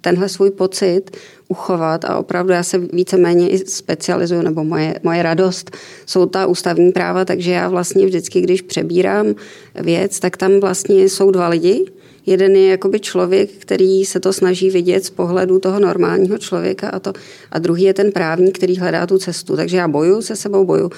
tenhle 0.00 0.28
svůj 0.28 0.50
pocit 0.50 1.16
uchovat 1.48 2.04
a 2.04 2.18
opravdu 2.18 2.52
já 2.52 2.62
se 2.62 2.78
víceméně 2.78 3.48
i 3.48 3.58
specializuju, 3.58 4.42
nebo 4.42 4.64
moje, 4.64 4.94
moje 5.02 5.22
radost 5.22 5.76
jsou 6.06 6.26
ta 6.26 6.46
ústavní 6.46 6.92
práva, 6.92 7.24
takže 7.24 7.50
já 7.52 7.68
vlastně 7.68 8.06
vždycky, 8.06 8.40
když 8.40 8.62
přebírám 8.62 9.34
věc, 9.74 10.20
tak 10.20 10.36
tam 10.36 10.60
vlastně 10.60 11.04
jsou 11.04 11.30
dva 11.30 11.48
lidi. 11.48 11.84
Jeden 12.26 12.56
je 12.56 12.68
jakoby 12.68 13.00
člověk, 13.00 13.50
který 13.50 14.04
se 14.04 14.20
to 14.20 14.32
snaží 14.32 14.70
vidět 14.70 15.04
z 15.04 15.10
pohledu 15.10 15.58
toho 15.58 15.80
normálního 15.80 16.38
člověka 16.38 16.88
a, 16.88 16.98
to, 16.98 17.12
a 17.50 17.58
druhý 17.58 17.82
je 17.82 17.94
ten 17.94 18.12
právník, 18.12 18.58
který 18.58 18.78
hledá 18.78 19.06
tu 19.06 19.18
cestu. 19.18 19.56
Takže 19.56 19.76
já 19.76 19.88
boju 19.88 20.22
se 20.22 20.36
sebou, 20.36 20.64
boju. 20.64 20.90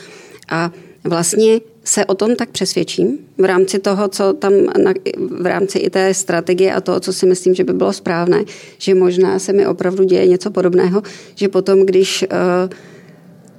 A 0.48 0.72
vlastně 1.05 1.61
se 1.84 2.05
o 2.05 2.14
tom 2.14 2.36
tak 2.36 2.51
přesvědčím 2.51 3.18
v 3.38 3.44
rámci 3.44 3.78
toho, 3.78 4.09
co 4.09 4.32
tam 4.32 4.53
na, 4.84 4.92
v 5.40 5.46
rámci 5.46 5.78
i 5.78 5.90
té 5.90 6.14
strategie 6.14 6.74
a 6.74 6.80
toho, 6.80 7.01
co 7.01 7.12
si 7.12 7.26
myslím, 7.26 7.55
že 7.55 7.64
by 7.64 7.72
bylo 7.72 7.92
správné, 7.92 8.44
že 8.78 8.94
možná 8.94 9.38
se 9.38 9.53
mi 9.53 9.66
opravdu 9.66 10.05
děje 10.05 10.26
něco 10.26 10.51
podobného, 10.51 11.03
že 11.34 11.49
potom, 11.49 11.86
když 11.86 12.22
uh, 12.22 12.70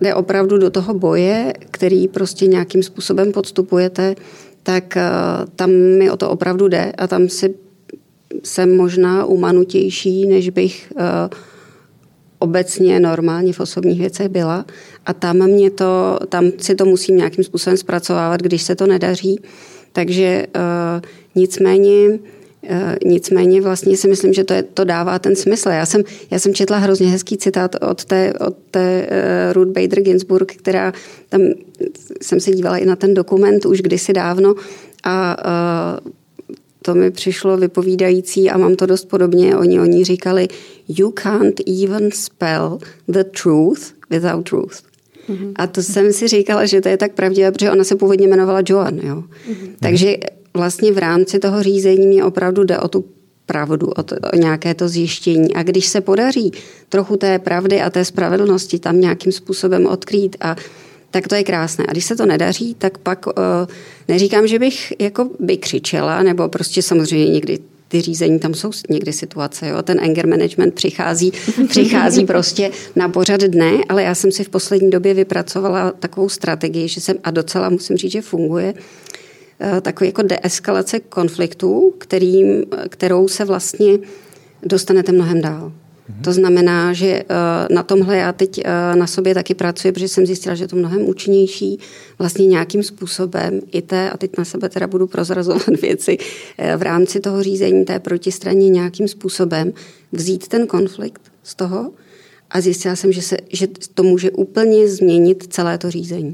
jde 0.01 0.15
opravdu 0.15 0.57
do 0.57 0.69
toho 0.69 0.93
boje, 0.93 1.53
který 1.71 2.07
prostě 2.07 2.47
nějakým 2.47 2.83
způsobem 2.83 3.31
podstupujete, 3.31 4.15
tak 4.63 4.97
uh, 4.97 5.49
tam 5.55 5.71
mi 5.71 6.11
o 6.11 6.17
to 6.17 6.29
opravdu 6.29 6.67
jde 6.67 6.91
a 6.97 7.07
tam 7.07 7.29
si 7.29 7.55
jsem 8.43 8.77
možná 8.77 9.25
umanutější, 9.25 10.25
než 10.25 10.49
bych 10.49 10.93
uh, 10.95 11.01
obecně 12.39 12.99
normálně 12.99 13.53
v 13.53 13.59
osobních 13.59 13.99
věcech 13.99 14.29
byla 14.29 14.65
a 15.09 15.13
tam 15.13 15.37
mě 15.37 15.71
to, 15.71 16.19
tam 16.29 16.51
si 16.57 16.75
to 16.75 16.85
musím 16.85 17.17
nějakým 17.17 17.43
způsobem 17.43 17.77
zpracovávat, 17.77 18.41
když 18.41 18.61
se 18.61 18.75
to 18.75 18.87
nedaří. 18.87 19.39
Takže 19.91 20.45
uh, 20.55 21.01
nicméně 21.35 22.09
uh, 22.09 22.95
nicméně 23.05 23.61
vlastně 23.61 23.97
si 23.97 24.07
myslím, 24.07 24.33
že 24.33 24.43
to, 24.43 24.53
je, 24.53 24.63
to 24.63 24.83
dává 24.83 25.19
ten 25.19 25.35
smysl. 25.35 25.69
Já 25.69 25.85
jsem, 25.85 26.03
já 26.31 26.39
jsem 26.39 26.53
četla 26.53 26.77
hrozně 26.77 27.07
hezký 27.07 27.37
citát 27.37 27.75
od 27.81 28.05
té, 28.05 28.33
od 28.47 28.57
té 28.71 29.07
uh, 29.09 29.53
Ruth 29.53 29.71
Bader 29.71 30.01
Ginsburg, 30.01 30.55
která 30.55 30.93
tam 31.29 31.41
jsem 32.21 32.39
se 32.39 32.51
dívala 32.51 32.77
i 32.77 32.85
na 32.85 32.95
ten 32.95 33.13
dokument 33.13 33.65
už 33.65 33.81
kdysi 33.81 34.13
dávno 34.13 34.55
a 35.03 35.37
uh, 36.05 36.11
to 36.81 36.95
mi 36.95 37.11
přišlo 37.11 37.57
vypovídající 37.57 38.49
a 38.49 38.57
mám 38.57 38.75
to 38.75 38.85
dost 38.85 39.05
podobně. 39.05 39.57
Oni 39.57 39.79
oni 39.79 40.03
říkali, 40.03 40.47
you 40.87 41.11
can't 41.11 41.61
even 41.83 42.11
spell 42.11 42.79
the 43.07 43.23
truth 43.23 43.93
without 44.09 44.49
truth. 44.49 44.88
A 45.55 45.67
to 45.67 45.83
jsem 45.83 46.13
si 46.13 46.27
říkala, 46.27 46.65
že 46.65 46.81
to 46.81 46.89
je 46.89 46.97
tak 46.97 47.11
pravdivé, 47.11 47.51
protože 47.51 47.71
ona 47.71 47.83
se 47.83 47.95
původně 47.95 48.27
jmenovala 48.27 48.61
Joan. 48.65 48.97
Jo? 48.97 49.15
Mm-hmm. 49.15 49.69
Takže 49.79 50.15
vlastně 50.53 50.91
v 50.91 50.97
rámci 50.97 51.39
toho 51.39 51.63
řízení 51.63 52.07
mě 52.07 52.23
opravdu 52.23 52.63
jde 52.63 52.79
o 52.79 52.87
tu 52.87 53.05
pravdu, 53.45 53.87
o, 53.87 54.03
to, 54.03 54.15
o 54.33 54.35
nějaké 54.35 54.73
to 54.73 54.87
zjištění. 54.87 55.53
A 55.53 55.63
když 55.63 55.85
se 55.85 56.01
podaří 56.01 56.51
trochu 56.89 57.17
té 57.17 57.39
pravdy 57.39 57.81
a 57.81 57.89
té 57.89 58.05
spravedlnosti 58.05 58.79
tam 58.79 59.01
nějakým 59.01 59.31
způsobem 59.31 59.85
odkrýt 59.85 60.37
a 60.41 60.55
tak 61.11 61.27
to 61.27 61.35
je 61.35 61.43
krásné. 61.43 61.85
A 61.87 61.91
když 61.91 62.05
se 62.05 62.15
to 62.15 62.25
nedaří, 62.25 62.75
tak 62.77 62.97
pak 62.97 63.27
uh, 63.27 63.33
neříkám, 64.07 64.47
že 64.47 64.59
bych 64.59 64.93
jako 64.99 65.29
by 65.39 65.57
křičela, 65.57 66.23
nebo 66.23 66.49
prostě 66.49 66.81
samozřejmě 66.81 67.31
někdy 67.33 67.59
ty 67.89 68.01
řízení, 68.01 68.39
tam 68.39 68.53
jsou 68.53 68.71
někdy 68.89 69.13
situace, 69.13 69.67
jo, 69.67 69.81
ten 69.81 69.99
anger 69.99 70.27
management 70.27 70.73
přichází, 70.73 71.33
přichází 71.69 72.25
prostě 72.33 72.71
na 72.95 73.09
pořad 73.09 73.41
dne, 73.41 73.71
ale 73.89 74.03
já 74.03 74.15
jsem 74.15 74.31
si 74.31 74.43
v 74.43 74.49
poslední 74.49 74.89
době 74.89 75.13
vypracovala 75.13 75.91
takovou 75.91 76.29
strategii, 76.29 76.87
že 76.87 77.01
jsem, 77.01 77.17
a 77.23 77.31
docela 77.31 77.69
musím 77.69 77.97
říct, 77.97 78.11
že 78.11 78.21
funguje, 78.21 78.73
eh, 79.59 79.81
takový 79.81 80.07
jako 80.07 80.21
deeskalace 80.21 80.99
konfliktů, 80.99 81.93
kterým, 81.97 82.65
kterou 82.89 83.27
se 83.27 83.45
vlastně 83.45 83.97
dostanete 84.63 85.11
mnohem 85.11 85.41
dál. 85.41 85.71
Mhm. 86.09 86.21
To 86.21 86.33
znamená, 86.33 86.93
že 86.93 87.07
eh, 87.07 87.25
na 87.73 87.83
tomhle 87.83 88.17
já 88.17 88.33
teď 88.33 88.61
eh, 88.65 88.95
na 88.95 89.07
sobě 89.07 89.33
taky 89.33 89.53
pracuji, 89.53 89.91
protože 89.91 90.07
jsem 90.07 90.25
zjistila, 90.25 90.55
že 90.55 90.63
je 90.63 90.67
to 90.67 90.75
mnohem 90.75 91.09
účinnější 91.09 91.79
vlastně 92.19 92.47
nějakým 92.47 92.83
způsobem 92.83 93.61
i 93.71 93.81
té, 93.81 94.09
a 94.09 94.17
teď 94.17 94.37
na 94.37 94.45
sebe 94.45 94.69
teda 94.69 94.87
budu 94.87 95.07
prozrazovat 95.07 95.67
věci, 95.81 96.17
eh, 96.57 96.77
v 96.77 96.81
rámci 96.81 97.19
toho 97.19 97.43
řízení 97.43 97.85
té 97.85 97.99
protistraně 97.99 98.69
nějakým 98.69 99.07
způsobem 99.07 99.73
vzít 100.11 100.47
ten 100.47 100.67
konflikt 100.67 101.21
z 101.43 101.55
toho 101.55 101.91
a 102.49 102.61
zjistila 102.61 102.95
jsem, 102.95 103.11
že, 103.11 103.21
se, 103.21 103.37
že 103.53 103.67
to 103.93 104.03
může 104.03 104.31
úplně 104.31 104.87
změnit 104.87 105.47
celé 105.49 105.77
to 105.77 105.91
řízení. 105.91 106.33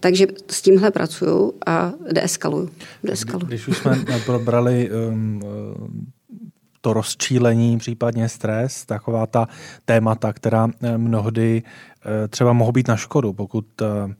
Takže 0.00 0.26
s 0.50 0.62
tímhle 0.62 0.90
pracuju 0.90 1.52
a 1.66 1.92
deeskaluju. 2.12 2.70
deeskaluju. 3.04 3.46
Když 3.46 3.68
už 3.68 3.78
jsme 3.78 4.04
probrali 4.26 4.90
um, 5.08 5.40
to 6.86 6.92
rozčílení, 6.92 7.78
případně 7.78 8.28
stres, 8.28 8.86
taková 8.86 9.26
ta 9.26 9.48
témata, 9.84 10.32
která 10.32 10.68
eh, 10.82 10.98
mnohdy 10.98 11.62
eh, 11.62 12.28
třeba 12.28 12.52
mohou 12.52 12.72
být 12.72 12.88
na 12.88 12.96
škodu, 12.96 13.32
pokud 13.32 13.66
eh, 13.82 14.14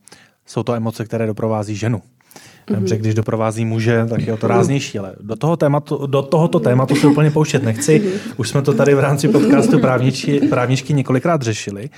jsou 0.46 0.62
to 0.62 0.74
emoce, 0.74 1.04
které 1.04 1.26
doprovází 1.26 1.76
ženu. 1.76 1.98
Mm-hmm. 1.98 2.80
Protože 2.80 2.96
když 2.96 3.14
doprovází 3.14 3.64
muže, 3.64 4.06
tak 4.10 4.26
je 4.26 4.32
o 4.32 4.36
to 4.36 4.46
ráznější, 4.46 4.98
ale 4.98 5.14
do, 5.20 5.36
toho 5.36 5.56
tématu, 5.56 6.06
do 6.06 6.22
tohoto 6.22 6.60
tématu 6.60 6.96
se 6.96 7.06
úplně 7.06 7.30
pouštět 7.30 7.62
nechci. 7.62 7.98
Mhm. 7.98 8.34
Už 8.36 8.48
jsme 8.48 8.62
to 8.62 8.74
tady 8.74 8.94
v 8.94 9.00
rámci 9.00 9.28
podcastu 9.28 9.78
právničky, 9.78 10.40
právničky 10.40 10.92
několikrát 10.94 11.42
řešili, 11.42 11.90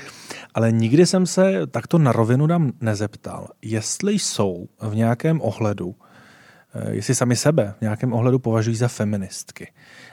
ale 0.54 0.72
nikdy 0.72 1.06
jsem 1.06 1.26
se 1.26 1.66
takto 1.70 1.98
na 1.98 2.12
rovinu 2.12 2.46
dám 2.46 2.72
nezeptal, 2.80 3.48
jestli 3.62 4.12
jsou 4.12 4.68
v 4.80 4.96
nějakém 4.96 5.40
ohledu, 5.40 5.94
jestli 6.90 7.14
sami 7.14 7.36
sebe 7.36 7.74
v 7.78 7.80
nějakém 7.80 8.12
ohledu 8.12 8.38
považují 8.38 8.76
za 8.76 8.88
feministky. 8.88 9.68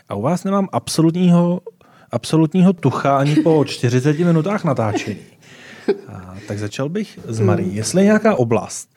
A 0.10 0.16
u 0.16 0.22
vás 0.22 0.44
nemám 0.44 0.68
absolutního, 0.72 1.62
absolutního 2.12 2.74
tucha 2.74 3.18
ani 3.18 3.36
po 3.36 3.66
40 3.68 4.20
minutách 4.20 4.64
natáčení. 4.64 5.18
A, 6.08 6.36
tak 6.48 6.60
začal 6.60 6.90
bych 6.90 7.20
s 7.28 7.40
Marí. 7.40 7.76
Jestli 7.76 8.02
je 8.02 8.06
nějaká 8.06 8.36
oblast, 8.36 8.90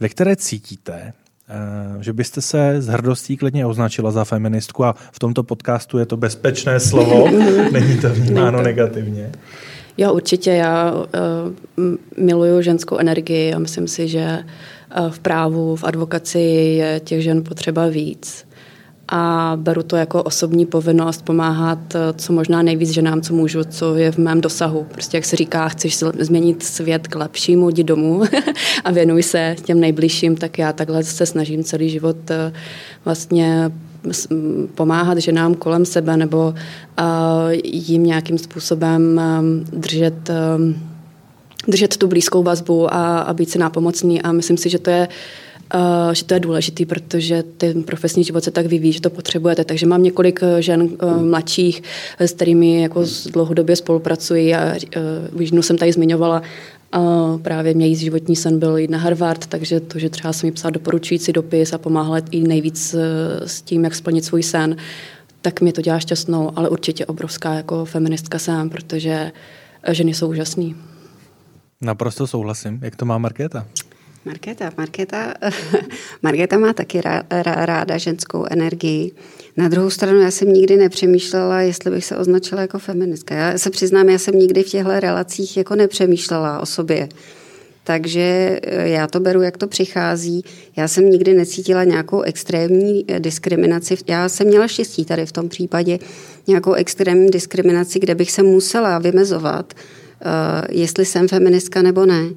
ve 0.00 0.08
které 0.08 0.36
cítíte, 0.36 1.12
eh, 1.48 2.02
že 2.02 2.12
byste 2.12 2.40
se 2.40 2.82
s 2.82 2.86
hrdostí 2.86 3.36
klidně 3.36 3.66
označila 3.66 4.10
za 4.10 4.24
feministku 4.24 4.84
a 4.84 4.94
v 5.12 5.18
tomto 5.18 5.42
podcastu 5.42 5.98
je 5.98 6.06
to 6.06 6.16
bezpečné 6.16 6.80
slovo, 6.80 7.30
není 7.72 7.98
to 7.98 8.08
vnímáno 8.08 8.62
negativně. 8.62 9.32
Jo, 9.98 10.12
určitě. 10.12 10.50
Já 10.50 10.92
uh, 10.92 11.06
miluju 12.16 12.62
ženskou 12.62 12.98
energii 12.98 13.54
a 13.54 13.58
myslím 13.58 13.88
si, 13.88 14.08
že 14.08 14.38
uh, 14.38 14.50
v 15.10 15.18
právu, 15.18 15.76
v 15.76 15.84
advokaci 15.84 16.38
je 16.38 17.00
těch 17.00 17.22
žen 17.22 17.44
potřeba 17.44 17.86
víc 17.86 18.44
a 19.14 19.52
beru 19.56 19.82
to 19.82 19.96
jako 19.96 20.22
osobní 20.22 20.66
povinnost 20.66 21.24
pomáhat 21.24 21.94
eh, 21.94 21.98
co 22.16 22.32
možná 22.32 22.62
nejvíc 22.62 22.90
ženám, 22.90 23.20
co 23.20 23.34
můžu, 23.34 23.64
co 23.64 23.96
je 23.96 24.12
v 24.12 24.18
mém 24.18 24.40
dosahu. 24.40 24.86
Prostě 24.92 25.16
jak 25.16 25.24
se 25.24 25.36
říká, 25.36 25.68
chceš 25.68 25.98
změnit 25.98 26.62
svět 26.62 27.08
k 27.08 27.14
lepšímu, 27.14 27.70
jdi 27.70 27.84
domů 27.84 28.22
a 28.84 28.90
věnuj 28.90 29.22
se 29.22 29.56
těm 29.64 29.80
nejbližším, 29.80 30.36
tak 30.36 30.58
já 30.58 30.72
takhle 30.72 31.04
se 31.04 31.26
snažím 31.26 31.64
celý 31.64 31.90
život 31.90 32.30
eh, 32.30 32.52
vlastně 33.04 33.72
pomáhat 34.74 35.18
ženám 35.18 35.54
kolem 35.54 35.84
sebe 35.84 36.16
nebo 36.16 36.54
eh, 36.56 37.02
jim 37.64 38.04
nějakým 38.04 38.38
způsobem 38.38 39.20
držet 39.72 40.30
držet 41.68 41.96
tu 41.96 42.08
blízkou 42.08 42.42
vazbu 42.42 42.94
a, 42.94 43.18
a 43.18 43.32
být 43.32 43.50
si 43.50 43.58
nápomocný 43.58 44.22
a 44.22 44.32
myslím 44.32 44.56
si, 44.56 44.70
že 44.70 44.78
to 44.78 44.90
je 44.90 45.08
Uh, 45.74 46.12
že 46.12 46.24
to 46.24 46.34
je 46.34 46.40
důležité, 46.40 46.86
protože 46.86 47.44
ten 47.56 47.82
profesní 47.82 48.24
život 48.24 48.44
se 48.44 48.50
tak 48.50 48.66
vyvíjí, 48.66 48.92
že 48.92 49.00
to 49.00 49.10
potřebujete. 49.10 49.64
Takže 49.64 49.86
mám 49.86 50.02
několik 50.02 50.40
eh, 50.42 50.62
žen 50.62 50.82
uh, 50.82 51.22
mladších, 51.22 51.82
s 52.18 52.32
kterými 52.32 52.82
jako 52.82 53.04
dlouhodobě 53.32 53.76
spolupracuji 53.76 54.54
a 54.54 54.74
uh, 55.32 55.42
jednu 55.42 55.62
jsem 55.62 55.78
tady 55.78 55.92
zmiňovala, 55.92 56.42
Uh, 56.96 57.40
právě 57.40 57.74
mě 57.74 57.94
životní 57.94 58.36
sen 58.36 58.58
byl 58.58 58.76
jít 58.76 58.90
na 58.90 58.98
Harvard, 58.98 59.46
takže 59.46 59.80
to, 59.80 59.98
že 59.98 60.10
třeba 60.10 60.32
jsem 60.32 60.46
mi 60.46 60.52
psala 60.52 60.70
doporučující 60.70 61.32
dopis 61.32 61.72
a 61.72 61.78
pomáhala 61.78 62.20
i 62.30 62.40
nejvíc 62.40 62.94
s 63.46 63.62
tím, 63.62 63.84
jak 63.84 63.94
splnit 63.94 64.24
svůj 64.24 64.42
sen, 64.42 64.76
tak 65.42 65.60
mě 65.60 65.72
to 65.72 65.82
dělá 65.82 65.98
šťastnou, 65.98 66.50
ale 66.56 66.68
určitě 66.68 67.06
obrovská 67.06 67.54
jako 67.54 67.84
feministka 67.84 68.38
jsem, 68.38 68.70
protože 68.70 69.32
ženy 69.92 70.14
jsou 70.14 70.28
úžasný. 70.28 70.76
Naprosto 71.82 72.26
souhlasím. 72.26 72.78
Jak 72.82 72.96
to 72.96 73.04
má 73.04 73.18
Markéta? 73.18 73.66
Markéta, 74.24 74.72
Markéta, 74.76 75.34
Markéta 76.22 76.58
má 76.58 76.72
taky 76.72 77.00
ráda 77.42 77.98
ženskou 77.98 78.46
energii. 78.50 79.12
Na 79.56 79.68
druhou 79.68 79.90
stranu 79.90 80.20
já 80.20 80.30
jsem 80.30 80.52
nikdy 80.52 80.76
nepřemýšlela, 80.76 81.60
jestli 81.60 81.90
bych 81.90 82.04
se 82.04 82.16
označila 82.16 82.60
jako 82.60 82.78
feministka. 82.78 83.34
Já 83.34 83.58
se 83.58 83.70
přiznám, 83.70 84.08
já 84.08 84.18
jsem 84.18 84.34
nikdy 84.34 84.62
v 84.62 84.66
těchto 84.66 85.00
relacích 85.00 85.56
jako 85.56 85.76
nepřemýšlela 85.76 86.60
o 86.60 86.66
sobě. 86.66 87.08
Takže 87.84 88.60
eh, 88.62 88.88
já 88.88 89.06
to 89.06 89.20
beru, 89.20 89.42
jak 89.42 89.56
to 89.56 89.66
přichází. 89.66 90.44
Já 90.76 90.88
jsem 90.88 91.10
nikdy 91.10 91.34
necítila 91.34 91.84
nějakou 91.84 92.20
extrémní 92.20 93.04
eh, 93.08 93.20
diskriminaci. 93.20 93.96
Já 94.06 94.28
jsem 94.28 94.46
měla 94.46 94.68
štěstí 94.68 95.04
tady 95.04 95.26
v 95.26 95.32
tom 95.32 95.48
případě 95.48 95.98
nějakou 96.46 96.72
extrémní 96.72 97.30
diskriminaci, 97.30 97.98
kde 97.98 98.14
bych 98.14 98.30
se 98.30 98.42
musela 98.42 98.98
vymezovat, 98.98 99.74
jestli 100.70 101.04
jsem 101.04 101.28
feministka 101.28 101.82
nebo 101.82 102.06
ne. 102.06 102.30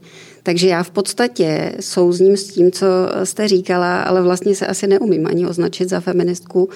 Takže 0.43 0.67
já 0.67 0.83
v 0.83 0.91
podstatě 0.91 1.73
souzním 1.79 2.37
s 2.37 2.43
tím, 2.43 2.71
co 2.71 2.85
jste 3.23 3.47
říkala, 3.47 4.01
ale 4.01 4.21
vlastně 4.21 4.55
se 4.55 4.67
asi 4.67 4.87
neumím 4.87 5.27
ani 5.27 5.47
označit 5.47 5.89
za 5.89 5.99
feministku. 5.99 6.69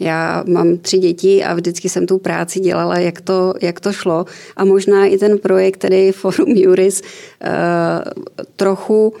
Já 0.00 0.44
mám 0.46 0.78
tři 0.78 0.98
děti 0.98 1.44
a 1.44 1.54
vždycky 1.54 1.88
jsem 1.88 2.06
tu 2.06 2.18
práci 2.18 2.60
dělala, 2.60 2.98
jak 2.98 3.20
to, 3.20 3.54
jak 3.62 3.80
to 3.80 3.92
šlo. 3.92 4.24
A 4.56 4.64
možná 4.64 5.06
i 5.06 5.18
ten 5.18 5.38
projekt, 5.38 5.76
tedy 5.76 6.12
Forum 6.12 6.48
Juris, 6.48 7.02
uh, 7.02 8.36
trochu 8.56 9.12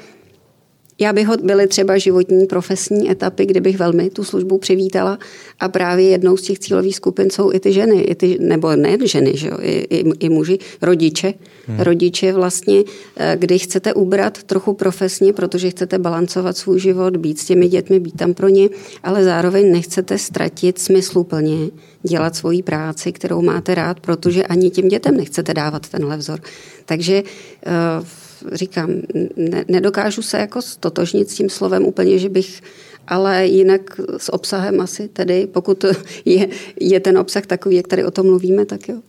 já 0.98 1.12
bych 1.12 1.28
byly 1.42 1.66
třeba 1.66 1.98
životní 1.98 2.46
profesní 2.46 3.10
etapy, 3.10 3.46
kde 3.46 3.60
bych 3.60 3.78
velmi 3.78 4.10
tu 4.10 4.24
službu 4.24 4.58
přivítala 4.58 5.18
a 5.60 5.68
právě 5.68 6.08
jednou 6.08 6.36
z 6.36 6.42
těch 6.42 6.58
cílových 6.58 6.96
skupin 6.96 7.30
jsou 7.30 7.52
i 7.52 7.60
ty 7.60 7.72
ženy, 7.72 8.00
i 8.00 8.14
ty, 8.14 8.38
nebo 8.40 8.76
ne 8.76 8.96
ženy, 9.04 9.32
že 9.36 9.48
jo, 9.48 9.58
i, 9.60 9.70
i, 9.70 10.04
i 10.20 10.28
muži, 10.28 10.58
rodiče. 10.82 11.34
Hmm. 11.66 11.80
Rodiče 11.80 12.32
vlastně, 12.32 12.84
eh, 13.16 13.36
kdy 13.38 13.58
chcete 13.58 13.94
ubrat 13.94 14.42
trochu 14.42 14.74
profesně, 14.74 15.32
protože 15.32 15.70
chcete 15.70 15.98
balancovat 15.98 16.56
svůj 16.56 16.80
život, 16.80 17.16
být 17.16 17.38
s 17.38 17.44
těmi 17.44 17.68
dětmi, 17.68 18.00
být 18.00 18.16
tam 18.16 18.34
pro 18.34 18.48
ně, 18.48 18.68
ale 19.02 19.24
zároveň 19.24 19.72
nechcete 19.72 20.18
ztratit 20.18 20.78
smysluplně 20.78 21.56
dělat 22.02 22.36
svoji 22.36 22.62
práci, 22.62 23.12
kterou 23.12 23.42
máte 23.42 23.74
rád, 23.74 24.00
protože 24.00 24.44
ani 24.44 24.70
těm 24.70 24.88
dětem 24.88 25.16
nechcete 25.16 25.54
dávat 25.54 25.88
tenhle 25.88 26.16
vzor. 26.16 26.40
Takže 26.84 27.22
uh, 27.22 28.06
říkám, 28.52 28.90
ne, 29.36 29.64
nedokážu 29.68 30.22
se 30.22 30.38
jako 30.38 30.62
stotožnit 30.62 31.30
s 31.30 31.34
tím 31.34 31.50
slovem 31.50 31.84
úplně, 31.84 32.18
že 32.18 32.28
bych 32.28 32.62
ale 33.08 33.46
jinak 33.46 34.00
s 34.16 34.32
obsahem 34.32 34.80
asi 34.80 35.08
tedy, 35.08 35.46
pokud 35.46 35.84
je, 36.24 36.48
je 36.80 37.00
ten 37.00 37.18
obsah 37.18 37.46
takový, 37.46 37.76
jak 37.76 37.88
tady 37.88 38.04
o 38.04 38.10
tom 38.10 38.26
mluvíme, 38.26 38.66
tak 38.66 38.88
jo. 38.88 39.00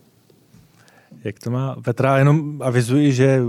Jak 1.24 1.38
to 1.38 1.50
má 1.50 1.76
Petra? 1.84 2.18
Jenom 2.18 2.62
avizuji, 2.62 3.12
že 3.12 3.40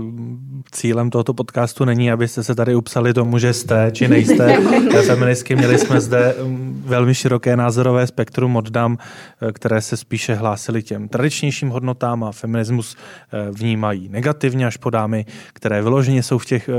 cílem 0.72 1.10
tohoto 1.10 1.34
podcastu 1.34 1.84
není, 1.84 2.10
abyste 2.12 2.42
se 2.42 2.54
tady 2.54 2.74
upsali 2.74 3.14
tomu, 3.14 3.38
že 3.38 3.52
jste 3.52 3.90
či 3.92 4.08
nejste 4.08 4.56
feministky. 5.06 5.56
Měli 5.56 5.78
jsme 5.78 6.00
zde 6.00 6.34
um, 6.34 6.82
velmi 6.86 7.14
široké 7.14 7.56
názorové 7.56 8.06
spektrum 8.06 8.56
od 8.56 8.70
dám, 8.70 8.98
eh, 9.42 9.52
které 9.52 9.80
se 9.80 9.96
spíše 9.96 10.34
hlásily 10.34 10.82
těm 10.82 11.08
tradičnějším 11.08 11.68
hodnotám 11.68 12.24
a 12.24 12.32
feminismus 12.32 12.96
eh, 13.32 13.50
vnímají 13.50 14.08
negativně 14.08 14.66
až 14.66 14.76
po 14.76 14.90
dámy, 14.90 15.26
které 15.52 15.82
vyloženě 15.82 16.22
jsou 16.22 16.38
v 16.38 16.46
těch 16.46 16.68
eh, 16.68 16.72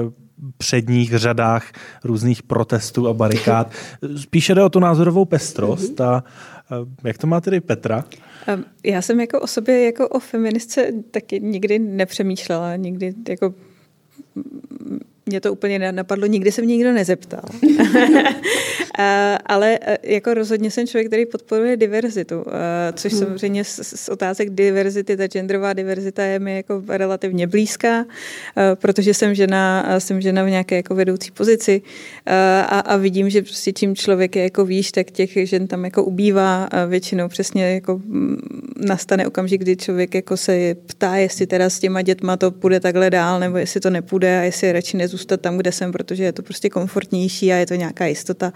předních 0.58 1.18
řadách 1.18 1.72
různých 2.04 2.44
protestů 2.44 3.08
a 3.08 3.14
barikád. 3.14 3.72
Spíše 4.18 4.56
jde 4.56 4.64
o 4.64 4.70
tu 4.70 4.80
názorovou 4.80 5.26
pestrost 5.26 6.02
a 6.02 6.24
jak 7.04 7.18
to 7.18 7.28
má 7.28 7.42
tedy 7.42 7.62
Petra? 7.62 8.06
Já 8.84 9.02
jsem 9.02 9.20
jako 9.20 9.40
o 9.40 9.48
sobě 9.48 9.84
jako 9.86 10.08
o 10.08 10.20
feministce 10.20 10.92
taky 11.12 11.40
nikdy 11.40 11.80
nepřemýšlela, 11.80 12.76
nikdy 12.76 13.14
jako 13.30 13.54
mě 15.26 15.42
to 15.42 15.54
úplně 15.54 15.92
napadlo, 15.92 16.26
nikdy 16.26 16.52
se 16.52 16.62
mě 16.62 16.76
nikdo 16.78 16.92
nezeptal. 16.92 17.44
ale 19.46 19.80
jako 20.04 20.34
rozhodně 20.34 20.72
jsem 20.72 20.88
člověk, 20.88 21.08
který 21.08 21.26
podporuje 21.26 21.78
diverzitu, 21.78 22.46
což 22.94 23.14
hmm. 23.14 23.22
samozřejmě 23.22 23.64
z, 23.64 23.80
z 23.84 24.10
otázek 24.10 24.50
diverzity, 24.50 25.18
ta 25.18 25.28
genderová 25.28 25.74
diverzita 25.74 26.24
je 26.24 26.40
mi 26.40 26.56
jako 26.56 26.84
relativně 26.88 27.48
blízká, 27.48 28.06
protože 28.76 29.14
jsem 29.14 29.36
žena, 29.36 29.86
jsem 30.00 30.22
žena 30.22 30.44
v 30.44 30.50
nějaké 30.50 30.76
jako 30.76 30.96
vedoucí 30.96 31.32
pozici 31.32 31.82
a, 32.26 32.80
a 32.80 32.98
vidím, 32.98 33.30
že 33.30 33.42
prostě 33.42 33.74
čím 33.74 33.96
člověk 33.96 34.36
je 34.36 34.44
jako 34.44 34.66
výš, 34.66 34.92
tak 34.92 35.12
těch 35.12 35.50
žen 35.50 35.68
tam 35.68 35.86
jako 35.86 36.04
ubývá 36.04 36.64
a 36.64 36.86
většinou 36.86 37.28
přesně 37.28 37.74
jako 37.74 38.02
nastane 38.78 39.28
okamžik, 39.28 39.62
kdy 39.62 39.76
člověk 39.76 40.16
jako 40.16 40.38
se 40.38 40.76
ptá, 40.86 41.16
jestli 41.16 41.48
teda 41.48 41.70
s 41.70 41.80
těma 41.80 42.02
dětma 42.02 42.38
to 42.38 42.52
půjde 42.52 42.80
takhle 42.80 43.10
dál, 43.10 43.40
nebo 43.40 43.58
jestli 43.58 43.80
to 43.80 43.90
nepůjde 43.90 44.40
a 44.40 44.42
jestli 44.44 44.72
radši 44.72 44.98
nezůstat 44.98 45.42
tam, 45.42 45.58
kde 45.58 45.72
jsem, 45.72 45.92
protože 45.92 46.24
je 46.24 46.32
to 46.32 46.42
prostě 46.42 46.70
komfortnější 46.70 47.54
a 47.54 47.56
je 47.56 47.66
to 47.66 47.76
nějaká 47.76 48.06
jistota. 48.06 48.54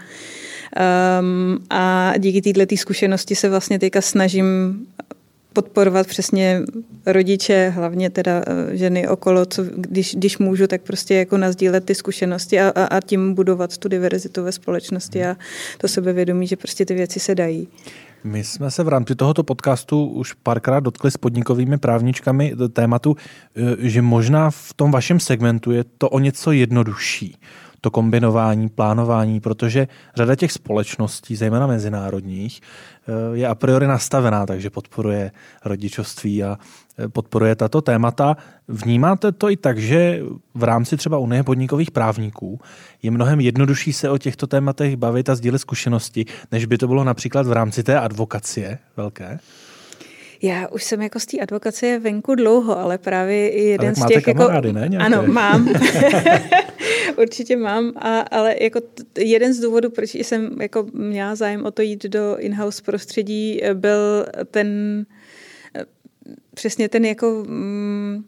Um, 1.19 1.57
a 1.69 2.13
díky 2.17 2.53
této 2.53 2.75
zkušenosti 2.75 3.35
se 3.35 3.49
vlastně 3.49 3.79
teďka 3.79 4.01
snažím 4.01 4.45
podporovat 5.55 6.07
přesně 6.07 6.61
rodiče, 7.05 7.73
hlavně 7.75 8.09
teda 8.09 8.43
eh, 8.47 8.77
ženy 8.77 9.07
okolo, 9.07 9.45
co, 9.45 9.63
když, 9.75 10.15
když 10.15 10.37
můžu, 10.37 10.67
tak 10.67 10.81
prostě 10.81 11.15
jako 11.15 11.37
nazdílet 11.37 11.85
ty 11.85 11.95
zkušenosti 11.95 12.59
a, 12.59 12.69
a, 12.69 12.83
a 12.85 13.01
tím 13.01 13.33
budovat 13.33 13.77
tu 13.77 13.87
diverzitu 13.87 14.43
ve 14.43 14.51
společnosti 14.51 15.25
a 15.25 15.35
to 15.77 15.87
sebevědomí, 15.87 16.47
že 16.47 16.55
prostě 16.55 16.85
ty 16.85 16.93
věci 16.93 17.19
se 17.19 17.35
dají. 17.35 17.67
My 18.23 18.43
jsme 18.43 18.71
se 18.71 18.83
v 18.83 18.87
rámci 18.87 19.15
tohoto 19.15 19.43
podcastu 19.43 20.05
už 20.05 20.33
párkrát 20.33 20.79
dotkli 20.79 21.11
s 21.11 21.17
podnikovými 21.17 21.77
právničkami 21.77 22.53
tématu, 22.73 23.15
eh, 23.55 23.61
že 23.79 24.01
možná 24.01 24.49
v 24.49 24.73
tom 24.75 24.91
vašem 24.91 25.19
segmentu 25.19 25.71
je 25.71 25.83
to 25.97 26.09
o 26.09 26.19
něco 26.19 26.51
jednodušší 26.51 27.37
to 27.85 27.91
kombinování, 27.91 28.69
plánování, 28.69 29.39
protože 29.39 29.87
řada 30.15 30.35
těch 30.35 30.51
společností, 30.51 31.35
zejména 31.35 31.67
mezinárodních, 31.67 32.61
eh, 32.61 33.37
je 33.37 33.47
a 33.47 33.55
priori 33.55 33.87
nastavená, 33.87 34.45
takže 34.45 34.69
podporuje 34.69 35.31
rodičovství 35.65 36.43
a 36.43 36.57
eh, 36.99 37.07
podporuje 37.07 37.55
tato 37.55 37.81
témata. 37.81 38.37
Vnímáte 38.67 39.31
to 39.31 39.49
i 39.49 39.57
tak, 39.57 39.77
že 39.77 40.21
v 40.53 40.63
rámci 40.63 40.97
třeba 40.97 41.17
Unie 41.17 41.43
podnikových 41.43 41.91
právníků 41.91 42.59
je 43.03 43.11
mnohem 43.11 43.39
jednodušší 43.39 43.93
se 43.93 44.09
o 44.09 44.17
těchto 44.17 44.47
tématech 44.47 44.95
bavit 44.95 45.29
a 45.29 45.35
sdílet 45.35 45.61
zkušenosti, 45.61 46.25
než 46.51 46.65
by 46.65 46.77
to 46.77 46.87
bylo 46.87 47.03
například 47.03 47.47
v 47.47 47.51
rámci 47.51 47.83
té 47.83 47.99
advokacie 47.99 48.77
velké? 48.97 49.39
Já 50.41 50.67
už 50.67 50.83
jsem 50.83 51.01
jako 51.01 51.19
z 51.19 51.25
té 51.25 51.37
advokacie 51.39 51.99
venku 51.99 52.35
dlouho, 52.35 52.79
ale 52.79 52.97
právě 52.97 53.67
jeden 53.67 53.95
z 53.95 54.05
těch... 54.05 54.27
Jako- 54.27 54.39
kamarády, 54.39 54.67
jako, 54.67 54.79
ne? 54.79 54.87
Nějaké? 54.89 55.05
Ano, 55.05 55.33
mám. 55.33 55.69
Určitě 57.17 57.57
mám, 57.57 57.93
a, 57.95 58.19
ale 58.19 58.55
jako 58.61 58.81
t- 58.81 59.23
jeden 59.23 59.53
z 59.53 59.59
důvodů, 59.59 59.89
proč 59.89 60.15
jsem 60.15 60.61
jako 60.61 60.87
měla 60.93 61.35
zájem 61.35 61.65
o 61.65 61.71
to 61.71 61.81
jít 61.81 62.03
do 62.03 62.37
in-house 62.37 62.81
prostředí, 62.81 63.61
byl 63.73 64.25
ten 64.51 65.05
přesně 66.53 66.89
ten 66.89 67.05
jako 67.05 67.43
mm, 67.47 68.25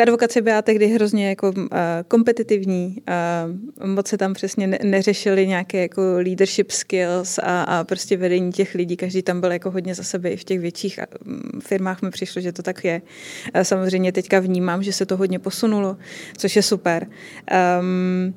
ta 0.00 0.04
advokace 0.04 0.40
byla 0.40 0.62
tehdy 0.62 0.86
hrozně 0.86 1.28
jako 1.28 1.48
uh, 1.48 1.64
kompetitivní, 2.08 2.96
uh, 3.80 3.86
moc 3.86 4.08
se 4.08 4.18
tam 4.18 4.34
přesně 4.34 4.66
ne- 4.66 4.78
neřešily 4.82 5.46
nějaké 5.46 5.82
jako 5.82 6.02
leadership 6.16 6.70
skills 6.70 7.38
a, 7.38 7.62
a 7.62 7.84
prostě 7.84 8.16
vedení 8.16 8.52
těch 8.52 8.74
lidí, 8.74 8.96
každý 8.96 9.22
tam 9.22 9.40
byl 9.40 9.52
jako 9.52 9.70
hodně 9.70 9.94
za 9.94 10.02
sebe 10.02 10.30
i 10.30 10.36
v 10.36 10.44
těch 10.44 10.60
větších 10.60 11.00
firmách 11.60 12.02
mi 12.02 12.10
přišlo, 12.10 12.42
že 12.42 12.52
to 12.52 12.62
tak 12.62 12.84
je. 12.84 13.02
Uh, 13.54 13.62
samozřejmě 13.62 14.12
teďka 14.12 14.40
vnímám, 14.40 14.82
že 14.82 14.92
se 14.92 15.06
to 15.06 15.16
hodně 15.16 15.38
posunulo, 15.38 15.96
což 16.36 16.56
je 16.56 16.62
super. 16.62 17.06
Um, 17.80 18.34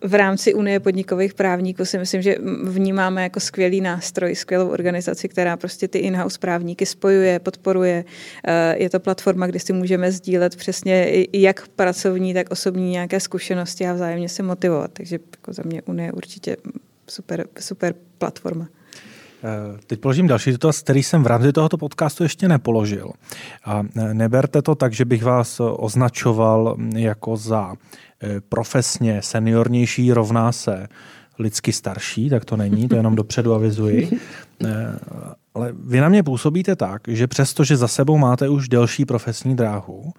v 0.00 0.14
rámci 0.14 0.54
Unie 0.54 0.80
podnikových 0.80 1.34
právníků 1.34 1.84
si 1.84 1.98
myslím, 1.98 2.22
že 2.22 2.36
vnímáme 2.64 3.22
jako 3.22 3.40
skvělý 3.40 3.80
nástroj, 3.80 4.34
skvělou 4.34 4.68
organizaci, 4.68 5.28
která 5.28 5.56
prostě 5.56 5.88
ty 5.88 5.98
in-house 5.98 6.38
právníky 6.38 6.86
spojuje, 6.86 7.38
podporuje. 7.38 8.04
Eh, 8.44 8.76
je 8.78 8.90
to 8.90 9.00
platforma, 9.00 9.46
kde 9.46 9.60
si 9.60 9.72
můžeme 9.72 10.12
sdílet 10.12 10.56
přesně 10.56 11.26
jak 11.32 11.68
pracovní, 11.68 12.34
tak 12.34 12.50
osobní 12.50 12.90
nějaké 12.90 13.20
zkušenosti 13.20 13.86
a 13.86 13.92
vzájemně 13.92 14.28
se 14.28 14.42
motivovat. 14.42 14.90
Takže 14.92 15.18
jako 15.36 15.52
za 15.52 15.62
mě 15.66 15.82
Unie 15.82 16.12
určitě 16.12 16.56
super, 17.08 17.46
super 17.60 17.94
platforma. 18.18 18.68
Eh, 19.44 19.78
teď 19.86 20.00
položím 20.00 20.26
další 20.26 20.52
dotaz, 20.52 20.80
který 20.80 21.02
jsem 21.02 21.22
v 21.22 21.26
rámci 21.26 21.52
tohoto 21.52 21.78
podcastu 21.78 22.22
ještě 22.22 22.48
nepoložil. 22.48 23.10
A 23.64 23.82
neberte 24.12 24.62
to 24.62 24.74
tak, 24.74 24.92
že 24.92 25.04
bych 25.04 25.24
vás 25.24 25.60
označoval 25.60 26.76
jako 26.94 27.36
za 27.36 27.74
profesně 28.48 29.22
seniornější 29.22 30.12
rovná 30.12 30.52
se 30.52 30.88
lidsky 31.38 31.72
starší, 31.72 32.30
tak 32.30 32.44
to 32.44 32.56
není, 32.56 32.88
to 32.88 32.96
jenom 32.96 33.16
dopředu 33.16 33.54
avizuji. 33.54 34.10
Eh, 34.64 34.98
ale 35.54 35.72
vy 35.84 36.00
na 36.00 36.08
mě 36.08 36.22
působíte 36.22 36.76
tak, 36.76 37.02
že 37.08 37.26
přesto, 37.26 37.64
že 37.64 37.76
za 37.76 37.88
sebou 37.88 38.18
máte 38.18 38.48
už 38.48 38.68
delší 38.68 39.04
profesní 39.04 39.56
dráhu, 39.56 40.12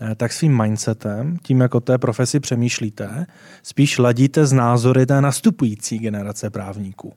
eh, 0.00 0.14
tak 0.14 0.32
svým 0.32 0.62
mindsetem, 0.62 1.36
tím, 1.42 1.60
jako 1.60 1.80
té 1.80 1.98
profesi 1.98 2.40
přemýšlíte, 2.40 3.26
spíš 3.62 3.98
ladíte 3.98 4.46
z 4.46 4.52
názory 4.52 5.06
té 5.06 5.20
nastupující 5.20 5.98
generace 5.98 6.50
právníků. 6.50 7.12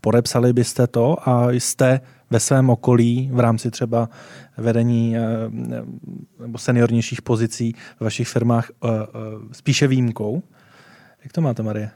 Podepsali 0.00 0.52
byste 0.52 0.86
to 0.86 1.28
a 1.28 1.50
jste 1.50 2.00
ve 2.30 2.40
svém 2.40 2.70
okolí 2.70 3.30
v 3.32 3.40
rámci 3.40 3.70
třeba 3.70 4.08
vedení 4.56 5.16
eh, 5.16 5.20
nebo 6.40 6.58
seniornějších 6.58 7.22
pozicí 7.22 7.72
v 7.96 8.00
vašich 8.00 8.28
firmách 8.28 8.70
eh, 8.70 8.88
eh, 8.88 9.08
spíše 9.52 9.86
výjimkou. 9.86 10.42
Jak 11.24 11.32
to 11.32 11.40
máte, 11.40 11.62
Marie? 11.62 11.90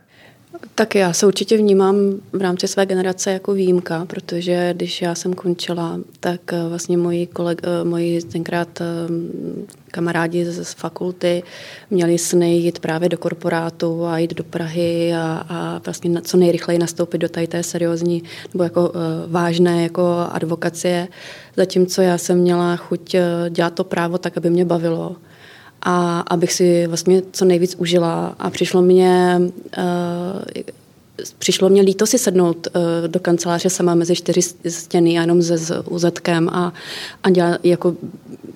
Tak 0.74 0.94
já 0.94 1.12
se 1.12 1.26
určitě 1.26 1.56
vnímám 1.56 1.96
v 2.32 2.40
rámci 2.40 2.68
své 2.68 2.86
generace 2.86 3.32
jako 3.32 3.52
výjimka, 3.52 4.04
protože 4.04 4.74
když 4.76 5.02
já 5.02 5.14
jsem 5.14 5.32
končila, 5.32 6.00
tak 6.20 6.40
vlastně 6.68 6.96
moji, 6.96 7.26
koleg, 7.26 7.62
moji 7.84 8.22
tenkrát 8.22 8.82
kamarádi 9.90 10.44
z 10.44 10.72
fakulty 10.72 11.42
měli 11.90 12.18
sny 12.18 12.54
jít 12.56 12.78
právě 12.78 13.08
do 13.08 13.18
korporátu 13.18 14.04
a 14.04 14.18
jít 14.18 14.34
do 14.34 14.44
Prahy 14.44 15.14
a, 15.14 15.46
a 15.48 15.80
vlastně 15.84 16.22
co 16.22 16.36
nejrychleji 16.36 16.78
nastoupit 16.78 17.18
do 17.18 17.28
tady 17.28 17.46
té 17.46 17.62
seriózní 17.62 18.22
nebo 18.54 18.64
jako 18.64 18.92
vážné 19.26 19.82
jako 19.82 20.26
advokacie, 20.30 21.08
zatímco 21.56 22.02
já 22.02 22.18
jsem 22.18 22.38
měla 22.38 22.76
chuť 22.76 23.16
dělat 23.50 23.74
to 23.74 23.84
právo 23.84 24.18
tak, 24.18 24.36
aby 24.36 24.50
mě 24.50 24.64
bavilo 24.64 25.16
a 25.84 26.20
abych 26.20 26.52
si 26.52 26.86
vlastně 26.86 27.22
co 27.32 27.44
nejvíc 27.44 27.74
užila. 27.78 28.34
A 28.38 28.50
přišlo 28.50 28.82
mě, 28.82 29.40
uh, 29.78 30.62
přišlo 31.38 31.68
mě 31.68 31.82
líto 31.82 32.06
si 32.06 32.18
sednout 32.18 32.66
uh, 32.66 33.08
do 33.08 33.20
kanceláře 33.20 33.70
sama 33.70 33.94
mezi 33.94 34.14
čtyři 34.14 34.42
stěny, 34.68 35.12
jenom 35.12 35.42
se 35.42 35.58
s 35.58 35.82
úzetkem 35.88 36.48
a, 36.48 36.72
a 37.22 37.30
dělat 37.30 37.60
jako 37.64 37.96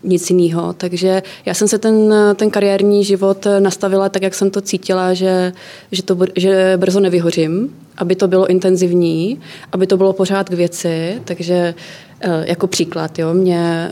nic 0.03 0.30
jiného. 0.30 0.72
Takže 0.72 1.22
já 1.46 1.55
jsem 1.55 1.68
se 1.68 1.78
ten, 1.78 2.14
ten 2.36 2.51
kariérní 2.51 3.05
život 3.05 3.46
nastavila 3.59 4.09
tak, 4.09 4.22
jak 4.22 4.34
jsem 4.34 4.51
to 4.51 4.61
cítila, 4.61 5.14
že, 5.14 5.53
že, 5.92 6.03
to, 6.03 6.18
že 6.36 6.72
brzo 6.76 7.01
nevyhořím, 7.01 7.74
aby 7.96 8.16
to 8.16 8.28
bylo 8.28 8.46
intenzivní, 8.46 9.40
aby 9.72 9.86
to 9.86 9.96
bylo 9.96 10.12
pořád 10.12 10.49
k 10.49 10.53
věci, 10.53 11.22
takže 11.24 11.74
Eh, 12.20 12.44
jako 12.49 12.66
příklad, 12.66 13.18
jo, 13.18 13.34
mě, 13.34 13.90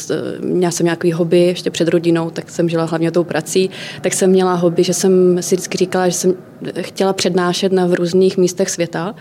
eh, 0.00 0.14
měla 0.40 0.70
jsem 0.70 0.84
nějaký 0.84 1.12
hobby 1.12 1.40
ještě 1.40 1.70
před 1.70 1.88
rodinou, 1.88 2.30
tak 2.30 2.50
jsem 2.50 2.68
žila 2.68 2.84
hlavně 2.84 3.10
tou 3.10 3.24
prací, 3.24 3.70
tak 4.00 4.12
jsem 4.12 4.30
měla 4.30 4.54
hobby, 4.54 4.84
že 4.84 4.94
jsem 4.94 5.42
si 5.42 5.54
vždycky 5.54 5.78
říkala, 5.78 6.08
že 6.08 6.14
jsem 6.14 6.34
chtěla 6.80 7.12
přednášet 7.12 7.72
na 7.72 7.86
v 7.86 7.94
různých 7.94 8.36
místech 8.36 8.70
světa 8.70 9.14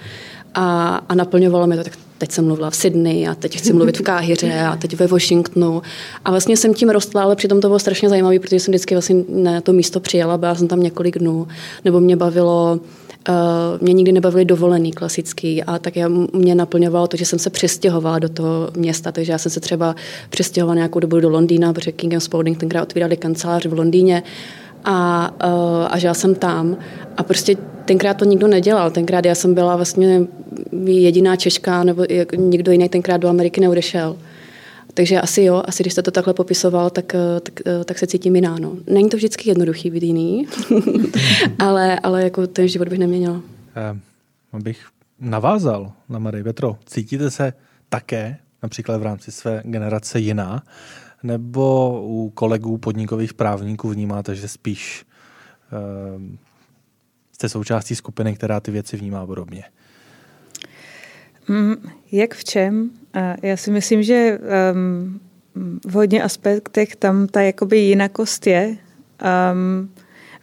a, 0.53 0.95
a 1.09 1.15
naplňovalo 1.15 1.67
mě 1.67 1.77
to, 1.77 1.83
tak 1.83 1.93
teď 2.23 2.31
jsem 2.31 2.45
mluvila 2.45 2.69
v 2.69 2.75
Sydney 2.75 3.27
a 3.27 3.35
teď 3.35 3.57
chci 3.57 3.73
mluvit 3.73 3.97
v 3.97 4.01
Káhyře 4.01 4.59
a 4.59 4.75
teď 4.75 4.95
ve 4.95 5.07
Washingtonu. 5.07 5.81
A 6.25 6.31
vlastně 6.31 6.57
jsem 6.57 6.73
tím 6.73 6.89
rostla, 6.89 7.23
ale 7.23 7.35
přitom 7.35 7.61
to 7.61 7.67
bylo 7.67 7.79
strašně 7.79 8.09
zajímavé, 8.09 8.39
protože 8.39 8.59
jsem 8.59 8.71
vždycky 8.71 8.95
vlastně 8.95 9.15
na 9.29 9.61
to 9.61 9.73
místo 9.73 9.99
přijela, 9.99 10.37
byla 10.37 10.55
jsem 10.55 10.67
tam 10.67 10.79
několik 10.79 11.19
dnů, 11.19 11.47
nebo 11.85 11.99
mě 11.99 12.15
bavilo 12.15 12.79
Uh, 13.29 13.35
mě 13.81 13.93
nikdy 13.93 14.11
nebavily 14.11 14.45
dovolený 14.45 14.91
klasický 14.91 15.63
a 15.63 15.79
tak 15.79 15.95
já, 15.95 16.09
mě 16.33 16.55
naplňovalo 16.55 17.07
to, 17.07 17.17
že 17.17 17.25
jsem 17.25 17.39
se 17.39 17.49
přestěhovala 17.49 18.19
do 18.19 18.29
toho 18.29 18.69
města, 18.77 19.11
takže 19.11 19.31
já 19.31 19.37
jsem 19.37 19.51
se 19.51 19.59
třeba 19.59 19.95
přestěhovala 20.29 20.75
nějakou 20.75 20.99
dobu 20.99 21.19
do 21.19 21.29
Londýna, 21.29 21.73
protože 21.73 21.91
King 21.91 22.21
Spalding 22.21 22.57
tenkrát 22.57 22.83
otvírali 22.83 23.17
kancelář 23.17 23.65
v 23.65 23.73
Londýně 23.73 24.23
a, 24.85 25.31
uh, 25.45 25.87
a 25.89 25.97
žila 25.97 26.13
jsem 26.13 26.35
tam 26.35 26.77
a 27.17 27.23
prostě 27.23 27.57
tenkrát 27.85 28.13
to 28.13 28.25
nikdo 28.25 28.47
nedělal. 28.47 28.91
Tenkrát 28.91 29.25
já 29.25 29.35
jsem 29.35 29.53
byla 29.53 29.75
vlastně 29.75 30.21
jediná 30.85 31.35
Češka 31.35 31.83
nebo 31.83 32.05
nikdo 32.37 32.71
jiný 32.71 32.89
tenkrát 32.89 33.17
do 33.17 33.27
Ameriky 33.27 33.61
neodešel. 33.61 34.17
Takže 34.93 35.21
asi 35.21 35.43
jo, 35.43 35.63
asi 35.65 35.83
když 35.83 35.93
jste 35.93 36.01
to 36.01 36.11
takhle 36.11 36.33
popisoval, 36.33 36.89
tak, 36.89 37.15
eh, 37.15 37.39
tak, 37.39 37.53
eh, 37.67 37.83
tak 37.83 37.99
se 37.99 38.07
cítím 38.07 38.35
jiná. 38.35 38.57
No. 38.59 38.77
Není 38.87 39.09
to 39.09 39.17
vždycky 39.17 39.49
jednoduchý 39.49 39.91
být 39.91 40.03
jiný, 40.03 40.47
ale, 41.59 41.99
ale 41.99 42.23
jako 42.23 42.47
ten 42.47 42.67
život 42.67 42.89
bych 42.89 42.99
neměnila. 42.99 43.41
Eh, 43.75 44.59
bych 44.59 44.85
navázal 45.19 45.91
na 46.09 46.19
Marie 46.19 46.43
Petro. 46.43 46.77
Cítíte 46.85 47.31
se 47.31 47.53
také, 47.89 48.37
například 48.63 48.97
v 48.97 49.03
rámci 49.03 49.31
své 49.31 49.61
generace 49.65 50.19
jiná, 50.19 50.63
nebo 51.23 51.99
u 52.03 52.29
kolegů 52.29 52.77
podnikových 52.77 53.33
právníků 53.33 53.89
vnímáte, 53.89 54.35
že 54.35 54.47
spíš 54.47 55.05
eh, 55.71 56.37
jste 57.43 57.49
součástí 57.49 57.95
skupiny, 57.95 58.35
která 58.35 58.59
ty 58.59 58.71
věci 58.71 58.97
vnímá 58.97 59.25
podobně. 59.25 59.63
Mm, 61.47 61.75
jak 62.11 62.35
v 62.35 62.43
čem? 62.43 62.89
Já 63.41 63.57
si 63.57 63.71
myslím, 63.71 64.03
že 64.03 64.39
um, 64.73 65.19
v 65.85 65.91
hodně 65.93 66.23
aspektech 66.23 66.95
tam 66.95 67.27
ta 67.27 67.41
jakoby 67.41 67.77
jinakost 67.77 68.47
je. 68.47 68.77
Um, 69.53 69.89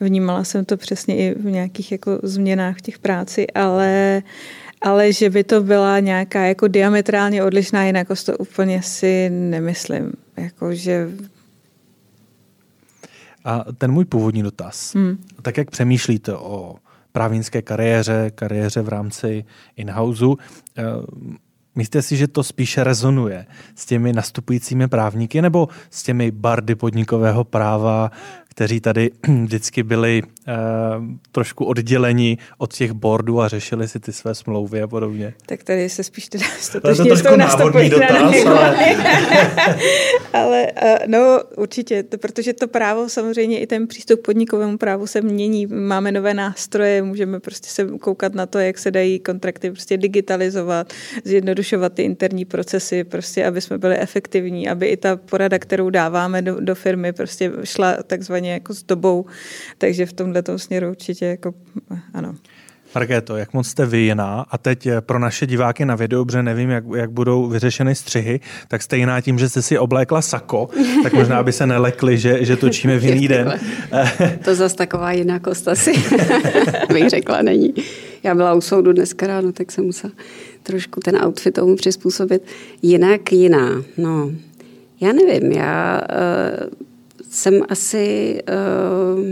vnímala 0.00 0.44
jsem 0.44 0.64
to 0.64 0.76
přesně 0.76 1.16
i 1.16 1.34
v 1.34 1.44
nějakých 1.44 1.92
jako 1.92 2.18
změnách 2.22 2.78
v 2.78 2.82
těch 2.82 2.98
práci, 2.98 3.46
ale 3.54 4.22
ale 4.82 5.12
že 5.12 5.30
by 5.30 5.44
to 5.44 5.62
byla 5.62 6.00
nějaká 6.00 6.44
jako 6.44 6.68
diametrálně 6.68 7.44
odlišná 7.44 7.84
jinakost, 7.84 8.26
to 8.26 8.38
úplně 8.38 8.82
si 8.82 9.30
nemyslím. 9.30 10.12
Jako, 10.36 10.74
že 10.74 11.08
a 13.44 13.64
ten 13.78 13.92
můj 13.92 14.04
původní 14.04 14.42
dotaz, 14.42 14.94
hmm. 14.94 15.24
tak 15.42 15.56
jak 15.56 15.70
přemýšlíte 15.70 16.34
o 16.34 16.76
právnické 17.12 17.62
kariéře, 17.62 18.30
kariéře 18.34 18.82
v 18.82 18.88
rámci 18.88 19.44
in-houseu, 19.76 20.36
eh, 20.78 20.82
Myslíte 21.74 22.02
si, 22.02 22.16
že 22.16 22.28
to 22.28 22.42
spíše 22.42 22.84
rezonuje 22.84 23.46
s 23.74 23.86
těmi 23.86 24.12
nastupujícími 24.12 24.88
právníky 24.88 25.42
nebo 25.42 25.68
s 25.90 26.02
těmi 26.02 26.30
bardy 26.30 26.74
podnikového 26.74 27.44
práva, 27.44 28.10
kteří 28.60 28.80
tady 28.80 29.10
vždycky 29.44 29.82
byli 29.82 30.22
uh, 30.22 30.54
trošku 31.32 31.64
odděleni 31.64 32.38
od 32.58 32.72
těch 32.72 32.92
boardů 32.92 33.40
a 33.40 33.48
řešili 33.48 33.88
si 33.88 34.00
ty 34.00 34.12
své 34.12 34.34
smlouvy 34.34 34.82
a 34.82 34.88
podobně. 34.88 35.34
Tak 35.46 35.62
tady 35.64 35.88
se 35.88 36.04
spíš 36.04 36.28
teda 36.28 36.44
stotožně 36.60 37.16
s 37.16 37.22
tou 37.22 37.36
návodný 37.36 37.90
dotaz, 37.90 38.46
ale... 38.46 38.76
ale 40.32 40.66
uh, 40.82 40.88
no 41.06 41.40
určitě, 41.56 42.02
to, 42.02 42.18
protože 42.18 42.52
to 42.52 42.68
právo 42.68 43.08
samozřejmě 43.08 43.60
i 43.60 43.66
ten 43.66 43.86
přístup 43.86 44.20
k 44.20 44.24
podnikovému 44.24 44.78
právu 44.78 45.06
se 45.06 45.20
mění. 45.20 45.66
Máme 45.66 46.12
nové 46.12 46.34
nástroje, 46.34 47.02
můžeme 47.02 47.40
prostě 47.40 47.68
se 47.68 47.86
koukat 48.00 48.34
na 48.34 48.46
to, 48.46 48.58
jak 48.58 48.78
se 48.78 48.90
dají 48.90 49.18
kontrakty 49.18 49.70
prostě 49.70 49.96
digitalizovat, 49.96 50.92
zjednodušovat 51.24 51.92
ty 51.92 52.02
interní 52.02 52.44
procesy, 52.44 53.04
prostě 53.04 53.46
aby 53.46 53.60
jsme 53.60 53.78
byli 53.78 53.98
efektivní, 53.98 54.68
aby 54.68 54.86
i 54.86 54.96
ta 54.96 55.16
porada, 55.16 55.58
kterou 55.58 55.90
dáváme 55.90 56.42
do, 56.42 56.60
do 56.60 56.74
firmy, 56.74 57.12
prostě 57.12 57.52
šla 57.64 57.96
takzvaně 58.02 58.49
úplně 58.50 58.54
jako 58.54 58.74
s 58.74 58.82
dobou, 58.82 59.26
takže 59.78 60.06
v 60.06 60.12
tomhle 60.12 60.42
směru 60.56 60.90
určitě 60.90 61.26
jako 61.26 61.54
ano. 62.14 62.34
Markéto, 62.94 63.36
jak 63.36 63.54
moc 63.54 63.68
jste 63.68 63.86
vy 63.86 63.98
jiná? 63.98 64.46
A 64.50 64.58
teď 64.58 64.86
eh, 64.86 65.00
pro 65.00 65.18
naše 65.18 65.46
diváky 65.46 65.84
na 65.84 65.94
videu, 65.94 66.24
protože 66.24 66.42
nevím, 66.42 66.70
jak, 66.70 66.84
jak 66.96 67.10
budou 67.10 67.46
vyřešeny 67.46 67.94
střihy, 67.94 68.40
tak 68.68 68.82
jste 68.82 68.96
jiná 68.96 69.20
tím, 69.20 69.38
že 69.38 69.48
jste 69.48 69.62
si 69.62 69.78
oblékla 69.78 70.22
sako, 70.22 70.68
tak 71.02 71.12
možná 71.12 71.42
by 71.42 71.52
se 71.52 71.66
nelekli, 71.66 72.18
že, 72.18 72.44
že 72.44 72.56
točíme 72.56 72.98
v 72.98 73.04
jiný 73.04 73.28
den. 73.34 73.60
to 74.44 74.54
zase 74.54 74.76
taková 74.76 75.12
jiná 75.12 75.38
kost 75.38 75.68
asi, 75.68 75.92
bych 76.92 77.10
řekla, 77.10 77.42
není. 77.42 77.74
Já 78.22 78.34
byla 78.34 78.54
u 78.54 78.60
soudu 78.60 78.92
dneska 78.92 79.26
ráno, 79.26 79.52
tak 79.52 79.72
jsem 79.72 79.84
musela 79.84 80.12
trošku 80.62 81.00
ten 81.00 81.16
outfit 81.24 81.54
tomu 81.54 81.76
přizpůsobit. 81.76 82.42
Jinak 82.82 83.32
jiná, 83.32 83.84
no, 83.96 84.30
já 85.00 85.12
nevím, 85.12 85.52
já 85.52 86.00
uh, 86.00 86.89
jsem 87.30 87.62
asi 87.68 88.38
uh, 89.16 89.24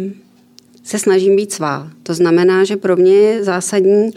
se 0.85 0.99
snažím 0.99 1.37
být 1.37 1.53
svá. 1.53 1.91
To 2.03 2.15
znamená, 2.15 2.65
že 2.65 2.77
pro 2.77 2.97
mě 2.97 3.15
je 3.15 3.45
zásadní, 3.45 4.11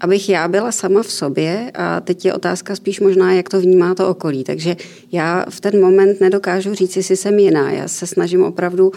abych 0.00 0.28
já 0.28 0.48
byla 0.48 0.72
sama 0.72 1.02
v 1.02 1.10
sobě 1.10 1.70
a 1.74 2.00
teď 2.00 2.24
je 2.24 2.34
otázka 2.34 2.76
spíš 2.76 3.00
možná, 3.00 3.32
jak 3.32 3.48
to 3.48 3.60
vnímá 3.60 3.94
to 3.94 4.08
okolí. 4.08 4.44
Takže 4.44 4.76
já 5.12 5.46
v 5.48 5.60
ten 5.60 5.80
moment 5.80 6.20
nedokážu 6.20 6.74
říct, 6.74 6.96
jestli 6.96 7.16
jsem 7.16 7.38
jiná. 7.38 7.72
Já 7.72 7.88
se 7.88 8.06
snažím 8.06 8.42
opravdu 8.42 8.92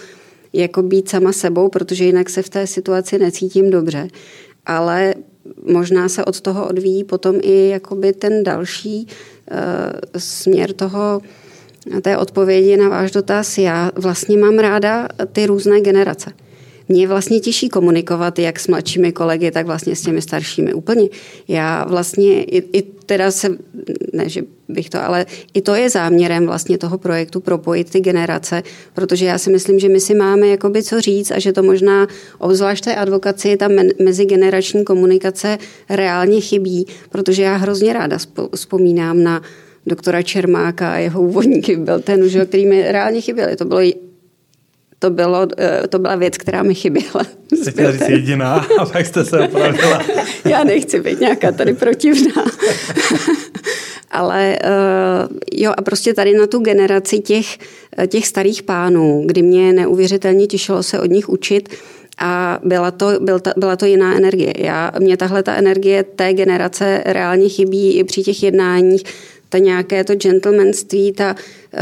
jako 0.54 0.82
být 0.82 1.10
sama 1.10 1.32
sebou, 1.32 1.70
protože 1.70 2.06
jinak 2.06 2.30
se 2.30 2.42
v 2.42 2.50
té 2.50 2.68
situaci 2.68 3.20
necítím 3.20 3.70
dobře. 3.70 4.08
Ale 4.66 5.16
možná 5.72 6.10
se 6.10 6.26
od 6.26 6.42
toho 6.42 6.68
odvíjí 6.68 7.04
potom 7.04 7.36
i 7.42 7.70
jakoby 7.70 8.14
ten 8.14 8.44
další 8.44 9.08
uh, 9.08 9.58
směr 10.18 10.74
toho 10.74 11.22
té 12.02 12.18
odpovědi 12.18 12.78
na 12.78 12.90
váš 12.90 13.12
dotaz, 13.12 13.58
já 13.58 13.92
vlastně 13.96 14.38
mám 14.38 14.60
ráda 14.60 15.08
ty 15.32 15.46
různé 15.46 15.82
generace. 15.82 16.32
Mě 16.92 17.08
vlastně 17.08 17.40
těžší 17.40 17.70
komunikovat 17.70 18.40
jak 18.40 18.60
s 18.60 18.68
mladšími 18.68 19.12
kolegy, 19.12 19.52
tak 19.52 19.66
vlastně 19.66 19.96
s 19.96 20.02
těmi 20.02 20.22
staršími. 20.22 20.74
Úplně. 20.74 21.10
Já 21.48 21.86
vlastně 21.86 22.44
i, 22.44 22.78
i 22.80 22.82
teda 22.82 23.32
se, 23.32 23.58
ne, 24.14 24.30
že 24.30 24.42
bych 24.68 24.90
to, 24.90 25.02
ale 25.04 25.26
i 25.54 25.62
to 25.62 25.76
je 25.76 25.90
záměrem 25.90 26.46
vlastně 26.46 26.78
toho 26.78 26.98
projektu 26.98 27.40
propojit 27.40 27.90
ty 27.90 28.00
generace, 28.00 28.64
protože 28.94 29.26
já 29.26 29.38
si 29.38 29.52
myslím, 29.52 29.80
že 29.80 29.90
my 29.90 30.00
si 30.00 30.16
máme 30.16 30.48
jakoby 30.48 30.84
co 30.84 31.02
říct 31.02 31.32
a 31.32 31.40
že 31.40 31.54
to 31.54 31.64
možná 31.64 32.08
obzvlášť 32.38 32.84
té 32.84 32.96
advokaci 32.96 33.58
ta 33.58 33.68
mezigenerační 34.04 34.86
komunikace 34.86 35.58
reálně 35.90 36.42
chybí, 36.42 36.88
protože 37.10 37.44
já 37.44 37.56
hrozně 37.56 37.94
ráda 37.94 38.18
vzpomínám 38.56 39.24
na 39.24 39.42
doktora 39.86 40.22
Čermáka 40.22 40.94
a 40.94 40.98
jeho 40.98 41.22
úvodníky 41.22 41.76
byl 41.76 42.00
ten, 42.00 42.30
že, 42.30 42.46
který 42.46 42.66
mi 42.66 42.92
reálně 42.92 43.22
chyběl. 43.22 43.56
To 43.56 43.66
bylo 43.66 43.82
to, 45.00 45.10
bylo, 45.10 45.48
eh, 45.58 45.88
to 45.90 46.00
byla 46.00 46.16
věc, 46.16 46.38
která 46.38 46.64
mi 46.64 46.76
chyběla. 46.76 47.26
Jsi 47.64 47.72
chtěla 47.72 47.92
říct 47.92 48.10
jediná 48.10 48.56
a 48.80 48.86
pak 48.86 49.06
jste 49.06 49.26
se 49.26 49.40
opravila. 49.40 50.02
Já 50.46 50.64
nechci 50.64 51.02
být 51.02 51.20
nějaká 51.20 51.52
tady 51.52 51.74
protivná. 51.74 52.46
Ale 54.12 54.60
uh, 54.64 55.38
jo, 55.54 55.74
a 55.78 55.82
prostě 55.82 56.14
tady 56.14 56.38
na 56.38 56.48
tu 56.48 56.60
generaci 56.60 57.20
těch, 57.20 57.58
těch 58.08 58.28
starých 58.28 58.64
pánů, 58.64 59.24
kdy 59.26 59.42
mě 59.42 59.74
neuvěřitelně 59.74 60.48
těšilo 60.48 60.84
se 60.84 61.00
od 61.00 61.12
nich 61.12 61.30
učit, 61.30 61.70
a 62.20 62.60
byla 62.64 62.92
to, 62.92 63.20
byl 63.22 63.40
ta, 63.40 63.54
byla 63.58 63.76
to 63.76 63.86
jiná 63.86 64.16
energie. 64.16 64.54
Já, 64.58 64.92
mě 65.00 65.18
tahle 65.18 65.44
ta 65.44 65.56
energie 65.56 66.04
té 66.04 66.34
generace 66.34 67.04
reálně 67.06 67.50
chybí 67.50 67.98
i 67.98 68.04
při 68.04 68.24
těch 68.24 68.44
jednáních 68.44 69.04
ta 69.50 69.58
nějaké 69.58 70.04
to 70.04 70.16
gentlemanství, 70.16 71.12
ta, 71.12 71.36
eh, 71.74 71.80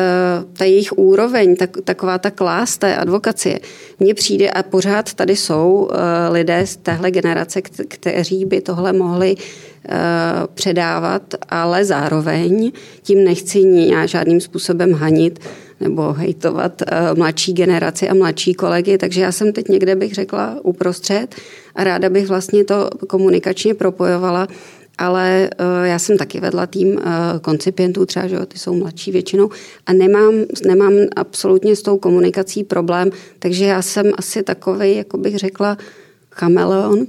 ta 0.58 0.66
jejich 0.66 0.98
úroveň, 0.98 1.56
tak, 1.56 1.78
taková 1.84 2.18
ta 2.18 2.32
klás 2.32 2.78
té 2.78 2.96
advokacie. 2.96 3.60
Mně 4.00 4.14
přijde 4.14 4.50
a 4.50 4.64
pořád 4.64 5.14
tady 5.14 5.36
jsou 5.36 5.90
eh, 5.92 6.30
lidé 6.32 6.68
z 6.68 6.78
téhle 6.78 7.12
generace, 7.12 7.62
kteří 7.88 8.46
by 8.46 8.62
tohle 8.62 8.94
mohli 8.94 9.36
eh, 9.36 9.96
předávat, 10.54 11.34
ale 11.50 11.86
zároveň 11.86 12.72
tím 13.02 13.24
nechci 13.24 13.64
žádným 14.06 14.42
způsobem 14.42 14.94
hanit 14.94 15.40
nebo 15.80 16.14
hejtovat 16.14 16.82
mladší 17.18 17.54
generaci 17.54 18.10
a 18.10 18.14
mladší 18.14 18.54
kolegy, 18.54 18.98
takže 18.98 19.22
já 19.22 19.32
jsem 19.32 19.54
teď 19.54 19.68
někde 19.68 19.96
bych 19.96 20.14
řekla 20.14 20.58
uprostřed 20.64 21.36
a 21.76 21.84
ráda 21.84 22.10
bych 22.10 22.28
vlastně 22.28 22.64
to 22.64 22.90
komunikačně 23.08 23.74
propojovala 23.74 24.48
ale 24.98 25.50
uh, 25.60 25.86
já 25.86 26.00
jsem 26.00 26.18
taky 26.18 26.40
vedla 26.40 26.68
tým 26.68 26.88
uh, 26.88 27.04
koncipientů, 27.42 28.06
třeba, 28.06 28.28
že 28.28 28.46
ty 28.46 28.60
jsou 28.60 28.76
mladší 28.76 29.12
většinou 29.12 29.50
a 29.86 29.94
nemám, 29.94 30.34
nemám 30.66 30.94
absolutně 31.16 31.76
s 31.76 31.82
tou 31.82 31.98
komunikací 31.98 32.64
problém, 32.64 33.10
takže 33.40 33.66
já 33.66 33.82
jsem 33.82 34.12
asi 34.18 34.44
takový, 34.44 34.96
jako 34.96 35.18
bych 35.18 35.38
řekla, 35.38 35.78
chameleon, 36.32 37.06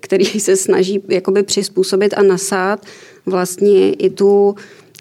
který 0.00 0.24
se 0.24 0.56
snaží 0.56 1.02
jakoby 1.08 1.42
přizpůsobit 1.42 2.14
a 2.16 2.22
nasát 2.22 2.86
vlastně 3.26 3.92
i 3.92 4.10
tu 4.10 4.54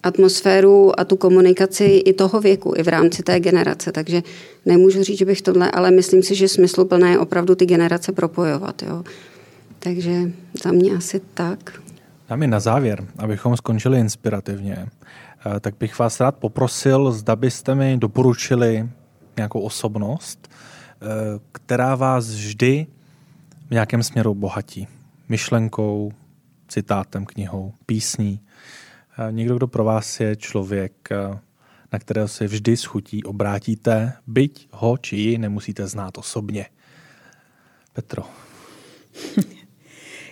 atmosféru 0.04 1.00
a 1.00 1.04
tu 1.06 1.16
komunikaci 1.16 1.84
i 1.84 2.14
toho 2.14 2.42
věku, 2.42 2.74
i 2.78 2.84
v 2.84 2.88
rámci 2.88 3.24
té 3.24 3.40
generace. 3.40 3.92
Takže 3.92 4.24
nemůžu 4.66 5.04
říct, 5.04 5.18
že 5.18 5.26
bych 5.26 5.42
tohle, 5.42 5.72
ale 5.72 5.92
myslím 5.92 6.24
si, 6.24 6.36
že 6.36 6.48
smysluplné 6.48 7.12
je 7.12 7.20
opravdu 7.20 7.56
ty 7.56 7.66
generace 7.66 8.12
propojovat. 8.12 8.82
Jo. 8.82 9.04
Takže 9.80 10.32
za 10.64 10.72
mě 10.72 10.96
asi 10.96 11.22
tak. 11.34 11.83
Dámy 12.30 12.48
na 12.48 12.60
závěr, 12.60 13.08
abychom 13.18 13.58
skončili 13.58 14.00
inspirativně, 14.00 14.78
eh, 14.78 15.60
tak 15.60 15.76
bych 15.80 16.00
vás 16.00 16.20
rád 16.20 16.36
poprosil, 16.36 17.12
zda 17.12 17.36
byste 17.36 17.76
mi 17.76 17.98
doporučili 17.98 18.90
nějakou 19.38 19.60
osobnost, 19.60 20.50
eh, 20.50 21.06
která 21.52 21.96
vás 21.96 22.30
vždy 22.30 22.88
v 23.68 23.72
nějakém 23.72 24.04
směru 24.04 24.36
bohatí. 24.36 24.88
Myšlenkou, 25.30 26.12
citátem, 26.68 27.26
knihou, 27.26 27.74
písní. 27.86 28.40
Eh, 29.18 29.32
někdo, 29.32 29.56
kdo 29.56 29.68
pro 29.68 29.84
vás 29.84 30.20
je 30.20 30.36
člověk, 30.36 31.10
na 31.94 32.00
kterého 32.00 32.28
se 32.28 32.48
vždy 32.48 32.78
schutí 32.78 33.24
obrátíte, 33.24 34.14
byť 34.28 34.68
ho 34.72 34.98
či 34.98 35.16
ji 35.16 35.38
nemusíte 35.38 35.88
znát 35.88 36.18
osobně. 36.18 36.66
Petro. 37.94 38.24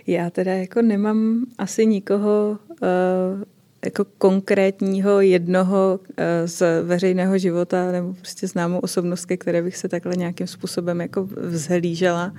Já 0.07 0.29
teda 0.29 0.53
jako 0.53 0.81
nemám 0.81 1.45
asi 1.57 1.85
nikoho 1.85 2.57
uh, 2.69 3.43
jako 3.85 4.05
konkrétního 4.17 5.21
jednoho 5.21 5.99
uh, 5.99 6.15
z 6.45 6.83
veřejného 6.83 7.37
života 7.37 7.91
nebo 7.91 8.13
prostě 8.13 8.47
známou 8.47 8.79
osobnost, 8.79 9.25
ke 9.25 9.37
které 9.37 9.61
bych 9.61 9.77
se 9.77 9.89
takhle 9.89 10.15
nějakým 10.15 10.47
způsobem 10.47 11.01
jako 11.01 11.29
vzhlížela. 11.37 12.33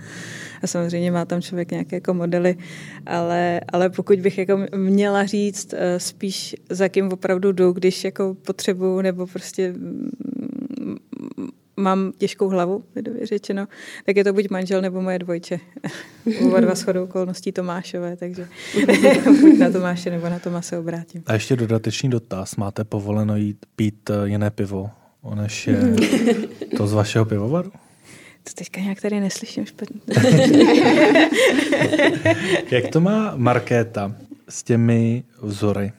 A 0.63 0.67
samozřejmě 0.67 1.11
má 1.11 1.25
tam 1.25 1.43
člověk 1.43 1.71
nějaké 1.71 1.97
jako 1.97 2.15
modely, 2.15 2.57
ale, 3.07 3.61
ale 3.73 3.91
pokud 3.91 4.21
bych 4.21 4.39
jako 4.39 4.59
měla 4.77 5.27
říct 5.27 5.73
uh, 5.73 5.79
spíš 5.99 6.57
za 6.71 6.89
kým 6.89 7.13
opravdu 7.13 7.53
jdu, 7.53 7.73
když 7.73 8.05
jako 8.05 8.37
potřebuju 8.47 9.01
nebo 9.01 9.27
prostě 9.27 9.75
mám 11.77 12.13
těžkou 12.19 12.49
hlavu, 12.49 12.85
lidově 12.97 13.27
řečeno, 13.27 13.67
tak 14.07 14.17
je 14.17 14.25
to 14.25 14.33
buď 14.33 14.51
manžel 14.51 14.83
nebo 14.83 15.03
moje 15.03 15.19
dvojče. 15.19 15.61
Oba 16.47 16.61
dva 16.61 16.75
shodou 16.75 17.05
okolností 17.05 17.53
Tomášové, 17.53 18.17
takže 18.17 18.49
buď 19.41 19.59
na 19.59 19.71
Tomáše 19.71 20.11
nebo 20.11 20.29
na 20.29 20.39
Toma 20.39 20.63
se 20.63 20.79
obrátím. 20.79 21.23
A 21.27 21.33
ještě 21.33 21.57
dodatečný 21.57 22.11
dotaz. 22.11 22.57
Máte 22.57 22.85
povoleno 22.85 23.37
jít 23.37 23.67
pít 23.77 24.11
eh, 24.11 24.29
jiné 24.29 24.51
pivo, 24.51 24.91
než 25.35 25.67
je 25.67 25.79
to 26.77 26.87
z 26.87 26.93
vašeho 26.93 27.25
pivovaru? 27.25 27.73
To 28.45 28.53
teďka 28.55 28.81
nějak 28.81 29.01
tady 29.01 29.21
neslyším 29.21 29.67
špatně. 29.67 30.01
Jak 32.71 32.89
to 32.93 33.01
má 33.01 33.33
Markéta 33.37 34.15
s 34.49 34.63
těmi 34.63 35.25
vzory? 35.43 35.93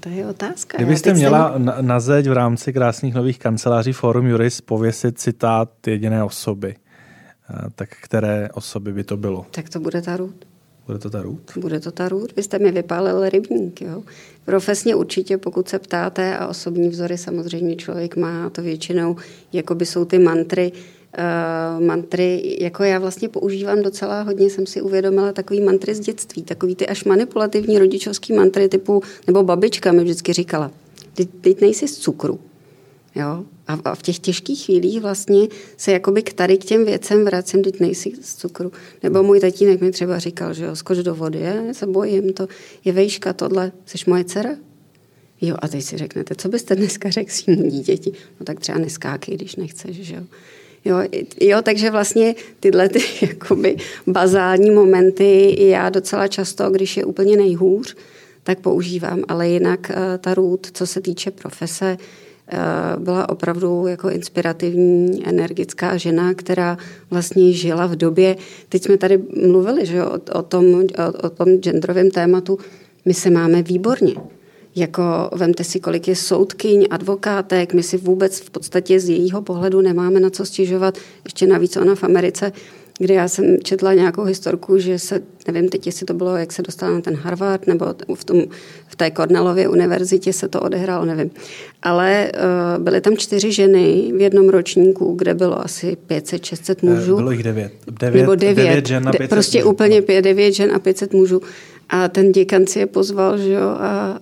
To 0.00 0.08
je 0.08 0.26
otázka. 0.26 0.78
Kdybyste 0.78 1.14
měla 1.14 1.52
jsem... 1.52 1.64
na, 1.64 1.76
na 1.80 2.00
zeď 2.00 2.28
v 2.28 2.32
rámci 2.32 2.72
krásných 2.72 3.14
nových 3.14 3.38
kanceláří 3.38 3.92
Forum 3.92 4.26
Juris 4.26 4.60
pověsit 4.60 5.18
citát 5.18 5.86
jediné 5.86 6.24
osoby, 6.24 6.76
eh, 6.76 7.54
tak 7.74 7.88
které 8.02 8.48
osoby 8.54 8.92
by 8.92 9.04
to 9.04 9.16
bylo? 9.16 9.46
Tak 9.50 9.68
to 9.68 9.80
bude 9.80 10.02
ta 10.02 10.16
Ruth. 10.16 10.46
Bude 10.86 10.98
to 10.98 11.10
ta 11.10 11.22
Ruth? 11.22 11.58
Bude 11.58 11.80
to 11.80 11.90
ta 11.90 12.08
Ruth. 12.08 12.36
Vy 12.36 12.42
jste 12.42 12.58
mi 12.58 12.72
vypálil 12.72 13.28
rybník. 13.28 13.80
Jo? 13.80 14.02
Profesně 14.44 14.94
určitě, 14.94 15.38
pokud 15.38 15.68
se 15.68 15.78
ptáte, 15.78 16.38
a 16.38 16.46
osobní 16.46 16.88
vzory 16.88 17.18
samozřejmě 17.18 17.76
člověk 17.76 18.16
má, 18.16 18.50
to 18.50 18.62
většinou, 18.62 19.16
jako 19.52 19.74
by 19.74 19.86
jsou 19.86 20.04
ty 20.04 20.18
mantry, 20.18 20.72
uh, 21.18 21.84
mantry, 21.84 22.56
jako 22.60 22.82
já 22.82 22.98
vlastně 22.98 23.28
používám 23.28 23.82
docela 23.82 24.22
hodně, 24.22 24.50
jsem 24.50 24.66
si 24.66 24.82
uvědomila 24.82 25.32
takový 25.32 25.60
mantry 25.60 25.94
z 25.94 26.00
dětství, 26.00 26.42
takový 26.42 26.74
ty 26.74 26.86
až 26.86 27.04
manipulativní 27.04 27.78
rodičovský 27.78 28.32
mantry 28.32 28.68
typu, 28.68 29.02
nebo 29.26 29.42
babička 29.42 29.92
mi 29.92 30.04
vždycky 30.04 30.32
říkala, 30.32 30.70
teď, 31.14 31.28
teď 31.40 31.60
nejsi 31.60 31.88
z 31.88 31.98
cukru. 31.98 32.40
Jo? 33.14 33.44
A 33.66 33.94
v 33.94 34.02
těch 34.02 34.18
těžkých 34.18 34.64
chvílích 34.64 35.00
vlastně 35.00 35.48
se 35.76 35.92
jakoby 35.92 36.22
k 36.22 36.32
tady 36.32 36.58
k 36.58 36.64
těm 36.64 36.84
věcem 36.84 37.24
vracím, 37.24 37.62
teď 37.62 37.80
nejsi 37.80 38.12
z 38.22 38.34
cukru. 38.34 38.72
Nebo 39.02 39.22
můj 39.22 39.40
tatínek 39.40 39.80
mi 39.80 39.90
třeba 39.90 40.18
říkal, 40.18 40.54
že 40.54 40.64
jo, 40.64 40.76
skoč 40.76 40.98
do 40.98 41.14
vody, 41.14 41.40
já 41.40 41.74
se 41.74 41.86
bojím, 41.86 42.32
to 42.32 42.48
je 42.84 42.92
vejška, 42.92 43.32
tohle, 43.32 43.72
jsi 43.86 43.98
moje 44.06 44.24
dcera? 44.24 44.50
Jo, 45.40 45.56
a 45.58 45.68
teď 45.68 45.84
si 45.84 45.96
řeknete, 45.96 46.34
co 46.34 46.48
byste 46.48 46.76
dneska 46.76 47.10
řekl 47.10 47.30
svým 47.30 47.68
dítěti? 47.68 48.12
No 48.40 48.46
tak 48.46 48.60
třeba 48.60 48.78
neskákej, 48.78 49.34
když 49.34 49.56
nechceš, 49.56 49.96
že 49.96 50.14
jo. 50.14 50.22
Jo, 50.86 50.96
jo, 51.40 51.62
takže 51.62 51.90
vlastně 51.90 52.34
tyhle 52.60 52.88
ty 52.88 53.00
jakoby 53.26 53.76
bazální 54.06 54.70
momenty 54.70 55.56
já 55.58 55.90
docela 55.90 56.28
často, 56.28 56.70
když 56.70 56.96
je 56.96 57.04
úplně 57.04 57.36
nejhůř, 57.36 57.96
tak 58.42 58.58
používám, 58.58 59.22
ale 59.28 59.48
jinak 59.48 59.90
eh, 59.90 60.18
ta 60.18 60.34
růd, 60.34 60.66
co 60.72 60.86
se 60.86 61.00
týče 61.00 61.30
profese, 61.30 61.96
eh, 62.48 62.56
byla 62.98 63.28
opravdu 63.28 63.86
jako 63.86 64.10
inspirativní, 64.10 65.28
energická 65.28 65.96
žena, 65.96 66.34
která 66.34 66.78
vlastně 67.10 67.52
žila 67.52 67.86
v 67.86 67.96
době, 67.96 68.36
teď 68.68 68.84
jsme 68.84 68.96
tady 68.96 69.18
mluvili 69.46 69.86
že, 69.86 70.04
o, 70.04 70.18
o, 70.32 70.42
tom, 70.42 70.74
o, 70.74 71.26
o 71.26 71.30
tom 71.30 71.48
genderovém 71.48 72.10
tématu, 72.10 72.58
my 73.04 73.14
se 73.14 73.30
máme 73.30 73.62
výborně. 73.62 74.14
Jako 74.76 75.30
vemte 75.34 75.64
si, 75.64 75.80
kolik 75.80 76.08
je 76.08 76.16
soudkyň, 76.16 76.86
advokátek, 76.90 77.74
my 77.74 77.82
si 77.82 77.96
vůbec 77.96 78.40
v 78.40 78.50
podstatě 78.50 79.00
z 79.00 79.08
jejího 79.08 79.42
pohledu 79.42 79.80
nemáme 79.80 80.20
na 80.20 80.30
co 80.30 80.44
stěžovat. 80.44 80.98
Ještě 81.24 81.46
navíc 81.46 81.76
ona 81.76 81.94
v 81.94 82.04
Americe, 82.04 82.52
kde 82.98 83.14
já 83.14 83.28
jsem 83.28 83.56
četla 83.62 83.94
nějakou 83.94 84.22
historku, 84.24 84.78
že 84.78 84.98
se, 84.98 85.22
nevím 85.46 85.68
teď, 85.68 85.86
jestli 85.86 86.06
to 86.06 86.14
bylo, 86.14 86.36
jak 86.36 86.52
se 86.52 86.62
dostala 86.62 86.92
na 86.92 87.00
ten 87.00 87.14
Harvard, 87.14 87.66
nebo 87.66 87.86
v, 88.14 88.24
tom, 88.24 88.42
v 88.86 88.96
té 88.96 89.10
Cornellově 89.10 89.68
univerzitě 89.68 90.32
se 90.32 90.48
to 90.48 90.60
odehrálo, 90.60 91.04
nevím. 91.04 91.30
Ale 91.82 92.32
uh, 92.34 92.84
byly 92.84 93.00
tam 93.00 93.16
čtyři 93.16 93.52
ženy 93.52 94.12
v 94.16 94.20
jednom 94.20 94.48
ročníku, 94.48 95.14
kde 95.14 95.34
bylo 95.34 95.64
asi 95.64 95.96
500-600 96.08 96.76
mužů. 96.82 97.16
Bylo 97.16 97.30
jich 97.30 97.42
devět. 97.42 97.72
devět 98.00 98.20
nebo 98.20 98.34
devět. 98.34 98.66
devět 98.66 98.86
žen 98.86 99.08
a 99.08 99.12
500 99.12 99.30
Prostě 99.30 99.58
mužů. 99.58 99.70
úplně 99.70 100.02
pět, 100.02 100.22
devět 100.22 100.52
žen 100.52 100.72
a 100.74 100.78
500 100.78 101.12
mužů. 101.12 101.40
A 101.88 102.08
ten 102.08 102.32
děkan 102.32 102.66
si 102.66 102.78
je 102.78 102.86
pozval, 102.86 103.38
že 103.38 103.52
jo, 103.52 103.68
a, 103.68 103.78
a 103.78 104.18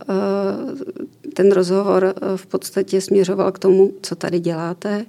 ten 1.35 1.53
rozhovor 1.53 2.15
v 2.37 2.47
podstatě 2.47 3.01
směřoval 3.01 3.53
k 3.53 3.59
tomu, 3.59 3.93
co 4.03 4.17
tady 4.17 4.41
děláte, 4.41 5.07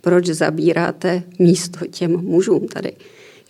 proč 0.00 0.26
zabíráte 0.26 1.22
místo 1.38 1.86
těm 1.86 2.10
mužům 2.10 2.68
tady. 2.68 2.92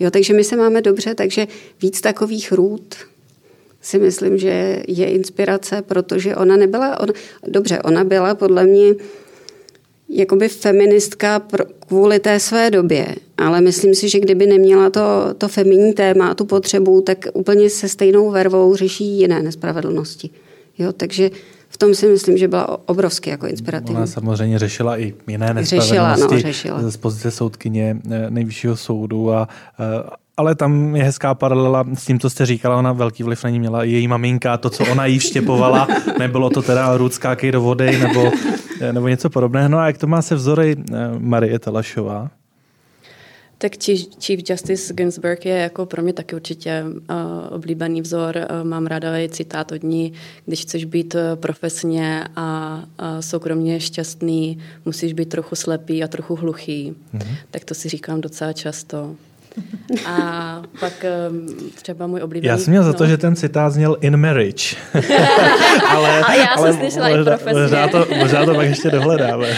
Jo, 0.01 0.11
takže 0.11 0.35
my 0.35 0.45
se 0.45 0.57
máme 0.57 0.83
dobře, 0.83 1.15
takže 1.15 1.47
víc 1.83 2.01
takových 2.01 2.53
růd 2.53 2.95
si 3.81 3.99
myslím, 3.99 4.39
že 4.39 4.83
je 4.89 5.11
inspirace, 5.11 5.83
protože 5.83 6.37
ona 6.37 6.57
nebyla, 6.57 7.01
on, 7.01 7.09
dobře, 7.47 7.79
ona 7.79 8.05
byla 8.05 8.35
podle 8.35 8.65
mě 8.65 8.95
jakoby 10.09 10.49
feministka 10.49 11.39
pro, 11.41 11.65
kvůli 11.87 12.19
té 12.19 12.41
své 12.41 12.71
době, 12.71 13.07
ale 13.39 13.61
myslím 13.61 13.95
si, 13.95 14.09
že 14.09 14.21
kdyby 14.21 14.47
neměla 14.47 14.91
to, 14.91 15.35
to 15.39 15.49
feminní 15.49 15.93
téma, 15.93 16.35
tu 16.35 16.45
potřebu, 16.45 17.01
tak 17.01 17.19
úplně 17.33 17.71
se 17.71 17.89
stejnou 17.89 18.31
vervou 18.31 18.77
řeší 18.77 19.19
jiné 19.19 19.43
nespravedlnosti. 19.43 20.31
Jo, 20.79 20.93
takže 20.93 21.31
v 21.69 21.77
tom 21.77 21.95
si 21.95 22.07
myslím, 22.07 22.39
že 22.39 22.49
byla 22.49 22.89
obrovsky 22.89 23.31
jako 23.31 23.47
inspirativní. 23.47 23.97
Ona 23.97 24.07
samozřejmě 24.07 24.59
řešila 24.59 24.99
i 24.99 25.15
jiné 25.27 25.55
nespravedlnosti 25.55 25.77
řešila, 25.81 26.17
no, 26.17 26.39
řešila. 26.39 26.91
z 26.91 26.97
pozice 26.97 27.31
soudkyně 27.31 27.97
eh, 28.11 28.31
nejvyššího 28.31 28.77
soudu 28.77 29.33
a 29.33 29.49
eh, 29.81 30.11
ale 30.37 30.55
tam 30.55 30.97
je 30.97 31.05
hezká 31.05 31.35
paralela 31.35 31.85
s 31.95 32.05
tím, 32.05 32.19
co 32.19 32.31
jste 32.31 32.47
říkala, 32.47 32.77
ona 32.77 32.93
velký 32.93 33.23
vliv 33.23 33.45
na 33.45 33.51
ní 33.51 33.59
měla 33.59 33.85
i 33.85 33.91
její 33.91 34.09
maminka, 34.09 34.57
to, 34.57 34.71
co 34.71 34.85
ona 34.93 35.07
jí 35.07 35.19
vštěpovala, 35.19 35.89
nebylo 36.19 36.51
to 36.51 36.63
teda 36.63 36.97
růdskákej 36.97 37.53
do 37.53 37.61
vody 37.61 37.99
nebo, 37.99 38.33
nebo 38.93 39.09
něco 39.09 39.31
podobného. 39.31 39.69
No 39.69 39.79
a 39.79 39.87
jak 39.87 39.99
to 39.99 40.07
má 40.07 40.23
se 40.23 40.35
vzory 40.35 40.77
Marie 41.19 41.59
Talašová? 41.59 42.31
Tak 43.59 43.73
Chief 44.21 44.51
Justice 44.51 44.95
Ginsburg 44.95 45.47
je 45.47 45.57
jako 45.57 45.87
pro 45.87 46.03
mě 46.03 46.13
taky 46.13 46.37
určitě 46.37 46.85
uh, 46.85 47.17
oblíbený 47.51 48.01
vzor. 48.01 48.37
Uh, 48.37 48.69
mám 48.69 48.87
ráda 48.87 49.19
i 49.19 49.29
citát 49.29 49.73
od 49.73 49.83
ní, 49.83 50.13
když 50.47 50.63
chceš 50.63 50.85
být 50.85 51.17
profesně 51.35 52.25
a 52.37 52.79
uh, 53.01 53.21
soukromně 53.21 53.81
šťastný, 53.81 54.59
musíš 54.85 55.13
být 55.13 55.29
trochu 55.29 55.57
slepý 55.57 56.05
a 56.05 56.09
trochu 56.09 56.35
hluchý. 56.37 56.95
Mm-hmm. 57.15 57.37
Tak 57.51 57.65
to 57.65 57.75
si 57.75 57.89
říkám 57.89 58.21
docela 58.21 58.53
často. 58.53 59.17
A 60.07 60.63
pak 60.81 61.05
třeba 61.75 62.07
můj 62.07 62.23
oblíbený... 62.23 62.49
Já 62.49 62.59
jsem 62.59 62.71
měl 62.71 62.85
za 62.85 62.93
to, 62.93 63.05
no. 63.05 63.11
že 63.11 63.17
ten 63.17 63.37
citát 63.37 63.73
zněl 63.73 63.97
in 64.01 64.17
marriage. 64.17 64.77
ale, 65.89 66.21
a 66.21 66.35
já 66.35 66.47
ale 66.47 66.73
jsem 66.73 66.81
slyšela 66.81 67.09
možná, 67.09 67.21
i 67.21 67.25
profesně. 67.25 67.63
Možná 67.63 67.89
to, 67.89 68.07
možná 68.19 68.45
to 68.45 68.55
pak 68.55 68.67
ještě 68.67 68.91
dohledáme. 68.91 69.49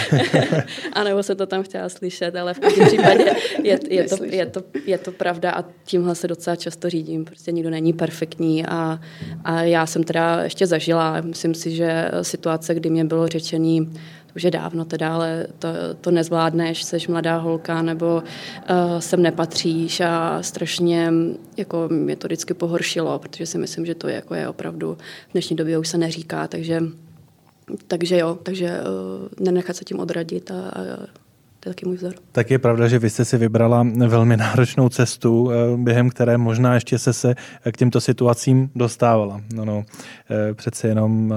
a 0.93 1.03
nebo 1.03 1.23
se 1.23 1.35
to 1.35 1.45
tam 1.45 1.63
chtěla 1.63 1.89
slyšet, 1.89 2.35
ale 2.35 2.53
v 2.53 2.59
každém 2.59 2.87
případě 2.87 3.25
je, 3.63 3.79
je, 3.89 4.03
to, 4.03 4.23
je, 4.23 4.45
to, 4.45 4.61
je 4.85 4.97
to 4.97 5.11
pravda 5.11 5.51
a 5.51 5.63
tímhle 5.85 6.15
se 6.15 6.27
docela 6.27 6.55
často 6.55 6.89
řídím. 6.89 7.25
Prostě 7.25 7.51
nikdo 7.51 7.69
není 7.69 7.93
perfektní 7.93 8.65
a, 8.65 8.99
a 9.43 9.61
já 9.61 9.85
jsem 9.85 10.03
teda 10.03 10.43
ještě 10.43 10.67
zažila, 10.67 11.21
myslím 11.21 11.53
si, 11.53 11.71
že 11.71 12.11
situace, 12.21 12.75
kdy 12.75 12.89
mě 12.89 13.05
bylo 13.05 13.27
řečený 13.27 13.93
už 14.37 14.43
je 14.43 14.51
dávno 14.51 14.85
teda, 14.85 15.13
ale 15.13 15.47
to, 15.59 15.67
to 16.01 16.11
nezvládneš, 16.11 16.83
jsi 16.83 16.97
mladá 17.09 17.37
holka 17.37 17.81
nebo 17.81 18.15
uh, 18.15 18.99
sem 18.99 19.21
nepatříš 19.21 19.99
a 19.99 20.43
strašně 20.43 21.13
jako 21.57 21.89
mě 21.91 22.15
to 22.15 22.27
vždycky 22.27 22.53
pohoršilo, 22.53 23.19
protože 23.19 23.45
si 23.45 23.57
myslím, 23.57 23.85
že 23.85 23.95
to 23.95 24.07
je, 24.07 24.15
jako 24.15 24.35
je 24.35 24.49
opravdu 24.49 24.97
v 25.29 25.31
dnešní 25.31 25.55
době 25.55 25.77
už 25.77 25.87
se 25.87 25.97
neříká, 25.97 26.47
takže 26.47 26.81
takže 27.87 28.17
jo, 28.17 28.37
takže 28.43 28.79
uh, 28.79 29.45
nenechat 29.45 29.75
se 29.75 29.85
tím 29.85 29.99
odradit 29.99 30.51
a, 30.51 30.53
a 30.53 30.83
to 31.59 31.69
je 31.69 31.73
taky 31.73 31.85
můj 31.85 31.95
vzor. 31.97 32.13
Tak 32.31 32.51
je 32.51 32.59
pravda, 32.59 32.87
že 32.87 32.99
vy 32.99 33.09
jste 33.09 33.25
si 33.25 33.37
vybrala 33.37 33.87
velmi 34.07 34.37
náročnou 34.37 34.89
cestu, 34.89 35.51
během 35.75 36.09
které 36.09 36.37
možná 36.37 36.73
ještě 36.73 36.99
se 36.99 37.13
se 37.13 37.35
k 37.71 37.77
těmto 37.77 38.01
situacím 38.01 38.69
dostávala. 38.75 39.41
No, 39.53 39.65
no, 39.65 39.85
přece 40.53 40.87
jenom, 40.87 41.33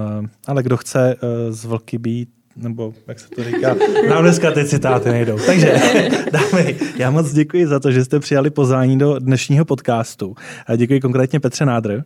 ale 0.47 0.63
kdo 0.63 0.77
chce 0.77 1.15
z 1.49 1.65
vlky 1.65 1.97
být, 1.97 2.29
nebo 2.55 2.93
jak 3.07 3.19
se 3.19 3.29
to 3.29 3.43
říká, 3.43 3.75
nám 4.09 4.23
dneska 4.23 4.51
ty 4.51 4.65
citáty 4.65 5.09
nejdou. 5.09 5.37
Takže 5.45 5.73
dámy, 6.31 6.75
já 6.97 7.11
moc 7.11 7.33
děkuji 7.33 7.67
za 7.67 7.79
to, 7.79 7.91
že 7.91 8.05
jste 8.05 8.19
přijali 8.19 8.49
pozvání 8.49 8.97
do 8.97 9.19
dnešního 9.19 9.65
podcastu. 9.65 10.35
A 10.67 10.75
děkuji 10.75 10.99
konkrétně 10.99 11.39
Petře 11.39 11.65
Nádr. 11.65 12.03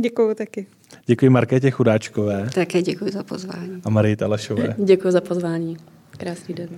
Děkuji 0.00 0.34
taky. 0.34 0.66
Děkuji 1.06 1.28
Markétě 1.28 1.70
Chudáčkové. 1.70 2.48
Také 2.54 2.82
děkuji 2.82 3.12
za 3.12 3.22
pozvání. 3.22 3.80
A 3.84 3.90
Marii 3.90 4.16
Talašové. 4.16 4.74
Děkuji 4.78 5.10
za 5.10 5.20
pozvání. 5.20 5.76
Krásný 6.10 6.54
den. 6.54 6.68